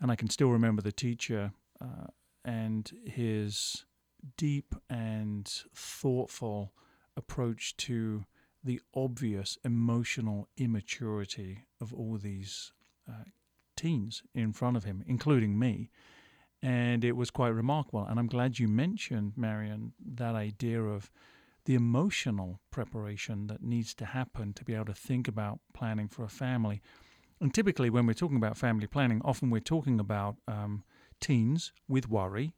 And 0.00 0.10
I 0.10 0.16
can 0.16 0.30
still 0.30 0.50
remember 0.50 0.80
the 0.80 0.92
teacher 0.92 1.52
uh, 1.80 2.06
and 2.44 2.90
his 3.04 3.84
deep 4.36 4.74
and 4.88 5.46
thoughtful 5.74 6.72
approach 7.16 7.76
to 7.76 8.24
the 8.62 8.80
obvious 8.94 9.58
emotional 9.64 10.48
immaturity 10.56 11.64
of 11.80 11.94
all 11.94 12.18
these 12.18 12.72
uh, 13.08 13.24
teens 13.76 14.22
in 14.34 14.52
front 14.52 14.76
of 14.76 14.84
him, 14.84 15.02
including 15.06 15.58
me. 15.58 15.90
And 16.60 17.04
it 17.04 17.12
was 17.12 17.30
quite 17.30 17.54
remarkable. 17.54 18.04
And 18.04 18.18
I'm 18.18 18.26
glad 18.26 18.58
you 18.58 18.66
mentioned, 18.66 19.34
Marian, 19.36 19.92
that 20.04 20.34
idea 20.34 20.82
of 20.82 21.10
the 21.64 21.74
emotional 21.74 22.60
preparation 22.70 23.46
that 23.46 23.62
needs 23.62 23.94
to 23.94 24.06
happen 24.06 24.52
to 24.54 24.64
be 24.64 24.74
able 24.74 24.86
to 24.86 24.94
think 24.94 25.28
about 25.28 25.60
planning 25.72 26.08
for 26.08 26.24
a 26.24 26.28
family. 26.28 26.80
And 27.40 27.54
typically, 27.54 27.90
when 27.90 28.06
we're 28.06 28.14
talking 28.14 28.38
about 28.38 28.56
family 28.56 28.86
planning, 28.86 29.22
often 29.24 29.50
we're 29.50 29.60
talking 29.60 30.00
about 30.00 30.36
um, 30.48 30.82
teens 31.20 31.72
with 31.86 32.08
worry, 32.08 32.54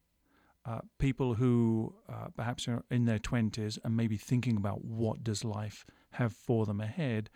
uh, 0.66 0.80
people 0.98 1.34
who 1.34 1.94
uh, 2.08 2.28
perhaps 2.36 2.68
are 2.68 2.84
in 2.90 3.06
their 3.06 3.18
20s 3.18 3.78
and 3.82 3.96
maybe 3.96 4.16
thinking 4.16 4.56
about 4.56 4.84
what 4.84 5.24
does 5.24 5.44
life 5.44 5.86
have 6.12 6.32
for 6.32 6.66
them 6.66 6.80
ahead. 6.80 7.30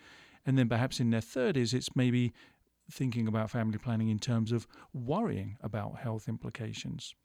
And 0.45 0.57
then 0.57 0.69
perhaps 0.69 0.99
in 0.99 1.09
their 1.09 1.21
30s, 1.21 1.73
it's 1.73 1.95
maybe 1.95 2.33
thinking 2.91 3.27
about 3.27 3.49
family 3.49 3.79
planning 3.79 4.09
in 4.09 4.19
terms 4.19 4.51
of 4.51 4.67
worrying 4.93 5.57
about 5.61 5.97
health 5.97 6.27
implications. 6.27 7.15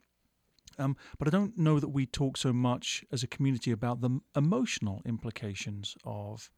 Um, 0.79 0.95
but 1.19 1.27
I 1.27 1.31
don't 1.31 1.57
know 1.57 1.79
that 1.79 1.89
we 1.89 2.05
talk 2.05 2.37
so 2.37 2.51
much 2.51 3.03
as 3.11 3.21
a 3.21 3.27
community 3.27 3.71
about 3.71 4.01
the 4.01 4.19
emotional 4.35 5.01
implications 5.05 5.95
of 6.03 6.49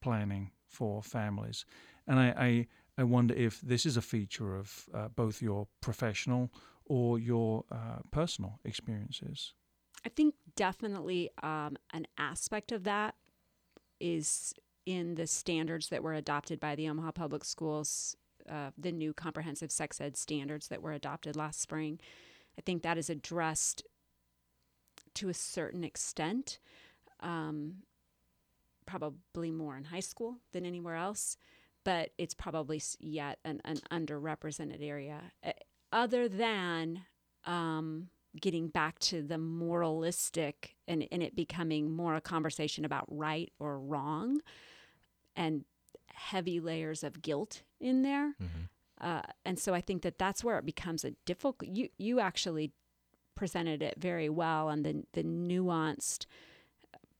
planning 0.00 0.50
for 0.68 1.02
families. 1.02 1.64
And 2.06 2.20
I, 2.20 2.34
I, 2.36 2.66
I 2.98 3.04
wonder 3.04 3.34
if 3.34 3.60
this 3.60 3.86
is 3.86 3.96
a 3.96 4.02
feature 4.02 4.56
of 4.56 4.88
uh, 4.94 5.08
both 5.08 5.42
your 5.42 5.66
professional 5.80 6.50
or 6.92 7.18
your 7.18 7.64
uh, 7.72 8.00
personal 8.10 8.60
experiences. 8.66 9.54
I 10.04 10.10
think 10.10 10.34
definitely 10.56 11.30
um, 11.42 11.78
an 11.94 12.06
aspect 12.18 12.70
of 12.70 12.84
that 12.84 13.14
is 13.98 14.52
in 14.84 15.14
the 15.14 15.26
standards 15.26 15.88
that 15.88 16.02
were 16.02 16.12
adopted 16.12 16.60
by 16.60 16.74
the 16.74 16.90
Omaha 16.90 17.12
Public 17.12 17.46
Schools, 17.46 18.14
uh, 18.46 18.72
the 18.76 18.92
new 18.92 19.14
comprehensive 19.14 19.72
sex 19.72 20.02
ed 20.02 20.18
standards 20.18 20.68
that 20.68 20.82
were 20.82 20.92
adopted 20.92 21.34
last 21.34 21.62
spring. 21.62 21.98
I 22.58 22.60
think 22.60 22.82
that 22.82 22.98
is 22.98 23.08
addressed 23.08 23.84
to 25.14 25.30
a 25.30 25.34
certain 25.34 25.84
extent, 25.84 26.58
um, 27.20 27.76
probably 28.84 29.50
more 29.50 29.78
in 29.78 29.84
high 29.84 30.00
school 30.00 30.36
than 30.52 30.66
anywhere 30.66 30.96
else, 30.96 31.38
but 31.84 32.10
it's 32.18 32.34
probably 32.34 32.82
yet 33.00 33.38
an, 33.46 33.62
an 33.64 33.78
underrepresented 33.90 34.86
area. 34.86 35.32
Other 35.92 36.28
than 36.28 37.02
um, 37.44 38.08
getting 38.40 38.68
back 38.68 38.98
to 38.98 39.22
the 39.22 39.38
moralistic 39.38 40.74
and, 40.88 41.06
and 41.12 41.22
it 41.22 41.36
becoming 41.36 41.90
more 41.92 42.14
a 42.14 42.20
conversation 42.20 42.84
about 42.84 43.04
right 43.08 43.52
or 43.58 43.78
wrong 43.78 44.40
and 45.36 45.64
heavy 46.14 46.60
layers 46.60 47.04
of 47.04 47.20
guilt 47.22 47.62
in 47.80 48.02
there. 48.02 48.34
Uh, 49.00 49.22
and 49.44 49.58
so 49.58 49.74
I 49.74 49.80
think 49.80 50.02
that 50.02 50.18
that's 50.18 50.42
where 50.44 50.58
it 50.58 50.64
becomes 50.64 51.04
a 51.04 51.10
difficult. 51.26 51.68
You 51.68 51.88
you 51.98 52.20
actually 52.20 52.72
presented 53.34 53.82
it 53.82 53.94
very 53.98 54.28
well 54.28 54.68
and 54.68 54.84
the 54.84 55.04
the 55.12 55.24
nuanced 55.24 56.26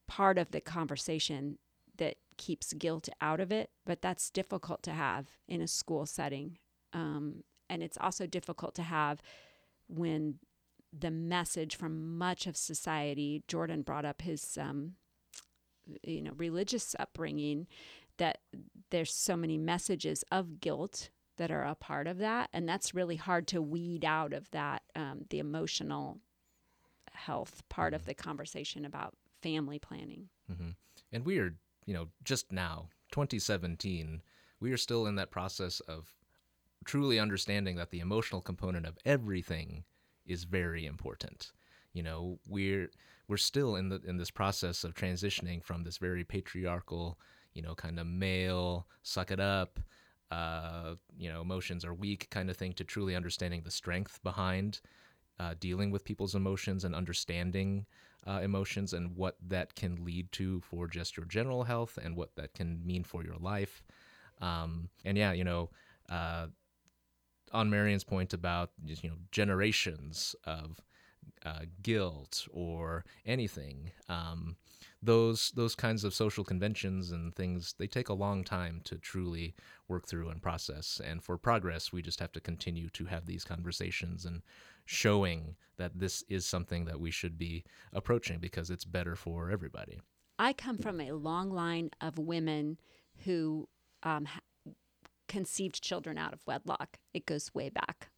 part 0.07 0.37
of 0.37 0.51
the 0.51 0.61
conversation 0.61 1.57
that 1.97 2.15
keeps 2.37 2.73
guilt 2.73 3.09
out 3.19 3.39
of 3.39 3.51
it. 3.51 3.69
But 3.85 4.01
that's 4.01 4.29
difficult 4.29 4.81
to 4.83 4.91
have 4.91 5.27
in 5.47 5.61
a 5.61 5.67
school 5.67 6.05
setting, 6.05 6.57
um, 6.93 7.43
and 7.73 7.83
it's 7.83 7.97
also 7.99 8.25
difficult 8.25 8.75
to 8.75 8.83
have 8.83 9.21
when 9.87 10.35
the 10.97 11.11
message 11.11 11.75
from 11.75 12.17
much 12.17 12.45
of 12.47 12.55
society. 12.55 13.43
Jordan 13.47 13.81
brought 13.81 14.05
up 14.05 14.21
his. 14.21 14.57
Um, 14.59 14.93
you 16.01 16.21
know 16.21 16.31
religious 16.37 16.95
upbringing 16.97 17.67
that 18.17 18.37
there's 18.89 19.13
so 19.13 19.35
many 19.35 19.57
messages 19.57 20.23
of 20.31 20.61
guilt 20.61 21.09
that 21.35 21.51
are 21.51 21.65
a 21.65 21.75
part 21.75 22.07
of 22.07 22.19
that 22.19 22.49
and 22.53 22.69
that's 22.69 22.93
really 22.93 23.17
hard 23.17 23.47
to 23.47 23.61
weed 23.61 24.05
out 24.05 24.31
of 24.31 24.49
that 24.51 24.81
um, 24.95 25.25
the 25.29 25.39
emotional 25.39 26.19
health 27.11 27.63
part 27.67 27.93
of 27.93 28.05
the 28.05 28.13
conversation 28.13 28.85
about 28.85 29.13
family 29.41 29.77
planning 29.77 30.29
hmm 30.47 30.69
And 31.11 31.25
we 31.25 31.39
are, 31.39 31.53
you 31.85 31.93
know, 31.93 32.07
just 32.23 32.51
now, 32.51 32.89
2017, 33.11 34.21
we 34.59 34.71
are 34.71 34.77
still 34.77 35.05
in 35.05 35.15
that 35.15 35.31
process 35.31 35.79
of 35.81 36.13
truly 36.85 37.19
understanding 37.19 37.75
that 37.77 37.91
the 37.91 37.99
emotional 37.99 38.41
component 38.41 38.85
of 38.85 38.97
everything 39.05 39.83
is 40.25 40.43
very 40.43 40.85
important. 40.85 41.51
You 41.93 42.03
know, 42.03 42.39
we're 42.47 42.89
we're 43.27 43.37
still 43.37 43.75
in 43.75 43.89
the 43.89 44.01
in 44.05 44.17
this 44.17 44.31
process 44.31 44.83
of 44.83 44.93
transitioning 44.93 45.63
from 45.63 45.83
this 45.83 45.97
very 45.97 46.23
patriarchal, 46.23 47.19
you 47.53 47.61
know, 47.61 47.75
kind 47.75 47.99
of 47.99 48.07
male, 48.07 48.87
suck 49.03 49.31
it 49.31 49.39
up, 49.39 49.79
uh, 50.31 50.95
you 51.15 51.31
know, 51.31 51.41
emotions 51.41 51.85
are 51.85 51.93
weak 51.93 52.27
kind 52.31 52.49
of 52.49 52.57
thing 52.57 52.73
to 52.73 52.83
truly 52.83 53.15
understanding 53.15 53.61
the 53.63 53.71
strength 53.71 54.21
behind 54.23 54.81
uh, 55.39 55.53
dealing 55.59 55.91
with 55.91 56.03
people's 56.05 56.35
emotions 56.35 56.83
and 56.83 56.95
understanding 56.95 57.85
uh, 58.25 58.39
emotions 58.41 58.93
and 58.93 59.15
what 59.15 59.35
that 59.45 59.75
can 59.75 60.03
lead 60.03 60.31
to 60.31 60.61
for 60.61 60.87
just 60.87 61.17
your 61.17 61.25
general 61.25 61.63
health 61.63 61.99
and 62.01 62.15
what 62.15 62.35
that 62.35 62.53
can 62.53 62.81
mean 62.85 63.03
for 63.03 63.23
your 63.23 63.35
life. 63.35 63.83
Um, 64.41 64.89
and 65.03 65.17
yeah, 65.17 65.33
you 65.33 65.43
know, 65.43 65.69
uh, 66.09 66.47
on 67.53 67.69
Marian's 67.69 68.03
point 68.03 68.33
about 68.33 68.71
you 68.83 69.09
know 69.09 69.15
generations 69.31 70.35
of 70.45 70.79
uh, 71.45 71.59
guilt 71.81 72.47
or 72.51 73.05
anything, 73.25 73.91
um, 74.09 74.55
those 75.01 75.51
those 75.55 75.75
kinds 75.75 76.03
of 76.03 76.13
social 76.13 76.43
conventions 76.43 77.11
and 77.11 77.35
things 77.35 77.75
they 77.77 77.87
take 77.87 78.09
a 78.09 78.13
long 78.13 78.43
time 78.43 78.81
to 78.85 78.97
truly 78.97 79.53
work 79.87 80.07
through 80.07 80.29
and 80.29 80.41
process. 80.41 81.01
And 81.03 81.23
for 81.23 81.37
progress, 81.37 81.91
we 81.91 82.01
just 82.01 82.19
have 82.19 82.31
to 82.33 82.39
continue 82.39 82.89
to 82.89 83.05
have 83.05 83.25
these 83.25 83.43
conversations 83.43 84.25
and 84.25 84.41
showing 84.85 85.55
that 85.77 85.97
this 85.97 86.23
is 86.29 86.45
something 86.45 86.85
that 86.85 86.99
we 86.99 87.11
should 87.11 87.37
be 87.37 87.63
approaching 87.93 88.39
because 88.39 88.69
it's 88.69 88.85
better 88.85 89.15
for 89.15 89.49
everybody. 89.49 89.99
i 90.39 90.51
come 90.51 90.77
from 90.77 90.99
a 90.99 91.11
long 91.11 91.49
line 91.49 91.89
of 92.01 92.17
women 92.17 92.77
who 93.25 93.67
um, 94.03 94.27
conceived 95.33 95.81
children 95.81 96.15
out 96.15 96.31
of 96.31 96.45
wedlock. 96.45 96.99
It 97.11 97.25
goes 97.25 97.51
way 97.55 97.69
back 97.69 98.09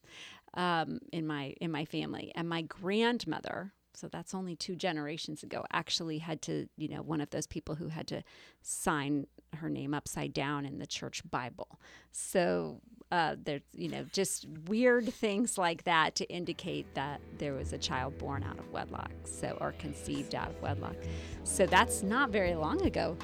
um, 0.54 1.00
in 1.14 1.26
my 1.26 1.54
in 1.62 1.72
my 1.72 1.86
family. 1.86 2.34
And 2.36 2.50
my 2.50 2.62
grandmother 2.62 3.72
so 3.94 4.10
that's 4.10 4.34
only 4.34 4.58
two 4.58 4.76
generations 4.76 5.42
ago 5.42 5.64
actually 5.72 6.18
had 6.18 6.42
to 6.42 6.68
you 6.76 6.90
know 6.90 7.02
one 7.02 7.22
of 7.22 7.30
those 7.30 7.48
people 7.48 7.76
who 7.76 7.88
had 7.88 8.06
to 8.08 8.22
sign 8.62 9.28
her 9.54 9.70
name 9.70 9.94
upside 9.94 10.34
down 10.34 10.66
in 10.66 10.78
the 10.80 10.86
church 10.86 11.22
bible. 11.32 11.80
So 12.12 12.82
uh, 13.14 13.38
there's 13.42 13.62
you 13.72 13.88
know 13.88 14.04
just 14.12 14.46
weird 14.68 15.14
things 15.14 15.58
like 15.58 15.86
that 15.86 16.16
to 16.16 16.26
indicate 16.26 16.94
that 16.96 17.22
there 17.38 17.54
was 17.54 17.72
a 17.72 17.78
child 17.78 18.18
born 18.18 18.44
out 18.44 18.60
of 18.60 18.70
wedlock 18.74 19.14
so 19.24 19.58
or 19.62 19.72
conceived 19.80 20.36
out 20.36 20.50
of 20.50 20.62
wedlock. 20.62 20.98
So 21.46 21.66
that's 21.66 22.04
not 22.04 22.30
very 22.30 22.56
long 22.56 22.86
ago 22.86 23.16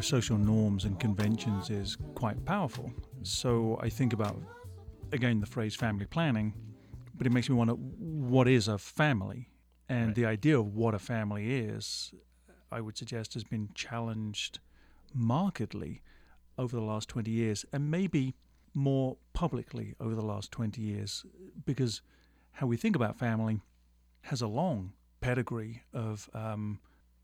of 0.00 0.06
social 0.06 0.38
norms 0.38 0.86
and 0.86 0.98
conventions 0.98 1.68
is 1.68 1.98
quite 2.14 2.42
powerful. 2.46 2.90
So 3.22 3.78
I 3.82 3.90
think 3.90 4.14
about, 4.14 4.34
again, 5.12 5.40
the 5.40 5.46
phrase 5.46 5.76
family 5.76 6.06
planning, 6.06 6.54
but 7.14 7.26
it 7.26 7.30
makes 7.30 7.50
me 7.50 7.54
wonder 7.54 7.74
what 7.74 8.48
is 8.48 8.66
a 8.66 8.78
family? 8.78 9.50
And 9.90 10.06
Right. 10.06 10.14
the 10.14 10.24
idea 10.24 10.58
of 10.58 10.74
what 10.74 10.94
a 10.94 10.98
family 10.98 11.54
is, 11.54 12.14
I 12.72 12.80
would 12.80 12.96
suggest, 12.96 13.34
has 13.34 13.44
been 13.44 13.68
challenged 13.74 14.60
markedly 15.12 16.00
over 16.56 16.74
the 16.74 16.82
last 16.82 17.10
20 17.10 17.30
years 17.30 17.66
and 17.70 17.90
maybe 17.90 18.34
more 18.72 19.18
publicly 19.34 19.96
over 20.00 20.14
the 20.14 20.24
last 20.24 20.50
20 20.50 20.80
years 20.80 21.26
because 21.66 22.00
how 22.52 22.66
we 22.66 22.78
think 22.78 22.96
about 22.96 23.18
family 23.18 23.60
has 24.22 24.40
a 24.40 24.46
long 24.46 24.94
pedigree 25.20 25.82
of 25.92 26.30
um, 26.32 26.80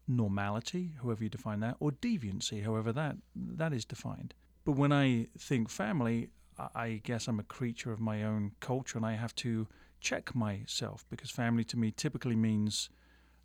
normality, 0.08 0.92
however 1.02 1.24
you 1.24 1.30
define 1.30 1.60
that, 1.60 1.76
or 1.80 1.90
deviancy, 1.90 2.62
however 2.64 2.92
that 2.92 3.16
that 3.34 3.72
is 3.72 3.84
defined. 3.84 4.34
But 4.64 4.72
when 4.72 4.92
I 4.92 5.28
think 5.38 5.68
family, 5.68 6.30
I- 6.74 7.00
guess 7.04 7.28
I'm 7.28 7.38
a 7.38 7.44
creature 7.44 7.92
of 7.92 8.00
my 8.00 8.22
own 8.22 8.52
culture, 8.60 8.98
and 8.98 9.06
I 9.06 9.14
have 9.14 9.34
to 9.36 9.68
check 10.00 10.34
myself 10.34 11.04
because 11.10 11.30
family 11.30 11.64
to 11.64 11.76
me 11.76 11.90
typically 11.90 12.36
means 12.36 12.88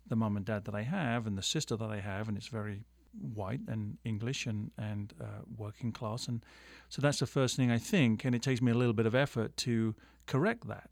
the 0.06 0.16
mum 0.16 0.36
and 0.36 0.46
dad 0.46 0.64
that 0.64 0.74
I 0.74 0.82
have 0.82 1.26
and 1.26 1.36
the 1.36 1.42
sister 1.42 1.76
that 1.76 1.90
I 1.90 2.00
have, 2.00 2.28
and 2.28 2.36
it's 2.36 2.48
very 2.48 2.84
white 3.12 3.60
and 3.68 3.98
English 4.04 4.46
and 4.46 4.70
and 4.78 5.12
uh, 5.20 5.42
working 5.56 5.92
class, 5.92 6.28
and 6.28 6.44
so 6.88 7.02
that's 7.02 7.18
the 7.18 7.26
first 7.26 7.56
thing 7.56 7.70
I 7.70 7.78
think, 7.78 8.24
and 8.24 8.34
it 8.34 8.42
takes 8.42 8.62
me 8.62 8.72
a 8.72 8.74
little 8.74 8.94
bit 8.94 9.06
of 9.06 9.14
effort 9.14 9.56
to 9.58 9.94
correct 10.26 10.66
that. 10.68 10.90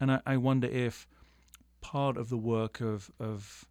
And 0.00 0.10
I, 0.10 0.20
I 0.26 0.36
wonder 0.36 0.66
if 0.68 1.06
part 1.80 2.16
of 2.16 2.28
the 2.28 2.38
work 2.38 2.80
of, 2.80 3.10
of 3.20 3.66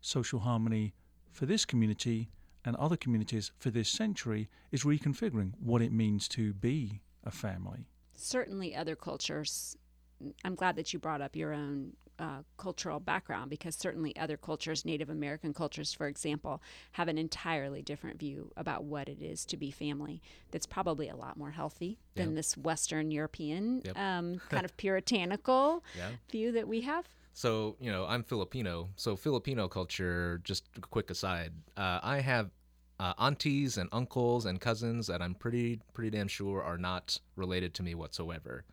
social 0.00 0.40
harmony 0.40 0.94
for 1.32 1.46
this 1.46 1.64
community 1.64 2.28
and 2.64 2.76
other 2.76 2.96
communities 2.96 3.52
for 3.58 3.70
this 3.70 3.88
century 3.88 4.48
is 4.70 4.84
reconfiguring 4.84 5.52
what 5.60 5.80
it 5.82 5.92
means 5.92 6.28
to 6.28 6.52
be 6.54 7.00
a 7.24 7.30
family. 7.30 7.86
certainly 8.16 8.74
other 8.74 8.96
cultures 8.96 9.76
i'm 10.44 10.54
glad 10.54 10.76
that 10.76 10.92
you 10.92 10.98
brought 10.98 11.20
up 11.22 11.34
your 11.36 11.52
own 11.54 11.92
uh, 12.18 12.42
cultural 12.58 13.00
background 13.00 13.48
because 13.48 13.74
certainly 13.74 14.14
other 14.18 14.36
cultures 14.36 14.84
native 14.84 15.08
american 15.08 15.54
cultures 15.54 15.94
for 15.94 16.06
example 16.06 16.60
have 16.92 17.08
an 17.08 17.16
entirely 17.16 17.80
different 17.80 18.18
view 18.18 18.50
about 18.58 18.84
what 18.84 19.08
it 19.08 19.22
is 19.22 19.46
to 19.46 19.56
be 19.56 19.70
family 19.70 20.20
that's 20.50 20.66
probably 20.66 21.08
a 21.08 21.16
lot 21.16 21.38
more 21.38 21.50
healthy 21.52 21.98
than 22.16 22.28
Yep. 22.28 22.34
this 22.36 22.56
western 22.58 23.10
european 23.10 23.80
Yep. 23.86 23.96
um, 23.98 24.40
kind 24.50 24.64
of 24.68 24.76
puritanical 24.76 25.82
Yeah. 25.96 26.10
view 26.30 26.52
that 26.52 26.68
we 26.68 26.82
have 26.82 27.06
So, 27.32 27.76
you 27.80 27.90
know, 27.90 28.06
I'm 28.06 28.22
Filipino. 28.22 28.90
So, 28.96 29.16
Filipino 29.16 29.68
culture, 29.68 30.40
just 30.44 30.64
a 30.76 30.80
quick 30.80 31.10
aside, 31.10 31.52
uh, 31.76 32.00
I 32.02 32.20
have 32.20 32.50
uh, 32.98 33.14
aunties 33.18 33.78
and 33.78 33.88
uncles 33.92 34.46
and 34.46 34.60
cousins 34.60 35.06
that 35.06 35.22
I'm 35.22 35.34
pretty, 35.34 35.80
pretty 35.94 36.10
damn 36.10 36.28
sure 36.28 36.62
are 36.62 36.76
not 36.76 37.18
related 37.36 37.72
to 37.74 37.82
me 37.82 37.94
whatsoever. 37.94 38.64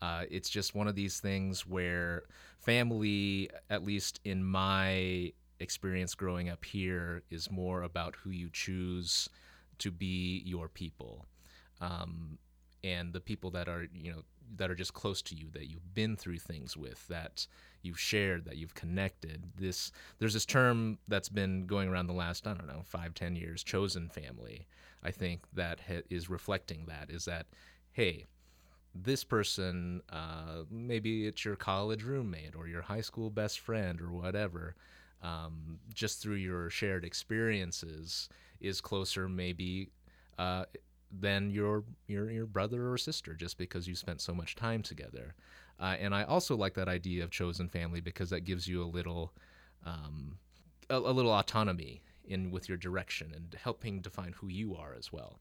Uh, 0.00 0.24
it's 0.30 0.48
just 0.48 0.74
one 0.74 0.88
of 0.88 0.94
these 0.94 1.20
things 1.20 1.66
where 1.66 2.22
family, 2.60 3.50
at 3.68 3.84
least 3.84 4.20
in 4.24 4.44
my 4.44 5.32
experience 5.60 6.14
growing 6.14 6.48
up 6.48 6.64
here, 6.64 7.22
is 7.30 7.50
more 7.50 7.82
about 7.82 8.16
who 8.16 8.30
you 8.30 8.48
choose 8.52 9.28
to 9.78 9.90
be 9.90 10.42
your 10.46 10.68
people. 10.68 11.26
Um, 11.80 12.38
and 12.84 13.12
the 13.12 13.20
people 13.20 13.50
that 13.50 13.68
are, 13.68 13.86
you 13.92 14.12
know, 14.12 14.22
that 14.56 14.70
are 14.70 14.74
just 14.74 14.94
close 14.94 15.22
to 15.22 15.34
you, 15.34 15.48
that 15.52 15.68
you've 15.68 15.94
been 15.94 16.16
through 16.16 16.38
things 16.38 16.76
with, 16.76 17.06
that 17.08 17.46
you've 17.82 17.98
shared, 18.00 18.44
that 18.44 18.56
you've 18.56 18.74
connected. 18.74 19.44
This 19.56 19.92
there's 20.18 20.34
this 20.34 20.46
term 20.46 20.98
that's 21.08 21.28
been 21.28 21.66
going 21.66 21.88
around 21.88 22.06
the 22.06 22.12
last 22.12 22.46
I 22.46 22.54
don't 22.54 22.66
know 22.66 22.82
five 22.84 23.14
ten 23.14 23.36
years, 23.36 23.62
chosen 23.62 24.08
family. 24.08 24.66
I 25.02 25.10
think 25.10 25.42
that 25.54 25.80
ha- 25.88 26.02
is 26.10 26.28
reflecting 26.28 26.86
that 26.86 27.10
is 27.10 27.24
that 27.26 27.46
hey, 27.92 28.26
this 28.94 29.24
person 29.24 30.02
uh, 30.10 30.64
maybe 30.70 31.26
it's 31.26 31.44
your 31.44 31.56
college 31.56 32.02
roommate 32.02 32.54
or 32.56 32.66
your 32.66 32.82
high 32.82 33.00
school 33.00 33.30
best 33.30 33.60
friend 33.60 34.00
or 34.00 34.10
whatever. 34.10 34.74
Um, 35.20 35.80
just 35.92 36.22
through 36.22 36.36
your 36.36 36.70
shared 36.70 37.04
experiences 37.04 38.28
is 38.60 38.80
closer 38.80 39.28
maybe 39.28 39.88
uh, 40.38 40.64
than 41.10 41.50
your 41.50 41.84
your 42.06 42.30
your 42.30 42.46
brother 42.46 42.90
or 42.90 42.98
sister 42.98 43.34
just 43.34 43.58
because 43.58 43.88
you 43.88 43.94
spent 43.94 44.20
so 44.20 44.34
much 44.34 44.54
time 44.54 44.82
together. 44.82 45.34
Uh, 45.80 45.96
and 45.98 46.14
I 46.14 46.24
also 46.24 46.56
like 46.56 46.74
that 46.74 46.88
idea 46.88 47.22
of 47.24 47.30
chosen 47.30 47.68
family 47.68 48.00
because 48.00 48.30
that 48.30 48.40
gives 48.40 48.66
you 48.66 48.82
a 48.82 48.86
little 48.86 49.32
um, 49.86 50.38
a, 50.90 50.96
a 50.96 51.12
little 51.12 51.32
autonomy 51.32 52.02
in 52.24 52.50
with 52.50 52.68
your 52.68 52.78
direction 52.78 53.32
and 53.34 53.56
helping 53.62 54.00
define 54.00 54.34
who 54.38 54.48
you 54.48 54.76
are 54.76 54.94
as 54.94 55.12
well. 55.12 55.40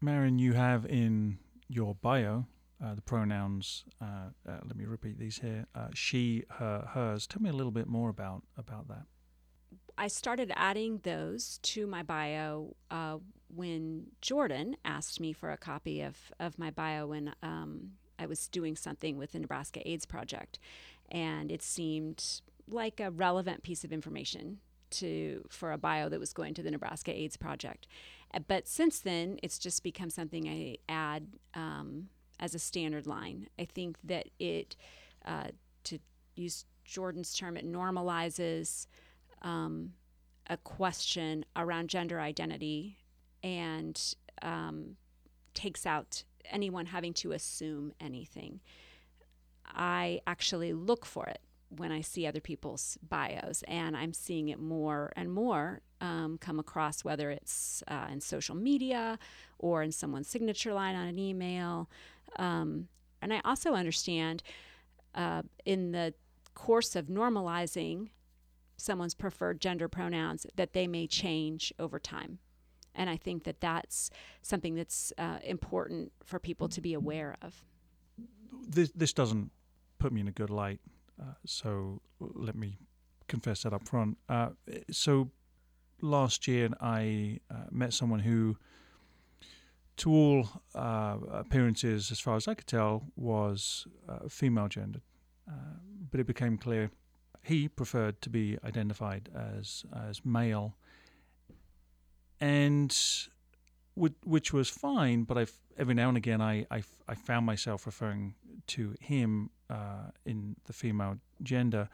Marian, 0.00 0.38
you 0.38 0.52
have 0.52 0.86
in 0.86 1.38
your 1.68 1.94
bio 1.94 2.46
uh, 2.82 2.94
the 2.94 3.02
pronouns. 3.02 3.84
Uh, 4.00 4.30
uh, 4.48 4.58
let 4.64 4.76
me 4.76 4.84
repeat 4.84 5.18
these 5.18 5.38
here: 5.38 5.66
uh, 5.74 5.88
she, 5.94 6.44
her, 6.50 6.88
hers. 6.94 7.26
Tell 7.26 7.42
me 7.42 7.50
a 7.50 7.52
little 7.52 7.72
bit 7.72 7.86
more 7.86 8.08
about 8.08 8.42
about 8.56 8.88
that. 8.88 9.04
I 9.98 10.08
started 10.08 10.50
adding 10.56 11.00
those 11.02 11.58
to 11.62 11.86
my 11.86 12.02
bio 12.02 12.74
uh, 12.90 13.18
when 13.54 14.06
Jordan 14.20 14.76
asked 14.84 15.20
me 15.20 15.32
for 15.32 15.50
a 15.50 15.56
copy 15.56 16.00
of, 16.00 16.16
of 16.38 16.58
my 16.58 16.70
bio 16.70 17.06
when 17.06 17.34
um, 17.42 17.92
I 18.18 18.26
was 18.26 18.48
doing 18.48 18.76
something 18.76 19.16
with 19.16 19.32
the 19.32 19.38
Nebraska 19.38 19.88
AIDS 19.88 20.06
Project. 20.06 20.58
And 21.10 21.50
it 21.50 21.62
seemed 21.62 22.40
like 22.68 23.00
a 23.00 23.10
relevant 23.10 23.62
piece 23.62 23.82
of 23.82 23.92
information 23.92 24.58
to 24.90 25.44
for 25.48 25.72
a 25.72 25.78
bio 25.78 26.08
that 26.08 26.20
was 26.20 26.32
going 26.32 26.54
to 26.54 26.62
the 26.62 26.70
Nebraska 26.70 27.12
AIDS 27.16 27.36
Project. 27.36 27.86
Uh, 28.32 28.40
But 28.40 28.68
since 28.68 29.00
then, 29.00 29.38
it's 29.42 29.58
just 29.58 29.82
become 29.82 30.10
something 30.10 30.48
I 30.48 30.78
add 30.88 31.26
um, 31.54 32.08
as 32.38 32.54
a 32.54 32.58
standard 32.58 33.06
line. 33.06 33.48
I 33.58 33.64
think 33.64 33.96
that 34.04 34.28
it, 34.38 34.76
uh, 35.24 35.48
to 35.84 35.98
use 36.36 36.64
Jordan's 36.84 37.34
term, 37.34 37.56
it 37.56 37.70
normalizes 37.70 38.86
um, 39.42 39.92
a 40.48 40.56
question 40.56 41.44
around 41.54 41.88
gender 41.88 42.20
identity 42.20 42.96
and 43.42 44.14
um, 44.42 44.96
takes 45.54 45.86
out 45.86 46.24
anyone 46.50 46.86
having 46.86 47.12
to 47.14 47.32
assume 47.32 47.92
anything. 48.00 48.60
I 49.66 50.20
actually 50.26 50.72
look 50.72 51.06
for 51.06 51.26
it 51.26 51.40
when 51.68 51.92
I 51.92 52.00
see 52.00 52.26
other 52.26 52.40
people's 52.40 52.98
bios, 53.08 53.62
and 53.68 53.96
I'm 53.96 54.12
seeing 54.12 54.48
it 54.48 54.58
more 54.58 55.12
and 55.14 55.32
more 55.32 55.82
um, 56.00 56.38
come 56.38 56.58
across, 56.58 57.04
whether 57.04 57.30
it's 57.30 57.82
uh, 57.86 58.06
in 58.10 58.20
social 58.20 58.56
media 58.56 59.18
or 59.58 59.82
in 59.82 59.92
someone's 59.92 60.28
signature 60.28 60.74
line 60.74 60.96
on 60.96 61.06
an 61.06 61.18
email. 61.18 61.88
Um, 62.36 62.88
and 63.22 63.32
I 63.32 63.40
also 63.44 63.74
understand 63.74 64.42
uh, 65.14 65.42
in 65.64 65.92
the 65.92 66.14
course 66.54 66.96
of 66.96 67.06
normalizing 67.06 68.08
someone's 68.76 69.14
preferred 69.14 69.60
gender 69.60 69.88
pronouns 69.88 70.46
that 70.56 70.72
they 70.72 70.86
may 70.86 71.06
change 71.06 71.72
over 71.78 71.98
time. 71.98 72.38
And 72.94 73.08
I 73.08 73.16
think 73.16 73.44
that 73.44 73.60
that's 73.60 74.10
something 74.42 74.74
that's 74.74 75.12
uh, 75.18 75.38
important 75.44 76.12
for 76.24 76.38
people 76.38 76.68
to 76.68 76.80
be 76.80 76.94
aware 76.94 77.36
of. 77.42 77.64
This 78.68 78.90
this 78.94 79.12
doesn't 79.12 79.50
put 79.98 80.12
me 80.12 80.20
in 80.20 80.28
a 80.28 80.32
good 80.32 80.50
light, 80.50 80.80
uh, 81.20 81.34
so 81.46 82.00
let 82.18 82.54
me 82.54 82.78
confess 83.28 83.62
that 83.62 83.72
up 83.72 83.86
front. 83.88 84.18
Uh, 84.28 84.50
so 84.90 85.30
last 86.00 86.48
year, 86.48 86.68
I 86.80 87.38
uh, 87.50 87.66
met 87.70 87.92
someone 87.92 88.20
who, 88.20 88.56
to 89.98 90.12
all 90.12 90.48
uh, 90.74 91.16
appearances, 91.32 92.10
as 92.10 92.20
far 92.20 92.36
as 92.36 92.48
I 92.48 92.54
could 92.54 92.66
tell, 92.66 93.04
was 93.16 93.86
uh, 94.08 94.28
female 94.28 94.68
gendered, 94.68 95.02
but 96.10 96.20
it 96.20 96.26
became 96.26 96.58
clear 96.58 96.90
he 97.42 97.68
preferred 97.68 98.20
to 98.22 98.30
be 98.30 98.58
identified 98.64 99.28
as 99.34 99.84
as 99.94 100.24
male, 100.24 100.76
and 102.40 102.96
which, 103.94 104.52
was 104.52 104.70
fine. 104.70 105.24
But 105.24 105.38
I 105.38 105.46
every 105.78 105.94
now 105.94 106.08
and 106.08 106.16
again 106.16 106.40
I, 106.40 106.66
I, 106.70 106.82
I 107.08 107.14
found 107.14 107.46
myself 107.46 107.86
referring 107.86 108.34
to 108.68 108.94
him 109.00 109.50
uh, 109.68 110.10
in 110.24 110.56
the 110.64 110.72
female 110.72 111.18
gender, 111.42 111.88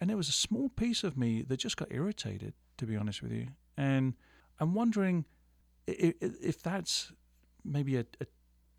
and 0.00 0.08
there 0.08 0.16
was 0.16 0.28
a 0.28 0.32
small 0.32 0.68
piece 0.68 1.04
of 1.04 1.16
me 1.16 1.42
that 1.42 1.58
just 1.58 1.76
got 1.76 1.88
irritated. 1.90 2.54
To 2.78 2.86
be 2.86 2.96
honest 2.96 3.22
with 3.22 3.32
you, 3.32 3.48
and 3.76 4.14
I'm 4.58 4.72
wondering 4.72 5.26
if, 5.86 6.14
if 6.20 6.62
that's 6.62 7.12
maybe 7.62 7.96
a, 7.96 8.06
a 8.22 8.26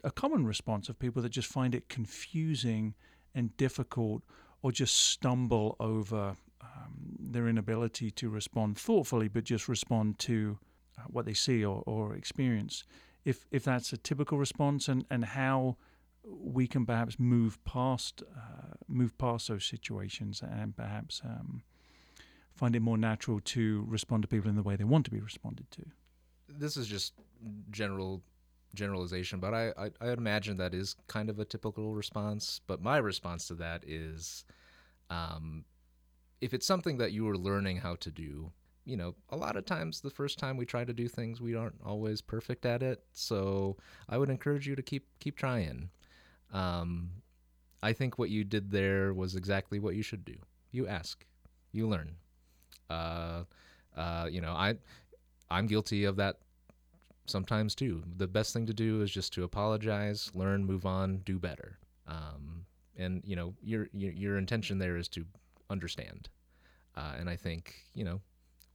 a 0.04 0.12
common 0.12 0.46
response 0.46 0.90
of 0.90 1.00
people 1.00 1.22
that 1.22 1.30
just 1.30 1.48
find 1.48 1.76
it 1.76 1.90
confusing 1.90 2.96
and 3.36 3.56
difficult 3.58 4.24
or 4.62 4.72
just 4.72 4.96
stumble 4.96 5.76
over 5.80 6.36
um, 6.62 7.18
their 7.20 7.48
inability 7.48 8.12
to 8.12 8.30
respond 8.30 8.78
thoughtfully, 8.78 9.28
but 9.28 9.44
just 9.44 9.68
respond 9.68 10.20
to 10.20 10.58
what 11.08 11.26
they 11.26 11.34
see 11.34 11.64
or, 11.66 11.84
or 11.86 12.16
experience. 12.16 12.84
If 13.24 13.46
if 13.52 13.64
that's 13.64 13.94
a 13.94 13.98
typical 13.98 14.38
response, 14.38 14.88
and, 14.88 15.06
and 15.10 15.26
how 15.26 15.78
we 16.24 16.68
can 16.68 16.86
perhaps 16.86 17.20
move 17.20 17.64
past 17.64 18.24
uh, 18.36 18.74
move 18.88 19.18
past 19.18 19.48
those 19.48 19.66
situations 19.66 20.42
and 20.42 20.76
perhaps 20.76 21.22
um, 21.24 21.64
find 22.54 22.76
it 22.76 22.82
more 22.82 22.98
natural 22.98 23.40
to 23.40 23.86
respond 23.88 24.24
to 24.24 24.28
people 24.28 24.50
in 24.50 24.56
the 24.56 24.64
way 24.64 24.76
they 24.76 24.84
want 24.84 25.06
to 25.06 25.12
be 25.12 25.20
responded 25.20 25.70
to. 25.72 25.84
This 26.48 26.78
is 26.78 26.88
just 26.88 27.14
general 27.72 28.22
generalization, 28.74 29.40
but 29.40 29.54
I, 29.54 29.70
I 29.78 29.92
I 30.00 30.12
imagine 30.12 30.58
that 30.58 30.74
is 30.74 30.96
kind 31.08 31.30
of 31.30 31.40
a 31.40 31.46
typical 31.46 31.96
response. 31.96 32.62
But 32.68 32.82
my 32.82 32.98
response 32.98 33.48
to 33.48 33.56
that 33.56 33.84
is, 33.88 34.46
um, 35.10 35.66
if 36.40 36.54
it's 36.54 36.66
something 36.66 36.98
that 36.98 37.12
you 37.12 37.28
are 37.30 37.38
learning 37.38 37.78
how 37.78 37.96
to 37.96 38.12
do, 38.12 38.52
you 38.92 38.98
know, 38.98 39.16
a 39.30 39.38
lot 39.38 39.56
of 39.56 39.66
times 39.66 40.02
the 40.02 40.10
first 40.10 40.38
time 40.38 40.58
we 40.58 40.66
try 40.66 40.84
to 40.84 40.92
do 40.92 41.08
things, 41.08 41.40
we 41.40 41.56
aren't 41.56 41.80
always 41.86 42.20
perfect 42.20 42.66
at 42.66 42.84
it. 42.84 43.02
So 43.14 43.78
I 44.10 44.18
would 44.18 44.30
encourage 44.30 44.68
you 44.68 44.76
to 44.76 44.82
keep 44.82 45.08
keep 45.22 45.38
trying. 45.38 45.90
Um, 46.52 47.12
I 47.82 47.94
think 47.94 48.20
what 48.20 48.30
you 48.30 48.44
did 48.44 48.70
there 48.70 49.14
was 49.14 49.38
exactly 49.38 49.80
what 49.80 49.96
you 49.96 50.04
should 50.04 50.26
do. 50.26 50.36
You 50.72 50.90
ask, 50.90 51.26
you 51.72 51.88
learn. 51.88 52.18
Uh, 52.90 53.44
uh, 53.96 54.28
you 54.30 54.42
know, 54.42 54.52
I 54.52 54.76
I'm 55.50 55.68
guilty 55.68 56.04
of 56.04 56.18
that 56.18 56.40
sometimes 57.28 57.74
too. 57.76 58.04
The 58.18 58.28
best 58.28 58.52
thing 58.52 58.66
to 58.66 58.74
do 58.74 59.02
is 59.02 59.10
just 59.10 59.32
to 59.36 59.46
apologize, 59.46 60.30
learn, 60.36 60.66
move 60.66 60.86
on, 60.86 61.20
do 61.20 61.40
better. 61.40 61.80
Um, 62.08 62.66
and 62.98 63.22
you 63.26 63.38
know, 63.38 63.54
your, 63.64 63.88
your 63.94 64.12
your 64.12 64.38
intention 64.38 64.80
there 64.80 64.98
is 64.98 65.08
to 65.10 65.24
understand. 65.70 66.28
Uh, 66.98 67.14
and 67.18 67.30
I 67.30 67.38
think 67.38 67.86
you 67.96 68.04
know, 68.04 68.20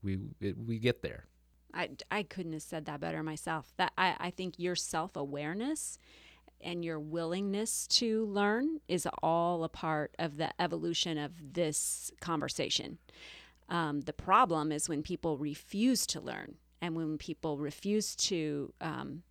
we 0.03 0.19
it, 0.39 0.57
we 0.57 0.79
get 0.79 1.01
there. 1.01 1.25
I, 1.73 1.89
I 2.09 2.23
couldn't 2.23 2.53
have 2.53 2.61
said 2.61 2.85
that 2.85 2.99
better 2.99 3.21
myself. 3.23 3.73
That 3.77 3.93
I, 3.97 4.15
I 4.19 4.29
think 4.31 4.55
your 4.57 4.75
self 4.75 5.15
awareness 5.15 5.97
and 6.61 6.83
your 6.83 6.99
willingness 6.99 7.87
to 7.87 8.25
learn 8.25 8.79
is 8.87 9.07
all 9.21 9.63
a 9.63 9.69
part 9.69 10.15
of 10.17 10.37
the 10.37 10.49
evolution 10.59 11.17
of 11.17 11.53
this 11.53 12.11
conversation. 12.19 12.97
Um, 13.69 14.01
the 14.01 14.13
problem 14.13 14.71
is 14.71 14.89
when 14.89 15.03
people 15.03 15.37
refuse 15.37 16.07
to 16.07 16.21
learn 16.21 16.55
and 16.81 16.95
when 16.95 17.17
people 17.17 17.57
refuse 17.57 18.15
to 18.15 18.73
um, 18.81 19.23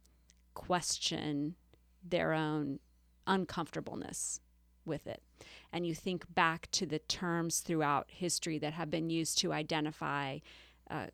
question 0.55 1.55
their 2.05 2.33
own 2.33 2.79
uncomfortableness 3.27 4.41
with 4.87 5.07
it. 5.07 5.23
And 5.73 5.87
you 5.87 5.95
think 5.95 6.25
back 6.35 6.69
to 6.73 6.87
the 6.87 6.99
terms 6.99 7.61
throughout 7.61 8.07
history 8.09 8.59
that 8.59 8.73
have 8.73 8.91
been 8.91 9.11
used 9.11 9.39
to 9.39 9.53
identify 9.53 10.39
uh, 10.89 11.07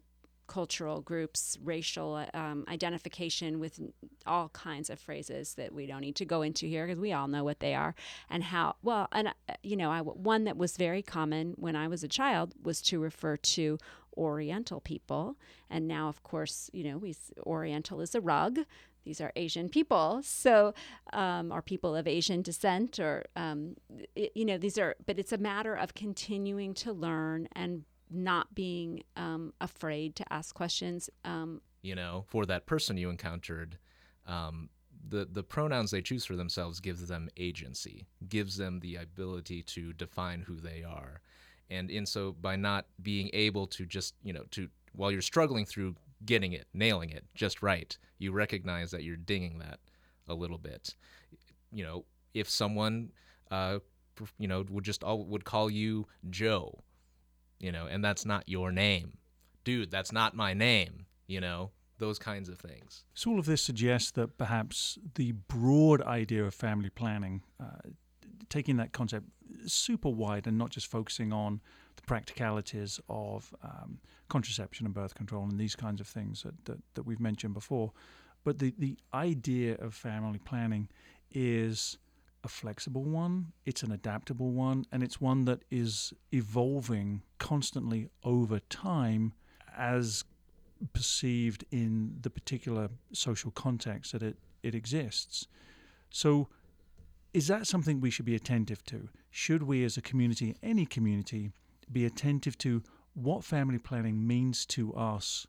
cultural 0.53 1.01
groups, 1.01 1.57
racial 1.65 2.27
um, 2.35 2.65
identification 2.69 3.59
with 3.59 3.81
all 4.27 4.51
kinds 4.51 4.91
of 4.91 4.99
phrases 4.99 5.55
that 5.55 5.73
we 5.73 5.87
don't 5.87 6.03
need 6.03 6.17
to 6.17 6.27
go 6.27 6.43
into 6.43 6.67
here 6.67 6.87
because 6.87 7.01
we 7.01 7.11
all 7.11 7.27
know 7.27 7.43
what 7.43 7.61
they 7.61 7.75
are 7.75 7.95
and 8.29 8.45
how 8.45 8.77
well 8.83 9.09
and 9.13 9.29
uh, 9.29 9.55
you 9.63 9.77
know 9.77 9.91
I, 9.91 10.01
one 10.01 10.45
that 10.45 10.59
was 10.59 10.77
very 10.77 11.01
common 11.01 11.55
when 11.57 11.75
I 11.75 11.89
was 11.89 12.05
a 12.05 12.09
child 12.09 12.53
was 12.63 12.83
to 12.83 13.01
refer 13.01 13.39
to 13.39 13.79
Oriental 14.15 14.81
people 14.81 15.37
and 15.71 15.89
now 15.89 16.09
of 16.09 16.23
course 16.23 16.69
you 16.75 16.85
know 16.85 16.99
we 16.99 17.17
Oriental 17.47 18.03
is 18.03 18.15
a 18.15 18.21
rug 18.21 18.59
these 19.05 19.21
are 19.21 19.33
Asian 19.37 19.69
people, 19.69 20.21
so 20.23 20.75
um, 21.13 21.53
are 21.53 21.63
people 21.63 21.95
of 21.97 22.07
Asian 22.07 22.43
descent, 22.43 22.99
or 22.99 23.25
um, 23.37 23.77
you 24.15 24.45
know, 24.45 24.59
these 24.59 24.79
are. 24.79 24.97
But 25.07 25.19
it's 25.19 25.33
a 25.33 25.39
matter 25.39 25.75
of 25.75 25.95
continuing 25.95 26.75
to 26.75 26.93
learn 26.93 27.49
and 27.53 27.85
not 28.11 28.55
being 28.55 29.03
um, 29.17 29.53
afraid 29.61 30.15
to 30.17 30.33
ask 30.33 30.55
questions. 30.55 31.11
Um, 31.25 31.61
you 31.83 31.95
know, 31.95 32.25
for 32.29 32.47
that 32.47 32.67
person 32.67 32.97
you 32.97 33.11
encountered, 33.11 33.79
um, 34.27 34.69
the 35.09 35.29
the 35.31 35.43
pronouns 35.43 35.91
they 35.91 36.03
choose 36.03 36.25
for 36.25 36.37
themselves 36.37 36.81
gives 36.81 37.07
them 37.07 37.29
agency, 37.37 38.07
gives 38.29 38.57
them 38.57 38.81
the 38.81 38.97
ability 38.97 39.63
to 39.63 39.93
define 39.95 40.43
who 40.43 40.57
they 40.57 40.85
are, 40.85 41.21
and 41.71 41.91
in 41.91 42.07
so 42.07 42.33
by 42.41 42.57
not 42.57 42.87
being 43.03 43.31
able 43.33 43.67
to 43.67 43.85
just 43.85 44.15
you 44.23 44.33
know 44.33 44.45
to 44.53 44.69
while 44.95 45.11
you're 45.11 45.23
struggling 45.23 45.65
through 45.65 45.95
getting 46.25 46.53
it, 46.53 46.67
nailing 46.73 47.11
it 47.11 47.25
just 47.35 47.63
right, 47.63 47.97
you 48.19 48.33
recognize 48.33 48.91
that 48.91 49.03
you're 49.03 49.17
dinging 49.17 49.59
that 49.59 49.81
a 50.29 50.35
little 50.35 50.59
bit. 50.59 50.95
You 51.73 51.85
know, 51.85 52.05
if 52.35 52.49
someone, 52.49 53.13
uh, 53.51 53.79
you 54.39 54.49
know, 54.49 54.65
would 54.71 54.85
just 54.85 55.03
all 55.03 55.25
would 55.25 55.45
call 55.45 55.71
you 55.71 56.07
Joe, 56.31 56.83
you 57.59 57.73
know, 57.73 57.87
and 57.87 58.05
that's 58.05 58.25
not 58.25 58.49
your 58.49 58.73
name, 58.73 59.19
dude. 59.65 59.91
That's 59.91 60.13
not 60.13 60.35
my 60.35 60.55
name. 60.55 61.07
You 61.27 61.41
know, 61.41 61.71
those 61.99 62.19
kinds 62.19 62.49
of 62.49 62.59
things. 62.59 63.05
So 63.15 63.31
all 63.31 63.39
of 63.39 63.47
this 63.47 63.63
suggests 63.63 64.11
that 64.13 64.37
perhaps 64.37 64.99
the 65.15 65.33
broad 65.33 66.03
idea 66.03 66.45
of 66.45 66.55
family 66.55 66.91
planning, 66.91 67.43
uh, 67.61 67.91
taking 68.49 68.77
that 68.77 68.93
concept 68.93 69.27
super 69.67 70.09
wide 70.09 70.47
and 70.47 70.59
not 70.59 70.71
just 70.71 70.87
focusing 70.87 71.33
on 71.33 71.61
the 71.97 72.03
practicalities 72.03 73.01
of 73.09 73.55
um, 73.63 73.99
contraception 74.29 74.87
and 74.87 74.95
birth 74.95 75.15
control 75.15 75.45
and 75.45 75.59
these 75.59 75.77
kinds 75.77 76.01
of 76.01 76.07
things 76.07 76.43
that, 76.43 76.65
that, 76.65 76.79
that 76.95 77.03
we've 77.03 77.21
mentioned 77.21 77.55
before, 77.55 77.93
but 78.45 78.59
the, 78.59 78.75
the 78.79 78.97
idea 79.15 79.77
of 79.77 79.95
family 79.95 80.39
planning 80.39 80.89
is 81.31 81.99
a 82.45 82.49
flexible 82.49 83.05
one, 83.05 83.53
it's 83.67 83.83
an 83.83 83.93
adaptable 83.93 84.51
one, 84.51 84.85
and 84.91 85.03
it's 85.03 85.21
one 85.21 85.45
that 85.45 85.61
is 85.71 86.13
evolving 86.33 87.23
constantly 87.39 88.09
over 88.25 88.59
time 88.69 89.33
as 89.77 90.25
perceived 90.93 91.65
in 91.71 92.17
the 92.21 92.31
particular 92.31 92.89
social 93.13 93.51
context 93.53 94.13
that 94.13 94.23
it, 94.23 94.37
it 94.63 94.75
exists. 94.75 95.47
So, 96.11 96.49
is 97.33 97.47
that 97.47 97.67
something 97.67 98.01
we 98.01 98.11
should 98.11 98.27
be 98.27 98.35
attentive 98.35 98.85
to? 98.87 99.09
Should 99.31 99.63
we, 99.63 99.85
as 99.85 99.97
a 99.97 100.03
community, 100.03 100.57
any 100.63 100.85
community, 100.85 101.53
be 101.93 102.05
attentive 102.05 102.57
to 102.59 102.83
what 103.15 103.45
family 103.45 103.79
planning 103.79 104.27
means 104.27 104.65
to 104.67 104.95
us 104.95 105.47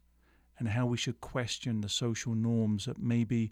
and 0.59 0.69
how 0.69 0.85
we 0.85 0.97
should 0.97 1.21
question 1.21 1.81
the 1.81 1.89
social 1.89 2.35
norms 2.35 2.85
that 2.85 2.99
maybe 2.99 3.51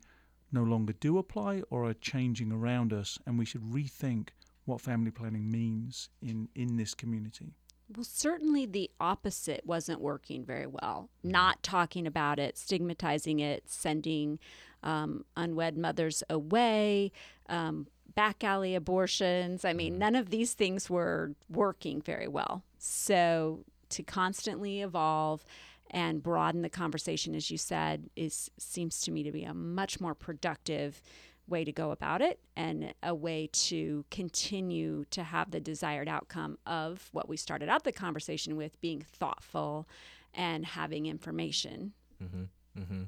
no 0.52 0.64
longer 0.64 0.94
do 0.94 1.18
apply 1.18 1.64
or 1.70 1.86
are 1.86 1.94
changing 1.94 2.52
around 2.52 2.94
us, 2.94 3.18
and 3.26 3.40
we 3.40 3.46
should 3.46 3.62
rethink 3.62 4.30
what 4.66 4.82
family 4.82 5.12
planning 5.12 5.50
means 5.50 6.10
in, 6.22 6.50
in 6.56 6.78
this 6.78 6.94
community? 6.94 7.54
Well, 7.96 8.04
certainly 8.06 8.66
the 8.66 8.90
opposite 9.00 9.66
wasn't 9.66 10.00
working 10.00 10.46
very 10.46 10.68
well. 10.68 11.10
Not 11.24 11.62
talking 11.64 12.08
about 12.08 12.40
it, 12.40 12.58
stigmatizing 12.58 13.40
it, 13.40 13.64
sending 13.66 14.40
um, 14.84 15.26
unwed 15.36 15.78
mothers 15.78 16.24
away, 16.30 17.12
um, 17.50 17.88
back 18.16 18.44
alley 18.44 18.76
abortions. 18.76 19.66
I 19.66 19.74
mean, 19.74 19.98
none 19.98 20.16
of 20.16 20.30
these 20.30 20.54
things 20.54 20.90
were 20.90 21.32
working 21.50 22.02
very 22.02 22.28
well. 22.28 22.64
So 22.78 23.64
to 23.90 24.04
constantly 24.04 24.82
evolve 24.82 25.46
and 25.90 26.24
broaden 26.24 26.62
the 26.62 26.70
conversation, 26.70 27.36
as 27.36 27.52
you 27.52 27.58
said, 27.58 28.10
is 28.16 28.50
seems 28.58 29.02
to 29.02 29.12
me 29.12 29.24
to 29.24 29.32
be 29.32 29.44
a 29.44 29.54
much 29.54 30.00
more 30.00 30.16
productive 30.16 31.02
way 31.48 31.66
to 31.66 31.72
go 31.72 31.92
about 31.92 32.22
it 32.22 32.40
and 32.56 32.94
a 33.04 33.14
way 33.14 33.50
to 33.52 34.06
continue 34.10 35.04
to 35.12 35.24
have 35.24 35.52
the 35.52 35.60
desired 35.60 36.08
outcome 36.08 36.58
of 36.66 37.10
what 37.12 37.28
we 37.28 37.36
started 37.36 37.68
out 37.68 37.84
the 37.84 37.92
conversation 37.92 38.56
with 38.56 38.80
being 38.80 39.02
thoughtful 39.02 39.88
and 40.34 40.66
having 40.66 41.08
information. 41.08 41.92
Mm-hmm. 42.24 42.82
Mm-hmm. 42.82 43.04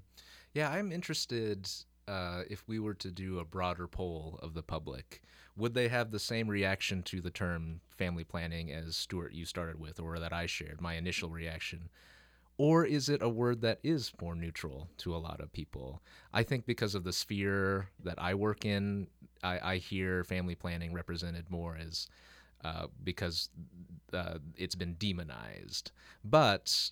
Yeah, 0.54 0.70
I'm 0.70 0.92
interested 0.92 1.70
uh, 2.08 2.44
if 2.50 2.68
we 2.68 2.80
were 2.80 2.94
to 2.96 3.12
do 3.12 3.40
a 3.40 3.46
broader 3.46 3.88
poll 3.88 4.40
of 4.42 4.54
the 4.54 4.64
public. 4.64 5.22
Would 5.56 5.74
they 5.74 5.88
have 5.88 6.12
the 6.12 6.20
same 6.20 6.48
reaction 6.48 7.04
to 7.04 7.22
the 7.22 7.30
term 7.30 7.82
family 7.90 8.24
planning 8.24 8.72
as 8.72 8.96
Stuart 8.96 9.34
you 9.34 9.46
started 9.46 9.80
with, 9.80 10.00
or 10.00 10.20
that 10.20 10.34
I 10.34 10.46
shared, 10.48 10.82
my 10.82 10.96
initial 10.96 11.30
reaction? 11.30 11.90
Or 12.58 12.86
is 12.86 13.10
it 13.10 13.22
a 13.22 13.30
word 13.30 13.62
that 13.62 13.80
is 13.84 14.12
more 14.22 14.36
neutral 14.36 14.88
to 14.98 15.16
a 15.16 15.18
lot 15.18 15.40
of 15.40 15.52
people? 15.54 16.02
I 16.34 16.44
think 16.44 16.66
because 16.66 16.94
of 16.94 17.04
the 17.04 17.14
sphere 17.14 17.90
that 18.04 18.22
I 18.22 18.36
work 18.36 18.66
in, 18.66 19.08
I, 19.44 19.74
I 19.74 19.78
hear 19.78 20.24
family 20.24 20.56
planning 20.56 20.94
represented 20.94 21.50
more 21.50 21.76
as 21.76 22.08
uh, 22.64 22.88
because 23.04 23.50
uh, 24.14 24.38
it's 24.56 24.76
been 24.76 24.96
demonized. 24.96 25.92
But 26.24 26.92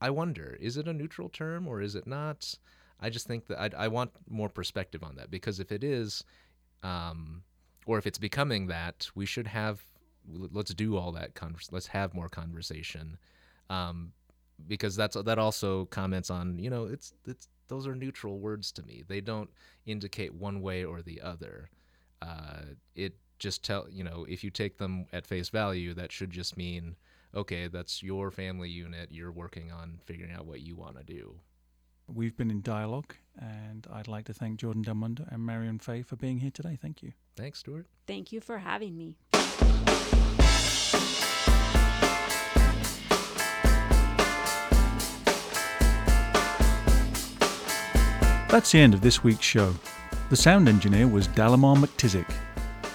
I 0.00 0.10
wonder, 0.10 0.56
is 0.60 0.76
it 0.76 0.88
a 0.88 0.92
neutral 0.92 1.28
term 1.28 1.66
or 1.68 1.80
is 1.80 1.94
it 1.94 2.06
not? 2.06 2.56
I 3.04 3.10
just 3.10 3.26
think 3.26 3.48
that 3.48 3.60
I, 3.60 3.84
I 3.84 3.88
want 3.88 4.12
more 4.30 4.48
perspective 4.48 5.04
on 5.04 5.16
that 5.16 5.30
because 5.30 5.60
if 5.60 5.70
it 5.70 5.84
is, 5.84 6.24
um, 6.82 7.42
or 7.84 7.98
if 7.98 8.06
it's 8.06 8.16
becoming 8.18 8.68
that, 8.68 9.10
we 9.14 9.26
should 9.26 9.46
have. 9.46 9.84
Let's 10.26 10.72
do 10.72 10.96
all 10.96 11.12
that. 11.12 11.34
Converse, 11.34 11.68
let's 11.70 11.88
have 11.88 12.14
more 12.14 12.30
conversation, 12.30 13.18
um, 13.68 14.12
because 14.66 14.96
that's 14.96 15.16
that 15.22 15.38
also 15.38 15.84
comments 15.86 16.30
on 16.30 16.58
you 16.58 16.70
know 16.70 16.86
it's 16.86 17.12
it's 17.26 17.48
those 17.68 17.86
are 17.86 17.94
neutral 17.94 18.38
words 18.38 18.72
to 18.72 18.82
me. 18.82 19.02
They 19.06 19.20
don't 19.20 19.50
indicate 19.84 20.32
one 20.32 20.62
way 20.62 20.82
or 20.82 21.02
the 21.02 21.20
other. 21.20 21.68
Uh, 22.22 22.62
it 22.94 23.16
just 23.38 23.62
tell 23.62 23.86
you 23.90 24.02
know 24.02 24.24
if 24.30 24.42
you 24.42 24.48
take 24.48 24.78
them 24.78 25.04
at 25.12 25.26
face 25.26 25.50
value, 25.50 25.92
that 25.92 26.10
should 26.10 26.30
just 26.30 26.56
mean 26.56 26.96
okay, 27.34 27.66
that's 27.66 28.02
your 28.02 28.30
family 28.30 28.70
unit. 28.70 29.10
You're 29.10 29.32
working 29.32 29.70
on 29.72 29.98
figuring 30.06 30.32
out 30.32 30.46
what 30.46 30.60
you 30.60 30.74
want 30.74 30.96
to 30.96 31.04
do. 31.04 31.34
We've 32.06 32.36
been 32.36 32.50
in 32.50 32.60
dialogue, 32.60 33.14
and 33.38 33.86
I'd 33.92 34.08
like 34.08 34.26
to 34.26 34.34
thank 34.34 34.60
Jordan 34.60 34.84
Delmundo 34.84 35.26
and 35.32 35.44
Marian 35.44 35.78
Fey 35.78 36.02
for 36.02 36.16
being 36.16 36.38
here 36.38 36.50
today. 36.50 36.78
Thank 36.80 37.02
you. 37.02 37.12
Thanks, 37.36 37.60
Stuart. 37.60 37.86
Thank 38.06 38.30
you 38.30 38.40
for 38.40 38.58
having 38.58 38.96
me. 38.96 39.16
That's 48.50 48.70
the 48.70 48.78
end 48.78 48.94
of 48.94 49.00
this 49.00 49.24
week's 49.24 49.44
show. 49.44 49.74
The 50.30 50.36
sound 50.36 50.68
engineer 50.68 51.08
was 51.08 51.26
Dalamar 51.28 51.76
McTizik. 51.76 52.30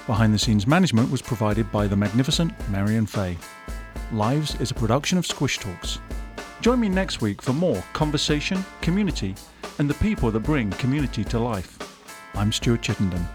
Behind 0.08 0.34
the 0.34 0.40
scenes 0.40 0.66
management 0.66 1.12
was 1.12 1.22
provided 1.22 1.70
by 1.72 1.88
the 1.88 1.96
magnificent 1.96 2.54
Marion 2.70 3.06
Fay. 3.06 3.38
Lives 4.14 4.56
is 4.62 4.72
a 4.72 4.76
production 4.76 5.18
of 5.18 5.26
Squish 5.26 5.58
Talks. 5.58 6.00
Join 6.62 6.82
me 6.82 6.90
next 6.90 7.22
week 7.22 7.42
for 7.42 7.54
more 7.54 7.82
conversation, 7.94 8.66
community, 8.82 9.34
and 9.78 9.90
the 9.90 9.94
people 9.96 10.30
that 10.32 10.42
bring 10.42 10.70
community 10.72 11.24
to 11.24 11.40
life. 11.40 11.78
I'm 12.36 12.52
Stuart 12.52 12.82
Chittenden. 12.82 13.26